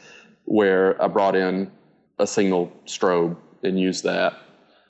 where 0.45 1.01
I 1.03 1.09
brought 1.09 1.37
in 1.37 1.71
a 2.19 2.27
single 2.27 2.73
strobe 2.87 3.37
and 3.63 3.79
used 3.79 4.05
that 4.05 4.35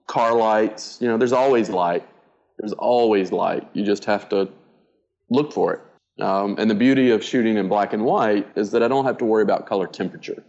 car 0.07 0.35
lights. 0.35 0.99
You 1.01 1.09
know, 1.09 1.17
there's 1.17 1.33
always 1.33 1.69
light. 1.69 2.07
There's 2.59 2.73
always 2.75 3.33
light. 3.33 3.69
You 3.73 3.85
just 3.85 4.05
have 4.05 4.29
to 4.31 4.49
look 5.31 5.53
for 5.53 5.75
it. 5.75 5.81
Um, 6.23 6.57
and 6.59 6.71
the 6.71 6.75
beauty 6.75 7.11
of 7.11 7.25
shooting 7.25 7.57
in 7.57 7.69
black 7.69 7.93
and 7.93 8.05
white 8.05 8.47
is 8.55 8.71
that 8.73 8.83
I 8.83 8.89
don't 8.89 9.07
have 9.07 9.19
to 9.19 9.25
worry 9.25 9.43
about 9.43 9.67
color 9.67 9.87
temperature. 9.87 10.45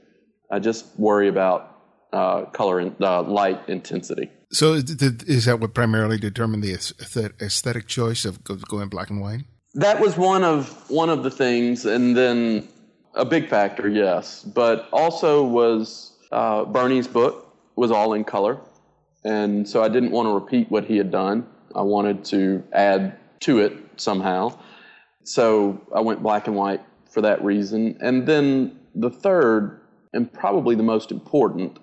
I 0.52 0.60
just 0.60 0.86
worry 1.00 1.30
about 1.30 1.80
uh, 2.12 2.46
color 2.46 2.80
and 2.80 3.02
uh, 3.02 3.24
light 3.24 3.68
intensity. 3.68 4.30
So 4.52 4.74
is 4.74 5.46
that 5.46 5.60
what 5.60 5.74
primarily 5.74 6.20
determined 6.20 6.64
the 6.64 6.74
aesthetic 6.74 7.88
choice 7.88 8.26
of 8.26 8.44
going 8.44 8.90
black 8.90 9.10
and 9.10 9.20
white? 9.20 9.46
That 9.76 10.00
was 10.00 10.16
one 10.16 10.44
of 10.44 10.88
one 10.92 11.10
of 11.10 11.24
the 11.24 11.32
things, 11.32 11.86
and 11.86 12.16
then 12.16 12.68
a 13.14 13.26
big 13.26 13.50
factor, 13.50 13.88
yes. 13.88 14.44
But 14.44 14.88
also 14.92 15.44
was 15.44 16.18
uh, 16.32 16.66
Birney's 16.66 17.08
book 17.08 17.56
was 17.76 17.92
all 17.92 18.14
in 18.14 18.24
color. 18.24 18.60
And 19.24 19.68
so 19.68 19.84
I 19.84 19.90
didn't 19.90 20.12
want 20.12 20.28
to 20.28 20.34
repeat 20.34 20.70
what 20.70 20.86
he 20.86 20.98
had 20.98 21.12
done. 21.12 21.48
I 21.76 21.82
wanted 21.82 22.26
to 22.26 22.64
add 22.74 23.18
to 23.42 23.60
it 23.60 23.74
somehow. 23.98 24.58
So 25.24 25.82
I 25.96 26.02
went 26.02 26.22
black 26.22 26.48
and 26.48 26.56
white 26.56 26.82
for 27.10 27.22
that 27.22 27.44
reason. 27.44 27.98
And 28.02 28.28
then 28.28 28.80
the 28.96 29.10
third, 29.10 29.82
and 30.12 30.32
probably 30.32 30.76
the 30.76 30.84
most 30.84 31.12
important, 31.12 31.80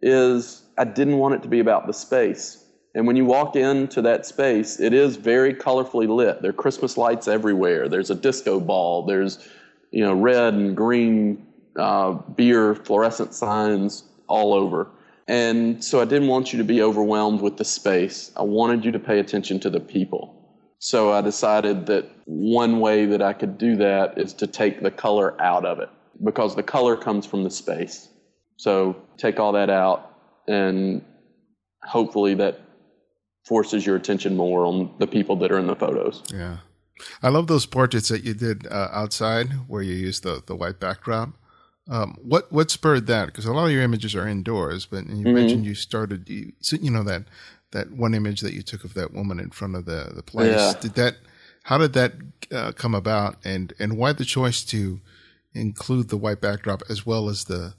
is 0.00 0.62
I 0.76 0.84
didn't 0.84 1.18
want 1.18 1.34
it 1.34 1.42
to 1.42 1.48
be 1.48 1.60
about 1.60 1.86
the 1.86 1.92
space. 1.92 2.64
And 2.94 3.06
when 3.06 3.16
you 3.16 3.24
walk 3.24 3.56
into 3.56 4.02
that 4.02 4.26
space, 4.26 4.80
it 4.80 4.92
is 4.92 5.16
very 5.16 5.54
colorfully 5.54 6.08
lit. 6.08 6.42
There 6.42 6.50
are 6.50 6.54
Christmas 6.54 6.98
lights 6.98 7.28
everywhere. 7.28 7.88
There's 7.88 8.10
a 8.10 8.14
disco 8.14 8.60
ball. 8.60 9.06
There's, 9.06 9.48
you 9.92 10.04
know, 10.04 10.14
red 10.14 10.54
and 10.54 10.76
green 10.76 11.46
uh, 11.76 12.12
beer 12.12 12.74
fluorescent 12.74 13.34
signs 13.34 14.04
all 14.26 14.54
over. 14.54 14.88
And 15.28 15.84
so 15.84 16.00
I 16.00 16.04
didn't 16.04 16.28
want 16.28 16.52
you 16.52 16.58
to 16.58 16.64
be 16.64 16.82
overwhelmed 16.82 17.40
with 17.40 17.56
the 17.56 17.64
space. 17.64 18.32
I 18.36 18.42
wanted 18.42 18.84
you 18.84 18.92
to 18.92 18.98
pay 18.98 19.20
attention 19.20 19.60
to 19.60 19.70
the 19.70 19.80
people. 19.80 20.38
So 20.78 21.12
I 21.12 21.20
decided 21.20 21.86
that 21.86 22.10
one 22.24 22.80
way 22.80 23.06
that 23.06 23.22
I 23.22 23.32
could 23.34 23.56
do 23.56 23.76
that 23.76 24.18
is 24.18 24.34
to 24.34 24.48
take 24.48 24.82
the 24.82 24.90
color 24.90 25.40
out 25.40 25.64
of 25.64 25.78
it 25.78 25.90
because 26.24 26.56
the 26.56 26.62
color 26.62 26.96
comes 26.96 27.24
from 27.24 27.44
the 27.44 27.50
space. 27.50 28.08
So 28.56 28.96
take 29.16 29.38
all 29.38 29.52
that 29.52 29.70
out 29.70 30.16
and 30.48 31.04
hopefully 31.84 32.34
that 32.34 32.60
forces 33.44 33.86
your 33.86 33.96
attention 33.96 34.36
more 34.36 34.64
on 34.64 34.94
the 34.98 35.06
people 35.06 35.36
that 35.36 35.52
are 35.52 35.58
in 35.58 35.66
the 35.66 35.76
photos. 35.76 36.22
Yeah. 36.32 36.58
I 37.22 37.28
love 37.28 37.46
those 37.46 37.66
portraits 37.66 38.08
that 38.08 38.24
you 38.24 38.34
did 38.34 38.66
uh, 38.66 38.88
outside 38.92 39.48
where 39.68 39.82
you 39.82 39.94
used 39.94 40.22
the, 40.22 40.42
the 40.46 40.56
white 40.56 40.80
backdrop. 40.80 41.30
Um, 41.88 42.16
what 42.22 42.52
what 42.52 42.70
spurred 42.70 43.06
that? 43.08 43.26
Because 43.26 43.44
a 43.44 43.52
lot 43.52 43.66
of 43.66 43.72
your 43.72 43.82
images 43.82 44.14
are 44.14 44.26
indoors, 44.26 44.86
but 44.86 45.06
you 45.06 45.16
mm-hmm. 45.16 45.34
mentioned 45.34 45.64
you 45.64 45.74
started, 45.74 46.28
you, 46.28 46.52
you 46.70 46.90
know 46.90 47.02
that 47.02 47.24
that 47.72 47.90
one 47.90 48.14
image 48.14 48.40
that 48.42 48.54
you 48.54 48.62
took 48.62 48.84
of 48.84 48.94
that 48.94 49.12
woman 49.12 49.40
in 49.40 49.50
front 49.50 49.74
of 49.74 49.84
the 49.84 50.12
the 50.14 50.22
place. 50.22 50.54
Yeah. 50.56 50.74
Did 50.80 50.94
that? 50.94 51.16
How 51.64 51.78
did 51.78 51.92
that 51.94 52.12
uh, 52.52 52.72
come 52.72 52.94
about? 52.94 53.36
And 53.44 53.72
and 53.80 53.96
why 53.96 54.12
the 54.12 54.24
choice 54.24 54.62
to 54.64 55.00
include 55.54 56.08
the 56.08 56.16
white 56.16 56.40
backdrop 56.40 56.82
as 56.88 57.04
well 57.04 57.28
as 57.28 57.44
the 57.44 57.74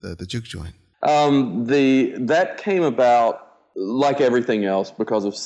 the, 0.00 0.14
the 0.14 0.26
juke 0.26 0.44
joint? 0.44 0.74
Um, 1.02 1.66
the 1.66 2.14
that 2.20 2.56
came 2.56 2.82
about 2.82 3.48
like 3.74 4.20
everything 4.20 4.64
else 4.64 4.90
because 4.90 5.24
of 5.24 5.36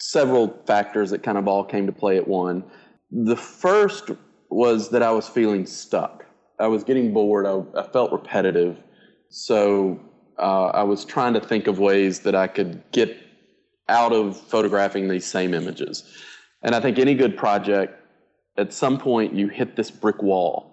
several 0.00 0.62
factors 0.66 1.10
that 1.10 1.22
kind 1.22 1.38
of 1.38 1.46
all 1.46 1.62
came 1.62 1.86
to 1.86 1.92
play 1.92 2.16
at 2.16 2.26
one. 2.26 2.64
The 3.10 3.36
first 3.36 4.10
was 4.48 4.88
that 4.90 5.02
I 5.02 5.12
was 5.12 5.28
feeling 5.28 5.66
stuck. 5.66 6.24
I 6.58 6.66
was 6.66 6.82
getting 6.84 7.12
bored. 7.12 7.46
I, 7.46 7.62
I 7.78 7.82
felt 7.84 8.10
repetitive. 8.12 8.78
So 9.28 10.00
uh, 10.38 10.66
I 10.66 10.82
was 10.82 11.04
trying 11.04 11.34
to 11.34 11.40
think 11.40 11.66
of 11.66 11.78
ways 11.78 12.20
that 12.20 12.34
I 12.34 12.46
could 12.48 12.82
get 12.92 13.16
out 13.88 14.12
of 14.12 14.36
photographing 14.36 15.08
these 15.08 15.26
same 15.26 15.54
images. 15.54 16.04
And 16.62 16.74
I 16.74 16.80
think 16.80 16.98
any 16.98 17.14
good 17.14 17.36
project, 17.36 17.94
at 18.56 18.72
some 18.72 18.98
point, 18.98 19.34
you 19.34 19.48
hit 19.48 19.76
this 19.76 19.90
brick 19.90 20.22
wall. 20.22 20.66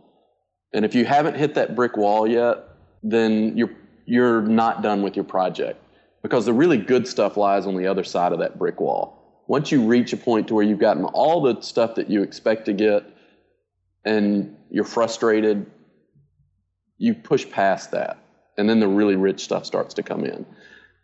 And 0.73 0.85
if 0.85 0.93
you 0.93 1.05
haven't 1.05 1.35
hit 1.35 1.53
that 1.55 1.75
brick 1.75 1.97
wall 1.97 2.27
yet, 2.27 2.63
then 3.03 3.57
you're, 3.57 3.71
you're 4.05 4.41
not 4.41 4.81
done 4.81 5.01
with 5.01 5.15
your 5.15 5.25
project 5.25 5.81
because 6.21 6.45
the 6.45 6.53
really 6.53 6.77
good 6.77 7.07
stuff 7.07 7.37
lies 7.37 7.65
on 7.65 7.75
the 7.75 7.87
other 7.87 8.03
side 8.03 8.33
of 8.33 8.39
that 8.39 8.59
brick 8.59 8.79
wall. 8.79 9.16
Once 9.47 9.71
you 9.71 9.85
reach 9.85 10.13
a 10.13 10.17
point 10.17 10.47
to 10.47 10.53
where 10.53 10.63
you've 10.63 10.79
gotten 10.79 11.05
all 11.05 11.41
the 11.41 11.61
stuff 11.61 11.95
that 11.95 12.09
you 12.09 12.21
expect 12.21 12.65
to 12.65 12.73
get 12.73 13.03
and 14.05 14.55
you're 14.69 14.83
frustrated, 14.83 15.65
you 16.97 17.13
push 17.13 17.49
past 17.49 17.91
that. 17.91 18.17
And 18.57 18.69
then 18.69 18.79
the 18.79 18.87
really 18.87 19.15
rich 19.15 19.43
stuff 19.43 19.65
starts 19.65 19.93
to 19.95 20.03
come 20.03 20.23
in. 20.23 20.45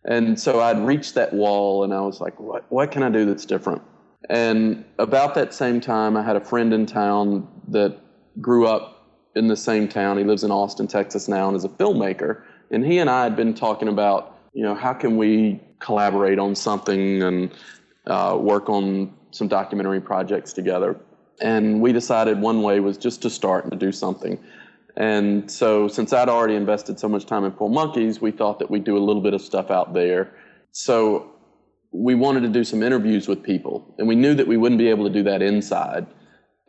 And 0.06 0.40
so 0.40 0.60
I'd 0.60 0.80
reached 0.80 1.16
that 1.16 1.34
wall 1.34 1.84
and 1.84 1.94
I 1.94 2.02
was 2.02 2.20
like, 2.20 2.40
what, 2.40 2.70
what 2.70 2.92
can 2.92 3.04
I 3.04 3.10
do 3.10 3.26
that's 3.26 3.46
different? 3.46 3.82
And 4.30 4.84
about 5.00 5.36
that 5.36 5.54
same 5.54 5.80
time, 5.80 6.18
I 6.18 6.24
had 6.24 6.36
a 6.36 6.42
friend 6.42 6.74
in 6.74 6.86
town 6.86 7.48
that 7.70 7.98
grew 8.42 8.68
up 8.68 9.08
in 9.36 9.48
the 9.48 9.58
same 9.58 9.88
town. 9.88 10.18
He 10.18 10.24
lives 10.24 10.44
in 10.44 10.52
Austin, 10.52 10.88
Texas 10.88 11.28
now, 11.28 11.48
and 11.48 11.56
is 11.56 11.64
a 11.64 11.70
filmmaker. 11.70 12.44
And 12.72 12.86
he 12.86 13.00
and 13.00 13.10
I 13.10 13.24
had 13.24 13.36
been 13.36 13.54
talking 13.54 13.88
about, 13.88 14.38
you 14.54 14.64
know, 14.64 14.76
how 14.76 14.94
can 14.94 15.18
we 15.18 15.62
collaborate 15.80 16.40
on 16.40 16.56
something 16.56 17.22
and 17.22 17.52
uh, 18.08 18.38
work 18.40 18.70
on 18.70 19.14
some 19.32 19.48
documentary 19.48 20.02
projects 20.02 20.54
together. 20.54 21.00
And 21.42 21.82
we 21.82 21.92
decided 21.92 22.40
one 22.40 22.62
way 22.62 22.80
was 22.80 22.98
just 22.98 23.22
to 23.24 23.30
start 23.30 23.64
and 23.64 23.72
to 23.72 23.78
do 23.78 23.92
something. 23.92 24.38
And 24.96 25.50
so, 25.50 25.88
since 25.88 26.14
I'd 26.14 26.30
already 26.30 26.54
invested 26.54 27.00
so 27.00 27.10
much 27.10 27.26
time 27.26 27.44
in 27.46 27.52
Po' 27.52 27.68
Monkeys, 27.68 28.22
we 28.22 28.30
thought 28.32 28.60
that 28.60 28.70
we'd 28.70 28.84
do 28.84 28.96
a 28.96 29.00
little 29.00 29.24
bit 29.24 29.34
of 29.34 29.42
stuff 29.42 29.72
out 29.72 29.94
there. 29.94 30.32
So, 30.72 31.32
we 31.92 32.14
wanted 32.14 32.42
to 32.42 32.50
do 32.50 32.64
some 32.64 32.84
interviews 32.84 33.28
with 33.28 33.42
people, 33.42 33.96
and 33.98 34.08
we 34.08 34.16
knew 34.16 34.36
that 34.36 34.48
we 34.48 34.56
wouldn't 34.58 34.78
be 34.78 34.90
able 34.90 35.06
to 35.06 35.14
do 35.14 35.24
that 35.24 35.42
inside. 35.42 36.06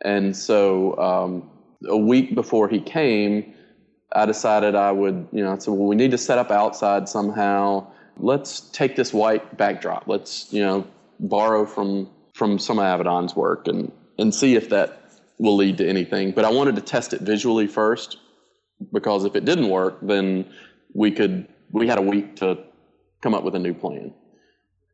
And 0.03 0.35
so, 0.35 0.97
um, 0.97 1.49
a 1.87 1.97
week 1.97 2.33
before 2.33 2.67
he 2.67 2.79
came, 2.79 3.53
I 4.13 4.25
decided 4.25 4.75
I 4.75 4.91
would, 4.91 5.27
you 5.31 5.43
know, 5.43 5.53
I 5.53 5.57
said, 5.57 5.73
well, 5.73 5.87
we 5.87 5.95
need 5.95 6.11
to 6.11 6.17
set 6.17 6.37
up 6.37 6.49
outside 6.49 7.07
somehow. 7.07 7.87
Let's 8.17 8.61
take 8.71 8.95
this 8.95 9.13
white 9.13 9.57
backdrop. 9.57 10.07
Let's, 10.07 10.51
you 10.51 10.61
know, 10.61 10.87
borrow 11.19 11.65
from 11.65 12.09
from 12.33 12.59
some 12.59 12.79
of 12.79 12.85
Avedon's 12.85 13.35
work 13.35 13.67
and 13.67 13.91
and 14.17 14.33
see 14.33 14.55
if 14.55 14.69
that 14.69 15.01
will 15.37 15.55
lead 15.55 15.77
to 15.77 15.87
anything. 15.87 16.31
But 16.31 16.45
I 16.45 16.51
wanted 16.51 16.75
to 16.75 16.81
test 16.81 17.13
it 17.13 17.21
visually 17.21 17.67
first 17.67 18.17
because 18.91 19.25
if 19.25 19.35
it 19.35 19.45
didn't 19.45 19.69
work, 19.69 19.97
then 20.01 20.45
we 20.93 21.11
could 21.11 21.47
we 21.71 21.87
had 21.87 21.97
a 21.97 22.01
week 22.01 22.35
to 22.37 22.63
come 23.21 23.33
up 23.33 23.43
with 23.43 23.55
a 23.55 23.59
new 23.59 23.73
plan. 23.73 24.13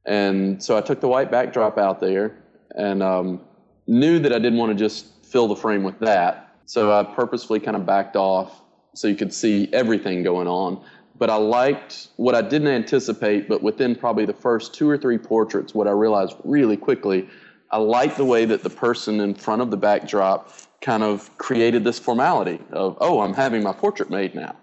And 0.05 0.63
so 0.63 0.77
I 0.77 0.81
took 0.81 0.99
the 0.99 1.07
white 1.07 1.29
backdrop 1.29 1.77
out 1.77 1.99
there 1.99 2.37
and 2.75 3.03
um, 3.03 3.41
knew 3.87 4.19
that 4.19 4.33
I 4.33 4.39
didn't 4.39 4.57
want 4.57 4.71
to 4.71 4.77
just 4.77 5.25
fill 5.25 5.47
the 5.47 5.55
frame 5.55 5.83
with 5.83 5.99
that. 5.99 6.55
So 6.65 6.91
I 6.91 7.03
purposefully 7.03 7.59
kind 7.59 7.75
of 7.75 7.85
backed 7.85 8.15
off 8.15 8.61
so 8.95 9.07
you 9.07 9.15
could 9.15 9.33
see 9.33 9.69
everything 9.73 10.23
going 10.23 10.47
on. 10.47 10.83
But 11.21 11.29
I 11.29 11.35
liked 11.35 12.07
what 12.15 12.33
I 12.33 12.41
didn't 12.41 12.69
anticipate, 12.69 13.47
but 13.47 13.61
within 13.61 13.95
probably 13.95 14.25
the 14.25 14.33
first 14.33 14.73
two 14.73 14.89
or 14.89 14.97
three 14.97 15.19
portraits, 15.19 15.75
what 15.75 15.87
I 15.87 15.91
realized 15.91 16.35
really 16.43 16.75
quickly 16.75 17.29
I 17.69 17.77
liked 17.77 18.17
the 18.17 18.25
way 18.25 18.45
that 18.45 18.63
the 18.63 18.71
person 18.71 19.19
in 19.19 19.35
front 19.35 19.61
of 19.61 19.69
the 19.69 19.77
backdrop 19.77 20.51
kind 20.81 21.03
of 21.03 21.29
created 21.37 21.83
this 21.83 21.99
formality 21.99 22.59
of, 22.71 22.97
oh, 23.01 23.21
I'm 23.21 23.35
having 23.35 23.61
my 23.61 23.71
portrait 23.71 24.09
made 24.09 24.33
now. 24.33 24.55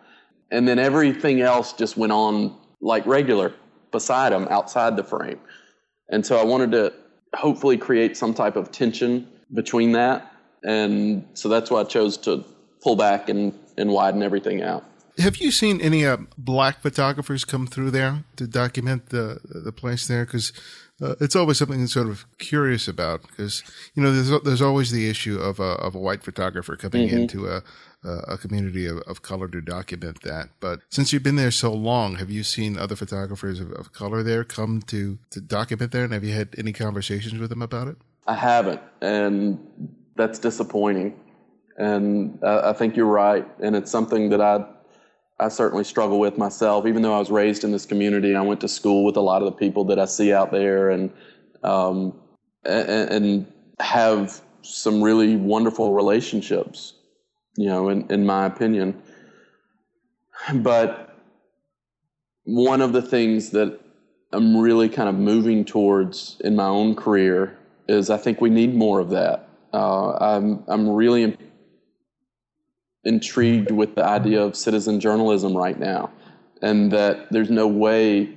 And 0.51 0.67
then 0.67 0.81
everything 0.81 1.41
else 1.43 1.73
just 1.73 1.97
went 1.97 2.11
on 2.11 2.57
like 2.81 3.07
regular 3.07 3.55
beside 3.93 4.33
them 4.33 4.49
outside 4.51 4.97
the 4.97 5.05
frame. 5.05 5.39
And 6.11 6.27
so 6.27 6.39
I 6.39 6.45
wanted 6.45 6.73
to 6.73 6.93
hopefully 7.35 7.79
create 7.79 8.17
some 8.17 8.35
type 8.35 8.57
of 8.57 8.73
tension 8.73 9.29
between 9.55 9.93
that. 9.93 10.33
And 10.65 11.25
so 11.35 11.49
that's 11.49 11.71
why 11.71 11.83
I 11.83 11.85
chose 11.85 12.17
to 12.19 12.45
pull 12.83 12.97
back 12.97 13.29
and, 13.29 13.57
and 13.77 13.91
widen 13.91 14.25
everything 14.25 14.63
out. 14.63 14.85
Have 15.19 15.39
you 15.39 15.51
seen 15.51 15.81
any 15.81 16.07
uh, 16.07 16.19
black 16.37 16.81
photographers 16.81 17.45
come 17.45 17.67
through 17.67 17.91
there 17.91 18.25
to 18.37 18.47
document 18.47 19.09
the 19.11 19.41
the 19.45 19.73
place 19.73 20.07
there? 20.07 20.25
Because 20.25 20.53
uh, 21.01 21.15
it's 21.21 21.37
always 21.37 21.59
something 21.59 21.81
that's 21.81 21.93
sort 21.93 22.09
of 22.09 22.27
curious 22.39 22.89
about 22.89 23.23
because 23.23 23.63
you 23.95 24.03
know 24.03 24.13
there's 24.13 24.43
there's 24.43 24.63
always 24.63 24.91
the 24.91 25.09
issue 25.09 25.39
of 25.39 25.61
a 25.61 25.75
of 25.87 25.95
a 25.95 25.99
white 25.99 26.23
photographer 26.23 26.77
coming 26.77 27.09
mm-hmm. 27.09 27.19
into 27.19 27.47
a 27.47 27.63
a 28.05 28.39
community 28.39 28.87
of, 28.87 28.99
of, 29.09 29.23
color 29.23 29.49
to 29.49 29.61
document 29.61 30.23
that. 30.23 30.51
But 30.61 30.81
since 30.89 31.13
you've 31.13 31.25
been 31.25 31.35
there 31.35 31.51
so 31.51 31.73
long, 31.73 32.15
have 32.17 32.31
you 32.31 32.45
seen 32.45 32.79
other 32.79 32.95
photographers 32.95 33.59
of, 33.59 33.73
of, 33.73 33.93
color 33.93 34.23
there 34.23 34.45
come 34.45 34.83
to 34.83 35.19
to 35.31 35.41
document 35.41 35.91
there, 35.91 36.05
and 36.05 36.13
have 36.13 36.23
you 36.23 36.33
had 36.33 36.55
any 36.57 36.73
conversations 36.73 37.41
with 37.41 37.51
them 37.51 37.61
about 37.61 37.89
it? 37.89 37.97
I 38.27 38.35
haven't, 38.35 38.81
and 39.01 39.59
that's 40.15 40.39
disappointing. 40.39 41.19
And 41.77 42.39
I, 42.45 42.71
I 42.71 42.73
think 42.73 42.97
you're 42.97 43.07
right, 43.07 43.47
and 43.61 43.75
it's 43.75 43.91
something 43.91 44.31
that 44.31 44.41
I 44.41 44.65
I 45.41 45.49
certainly 45.49 45.85
struggle 45.85 46.19
with 46.19 46.37
myself. 46.37 46.87
Even 46.87 47.03
though 47.03 47.15
I 47.15 47.19
was 47.19 47.31
raised 47.31 47.65
in 47.65 47.71
this 47.71 47.87
community, 47.87 48.35
I 48.35 48.43
went 48.43 48.61
to 48.63 48.69
school 48.69 49.05
with 49.05 49.17
a 49.17 49.21
lot 49.21 49.43
of 49.43 49.47
the 49.47 49.53
people 49.53 49.85
that 49.85 49.99
I 49.99 50.05
see 50.05 50.33
out 50.33 50.51
there, 50.51 50.91
and 50.91 51.13
um, 51.63 52.15
and, 52.65 53.11
and 53.11 53.53
have 53.79 54.41
some 54.63 55.03
really 55.03 55.37
wonderful 55.37 55.95
relationships. 55.95 56.95
You 57.57 57.67
know, 57.67 57.89
in 57.89 58.11
in 58.11 58.27
my 58.27 58.47
opinion. 58.47 59.01
But 60.55 61.17
one 62.45 62.81
of 62.81 62.93
the 62.93 63.03
things 63.03 63.51
that 63.51 63.79
I'm 64.33 64.57
really 64.57 64.89
kind 64.89 65.09
of 65.09 65.15
moving 65.15 65.65
towards 65.65 66.37
in 66.41 66.57
my 66.57 66.67
own 66.67 66.95
career 66.95 67.59
is 67.89 68.11
I 68.11 68.17
think 68.17 68.41
we 68.41 68.51
need 68.51 68.75
more 68.75 69.01
of 69.01 69.11
that. 69.11 69.49
Uh, 69.73 70.13
I'm 70.13 70.65
I'm 70.67 70.89
really 70.89 71.37
intrigued 73.05 73.71
with 73.71 73.95
the 73.95 74.05
idea 74.05 74.43
of 74.43 74.57
citizen 74.57 75.01
journalism 75.01 75.57
right 75.57 75.79
now, 75.79 76.11
and 76.63 76.91
that 76.93 77.31
there's 77.31 77.51
no 77.51 77.67
way 77.67 78.37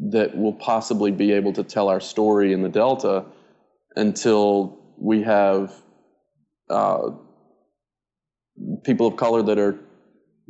that 0.00 0.36
we'll 0.36 0.52
possibly 0.52 1.10
be 1.10 1.32
able 1.32 1.52
to 1.52 1.62
tell 1.62 1.88
our 1.88 2.00
story 2.00 2.52
in 2.52 2.62
the 2.62 2.68
Delta 2.68 3.24
until 3.96 4.78
we 4.96 5.22
have 5.22 5.72
uh, 6.70 7.10
people 8.84 9.06
of 9.06 9.16
color 9.16 9.42
that 9.42 9.58
are 9.58 9.78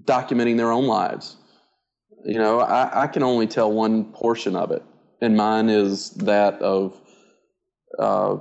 documenting 0.05 0.57
their 0.57 0.71
own 0.71 0.87
lives. 0.87 1.37
You 2.25 2.39
know, 2.39 2.61
I, 2.61 3.05
I, 3.05 3.07
can 3.07 3.23
only 3.23 3.47
tell 3.47 3.71
one 3.73 4.13
portion 4.13 4.57
of 4.57 4.71
it, 4.71 4.83
and 5.21 5.37
mine 5.37 5.69
is 5.69 6.11
that 6.11 6.61
of 6.61 7.01
uh, 7.99 8.37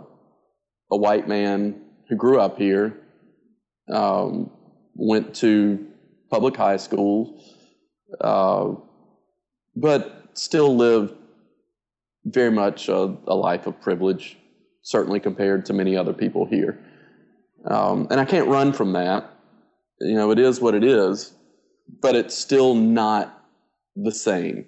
a 0.92 0.98
white 0.98 1.28
man 1.28 1.82
who 2.10 2.16
grew 2.16 2.40
up 2.40 2.58
here, 2.58 2.98
um, 3.94 4.50
went 4.98 5.34
to 5.36 5.86
public 6.30 6.58
high 6.58 6.78
school, 6.78 7.42
uh, 8.20 8.74
but 9.76 10.30
still 10.34 10.76
lived 10.76 11.14
very 12.26 12.52
much 12.52 12.90
a, 12.90 13.16
a, 13.28 13.36
life 13.36 13.68
of 13.68 13.80
privilege, 13.80 14.38
certainly 14.82 15.20
compared 15.20 15.66
to 15.66 15.74
many 15.74 15.96
other 15.96 16.14
people 16.14 16.46
here. 16.46 16.78
Um, 17.66 18.08
and 18.12 18.20
I 18.20 18.26
can't 18.26 18.48
run 18.48 18.74
from 18.74 18.94
that. 18.94 19.34
You 20.02 20.16
know, 20.16 20.32
it 20.32 20.40
is 20.40 20.60
what 20.60 20.76
it 20.76 20.84
is, 20.84 21.34
but 22.02 22.16
it's 22.16 22.36
still 22.36 22.76
not 22.76 23.46
the 23.96 24.12
same. 24.12 24.66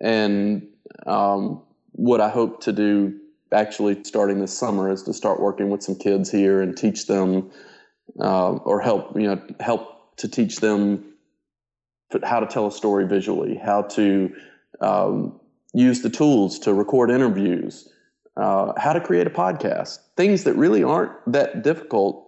And 0.00 0.68
um, 1.06 1.62
what 1.92 2.20
I 2.20 2.28
hope 2.28 2.62
to 2.62 2.72
do 2.72 3.18
actually 3.52 4.02
starting 4.04 4.38
this 4.38 4.56
summer 4.56 4.90
is 4.90 5.02
to 5.02 5.12
start 5.12 5.40
working 5.40 5.70
with 5.70 5.82
some 5.82 5.96
kids 5.96 6.30
here 6.30 6.62
and 6.62 6.76
teach 6.76 7.06
them 7.06 7.50
uh, 8.18 8.50
or 8.50 8.80
help 8.80 9.16
you 9.16 9.26
know 9.26 9.40
help 9.60 10.16
to 10.16 10.28
teach 10.28 10.56
them 10.56 11.04
how 12.24 12.40
to 12.40 12.46
tell 12.46 12.66
a 12.66 12.72
story 12.72 13.06
visually, 13.06 13.56
how 13.56 13.82
to 13.82 14.34
um, 14.80 15.38
use 15.72 16.02
the 16.02 16.10
tools 16.10 16.58
to 16.60 16.74
record 16.74 17.10
interviews, 17.10 17.88
uh, 18.36 18.72
how 18.76 18.92
to 18.92 19.00
create 19.00 19.26
a 19.26 19.30
podcast, 19.30 19.98
things 20.16 20.44
that 20.44 20.54
really 20.54 20.82
aren't 20.82 21.12
that 21.32 21.62
difficult 21.62 22.26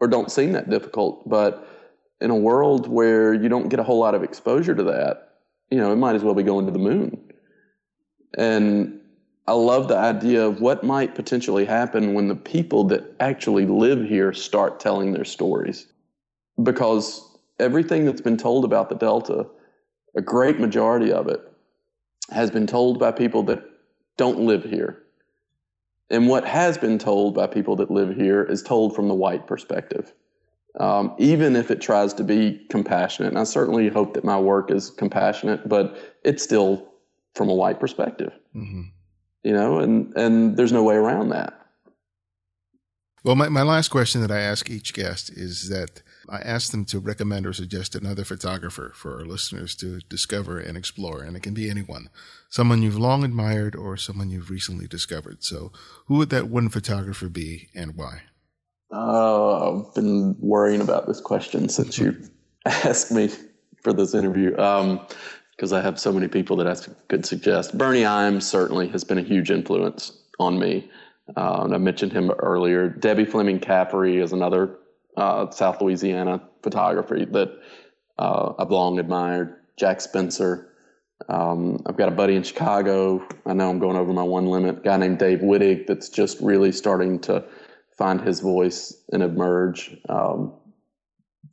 or 0.00 0.08
don't 0.08 0.30
seem 0.30 0.52
that 0.52 0.68
difficult, 0.68 1.28
but 1.28 1.68
in 2.20 2.30
a 2.30 2.36
world 2.36 2.86
where 2.88 3.34
you 3.34 3.48
don't 3.48 3.68
get 3.68 3.80
a 3.80 3.82
whole 3.82 3.98
lot 3.98 4.14
of 4.14 4.22
exposure 4.22 4.74
to 4.74 4.82
that, 4.84 5.34
you 5.70 5.78
know, 5.78 5.92
it 5.92 5.96
might 5.96 6.14
as 6.14 6.22
well 6.22 6.34
be 6.34 6.42
going 6.42 6.66
to 6.66 6.72
the 6.72 6.78
moon. 6.78 7.32
And 8.36 8.95
I 9.48 9.52
love 9.52 9.86
the 9.86 9.96
idea 9.96 10.44
of 10.44 10.60
what 10.60 10.82
might 10.82 11.14
potentially 11.14 11.64
happen 11.64 12.14
when 12.14 12.26
the 12.26 12.34
people 12.34 12.84
that 12.84 13.04
actually 13.20 13.64
live 13.64 14.04
here 14.04 14.32
start 14.32 14.80
telling 14.80 15.12
their 15.12 15.24
stories. 15.24 15.86
Because 16.60 17.22
everything 17.60 18.04
that's 18.04 18.20
been 18.20 18.36
told 18.36 18.64
about 18.64 18.88
the 18.88 18.96
Delta, 18.96 19.46
a 20.16 20.22
great 20.22 20.58
majority 20.58 21.12
of 21.12 21.28
it, 21.28 21.40
has 22.30 22.50
been 22.50 22.66
told 22.66 22.98
by 22.98 23.12
people 23.12 23.44
that 23.44 23.62
don't 24.16 24.40
live 24.40 24.64
here. 24.64 25.02
And 26.10 26.28
what 26.28 26.44
has 26.44 26.76
been 26.76 26.98
told 26.98 27.34
by 27.34 27.46
people 27.46 27.76
that 27.76 27.90
live 27.90 28.16
here 28.16 28.42
is 28.42 28.62
told 28.62 28.96
from 28.96 29.06
the 29.06 29.14
white 29.14 29.46
perspective. 29.46 30.12
Um, 30.80 31.14
even 31.18 31.56
if 31.56 31.70
it 31.70 31.80
tries 31.80 32.12
to 32.14 32.24
be 32.24 32.66
compassionate. 32.68 33.30
And 33.30 33.38
I 33.38 33.44
certainly 33.44 33.88
hope 33.88 34.14
that 34.14 34.24
my 34.24 34.38
work 34.38 34.70
is 34.70 34.90
compassionate, 34.90 35.68
but 35.68 35.96
it's 36.22 36.42
still 36.42 36.92
from 37.34 37.48
a 37.48 37.54
white 37.54 37.80
perspective. 37.80 38.32
Mm-hmm 38.54 38.82
you 39.46 39.52
know, 39.52 39.78
and, 39.78 40.12
and 40.16 40.56
there's 40.56 40.72
no 40.72 40.82
way 40.82 40.96
around 40.96 41.28
that. 41.28 41.54
Well, 43.22 43.36
my, 43.36 43.48
my 43.48 43.62
last 43.62 43.90
question 43.90 44.20
that 44.22 44.30
I 44.32 44.40
ask 44.40 44.68
each 44.68 44.92
guest 44.92 45.30
is 45.30 45.68
that 45.68 46.02
I 46.28 46.38
ask 46.38 46.72
them 46.72 46.84
to 46.86 46.98
recommend 46.98 47.46
or 47.46 47.52
suggest 47.52 47.94
another 47.94 48.24
photographer 48.24 48.90
for 48.92 49.20
our 49.20 49.24
listeners 49.24 49.76
to 49.76 50.00
discover 50.00 50.58
and 50.58 50.76
explore. 50.76 51.22
And 51.22 51.36
it 51.36 51.44
can 51.44 51.54
be 51.54 51.70
anyone, 51.70 52.08
someone 52.50 52.82
you've 52.82 52.98
long 52.98 53.22
admired 53.22 53.76
or 53.76 53.96
someone 53.96 54.30
you've 54.30 54.50
recently 54.50 54.88
discovered. 54.88 55.44
So 55.44 55.70
who 56.06 56.16
would 56.16 56.30
that 56.30 56.48
one 56.48 56.68
photographer 56.68 57.28
be 57.28 57.68
and 57.72 57.94
why? 57.94 58.22
Uh, 58.92 59.78
I've 59.78 59.94
been 59.94 60.34
worrying 60.40 60.80
about 60.80 61.06
this 61.06 61.20
question 61.20 61.68
since 61.68 61.98
you 61.98 62.16
asked 62.64 63.12
me 63.12 63.30
for 63.80 63.92
this 63.92 64.12
interview. 64.12 64.56
Because 65.56 65.72
I 65.72 65.80
have 65.80 65.98
so 65.98 66.12
many 66.12 66.28
people 66.28 66.56
that 66.56 66.66
I 66.66 66.76
could 67.08 67.24
suggest. 67.24 67.76
Birney 67.76 68.02
Imes 68.02 68.42
certainly 68.42 68.88
has 68.88 69.04
been 69.04 69.18
a 69.18 69.22
huge 69.22 69.50
influence 69.50 70.12
on 70.38 70.58
me. 70.58 70.90
Uh, 71.36 71.62
and 71.64 71.74
I 71.74 71.78
mentioned 71.78 72.12
him 72.12 72.30
earlier. 72.30 72.88
Debbie 72.88 73.24
Fleming 73.24 73.58
Caffery 73.58 74.22
is 74.22 74.32
another 74.32 74.76
uh, 75.16 75.50
South 75.50 75.80
Louisiana 75.80 76.42
photography 76.62 77.24
that 77.24 77.50
uh, 78.18 78.52
I've 78.58 78.70
long 78.70 78.98
admired. 78.98 79.56
Jack 79.76 80.00
Spencer. 80.00 80.72
Um, 81.28 81.82
I've 81.86 81.96
got 81.96 82.08
a 82.08 82.12
buddy 82.12 82.36
in 82.36 82.42
Chicago. 82.42 83.26
I 83.46 83.54
know 83.54 83.70
I'm 83.70 83.78
going 83.78 83.96
over 83.96 84.12
my 84.12 84.22
one 84.22 84.46
limit. 84.46 84.78
A 84.78 84.80
guy 84.80 84.96
named 84.98 85.18
Dave 85.18 85.40
Wittig 85.40 85.86
that's 85.86 86.10
just 86.10 86.40
really 86.40 86.72
starting 86.72 87.18
to 87.20 87.44
find 87.96 88.20
his 88.20 88.40
voice 88.40 88.94
and 89.12 89.22
emerge. 89.22 89.96
Um, 90.08 90.52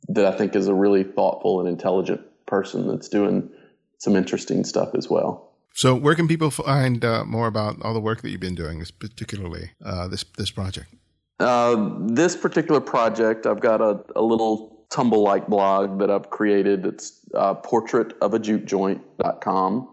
that 0.08 0.26
I 0.26 0.36
think 0.36 0.54
is 0.54 0.68
a 0.68 0.74
really 0.74 1.02
thoughtful 1.02 1.60
and 1.60 1.68
intelligent 1.68 2.20
person 2.46 2.86
that's 2.88 3.08
doing 3.08 3.50
some 3.98 4.16
interesting 4.16 4.64
stuff 4.64 4.94
as 4.94 5.08
well. 5.08 5.52
So, 5.74 5.94
where 5.94 6.14
can 6.14 6.28
people 6.28 6.50
find 6.50 7.04
uh, 7.04 7.24
more 7.24 7.48
about 7.48 7.82
all 7.82 7.94
the 7.94 8.00
work 8.00 8.22
that 8.22 8.30
you've 8.30 8.40
been 8.40 8.54
doing, 8.54 8.82
particularly 8.98 9.72
uh, 9.84 10.08
this 10.08 10.24
this 10.36 10.50
project? 10.50 10.94
Uh, 11.40 11.90
this 12.00 12.36
particular 12.36 12.80
project, 12.80 13.44
I've 13.44 13.58
got 13.60 13.80
a, 13.80 13.98
a 14.14 14.22
little 14.22 14.86
Tumblr 14.90 15.20
like 15.20 15.48
blog 15.48 15.98
that 15.98 16.08
I've 16.10 16.30
created. 16.30 16.86
It's 16.86 17.18
uh, 17.34 17.54
portraitofajukejoint.com. 17.54 19.88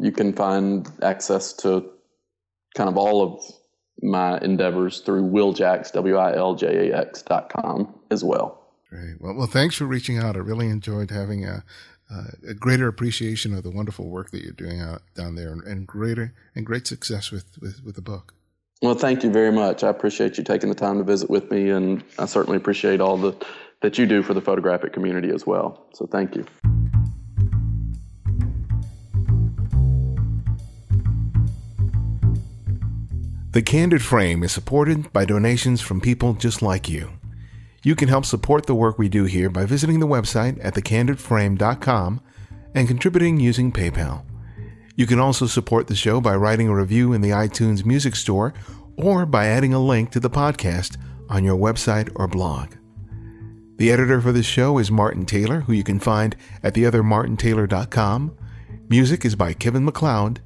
You 0.00 0.12
can 0.12 0.32
find 0.32 0.88
access 1.02 1.52
to 1.54 1.90
kind 2.76 2.88
of 2.88 2.96
all 2.96 3.20
of 3.22 3.42
my 4.00 4.38
endeavors 4.38 5.00
through 5.00 5.24
Wiljax, 5.24 5.90
W 5.90 6.16
I 6.16 6.36
L 6.36 6.54
J 6.54 6.90
A 6.90 6.96
X 6.96 7.22
dot 7.22 7.52
com 7.52 7.92
as 8.12 8.22
well. 8.22 8.68
Great. 8.88 9.20
Well, 9.20 9.34
well, 9.34 9.48
thanks 9.48 9.74
for 9.74 9.86
reaching 9.86 10.18
out. 10.18 10.36
I 10.36 10.38
really 10.38 10.68
enjoyed 10.68 11.10
having 11.10 11.44
a, 11.44 11.64
uh, 12.10 12.24
a 12.48 12.54
greater 12.54 12.88
appreciation 12.88 13.54
of 13.54 13.62
the 13.62 13.70
wonderful 13.70 14.08
work 14.08 14.30
that 14.30 14.42
you're 14.42 14.52
doing 14.52 14.80
out 14.80 15.02
down 15.14 15.34
there, 15.34 15.52
and, 15.52 15.62
and 15.64 15.86
greater 15.86 16.34
and 16.54 16.64
great 16.64 16.86
success 16.86 17.30
with, 17.30 17.58
with 17.60 17.82
with 17.84 17.94
the 17.94 18.02
book. 18.02 18.34
Well, 18.80 18.94
thank 18.94 19.24
you 19.24 19.30
very 19.30 19.52
much. 19.52 19.82
I 19.82 19.88
appreciate 19.88 20.38
you 20.38 20.44
taking 20.44 20.68
the 20.68 20.74
time 20.74 20.98
to 20.98 21.04
visit 21.04 21.28
with 21.28 21.50
me, 21.50 21.70
and 21.70 22.02
I 22.18 22.26
certainly 22.26 22.56
appreciate 22.56 23.00
all 23.00 23.16
the 23.16 23.34
that 23.82 23.98
you 23.98 24.06
do 24.06 24.22
for 24.22 24.34
the 24.34 24.40
photographic 24.40 24.92
community 24.92 25.30
as 25.30 25.46
well. 25.46 25.86
So, 25.94 26.06
thank 26.06 26.34
you. 26.34 26.46
The 33.52 33.62
Candid 33.62 34.02
Frame 34.02 34.44
is 34.44 34.52
supported 34.52 35.12
by 35.12 35.24
donations 35.24 35.80
from 35.80 36.00
people 36.00 36.34
just 36.34 36.62
like 36.62 36.88
you. 36.88 37.17
You 37.82 37.94
can 37.94 38.08
help 38.08 38.24
support 38.24 38.66
the 38.66 38.74
work 38.74 38.98
we 38.98 39.08
do 39.08 39.24
here 39.24 39.50
by 39.50 39.64
visiting 39.64 40.00
the 40.00 40.06
website 40.06 40.58
at 40.64 40.74
thecandidframe.com 40.74 42.20
and 42.74 42.88
contributing 42.88 43.38
using 43.38 43.72
PayPal. 43.72 44.24
You 44.96 45.06
can 45.06 45.20
also 45.20 45.46
support 45.46 45.86
the 45.86 45.94
show 45.94 46.20
by 46.20 46.34
writing 46.34 46.68
a 46.68 46.74
review 46.74 47.12
in 47.12 47.20
the 47.20 47.30
iTunes 47.30 47.84
Music 47.84 48.16
Store 48.16 48.52
or 48.96 49.24
by 49.24 49.46
adding 49.46 49.72
a 49.72 49.78
link 49.78 50.10
to 50.10 50.20
the 50.20 50.28
podcast 50.28 50.96
on 51.28 51.44
your 51.44 51.56
website 51.56 52.10
or 52.16 52.26
blog. 52.26 52.74
The 53.76 53.92
editor 53.92 54.20
for 54.20 54.32
this 54.32 54.46
show 54.46 54.78
is 54.78 54.90
Martin 54.90 55.24
Taylor, 55.24 55.60
who 55.60 55.72
you 55.72 55.84
can 55.84 56.00
find 56.00 56.34
at 56.64 56.74
theothermartintaylor.com. 56.74 58.36
Music 58.88 59.24
is 59.24 59.36
by 59.36 59.52
Kevin 59.52 59.84
MacLeod, 59.84 60.40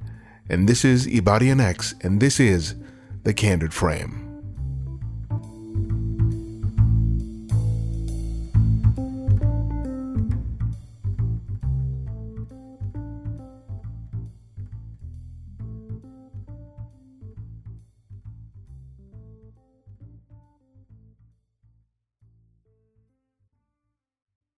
and 0.49 0.69
this 0.69 0.85
is 0.85 1.07
Ibarionex, 1.07 2.03
and 2.03 2.19
this 2.19 2.39
is 2.39 2.75
The 3.23 3.33
Candid 3.33 3.73
Frame. 3.73 4.32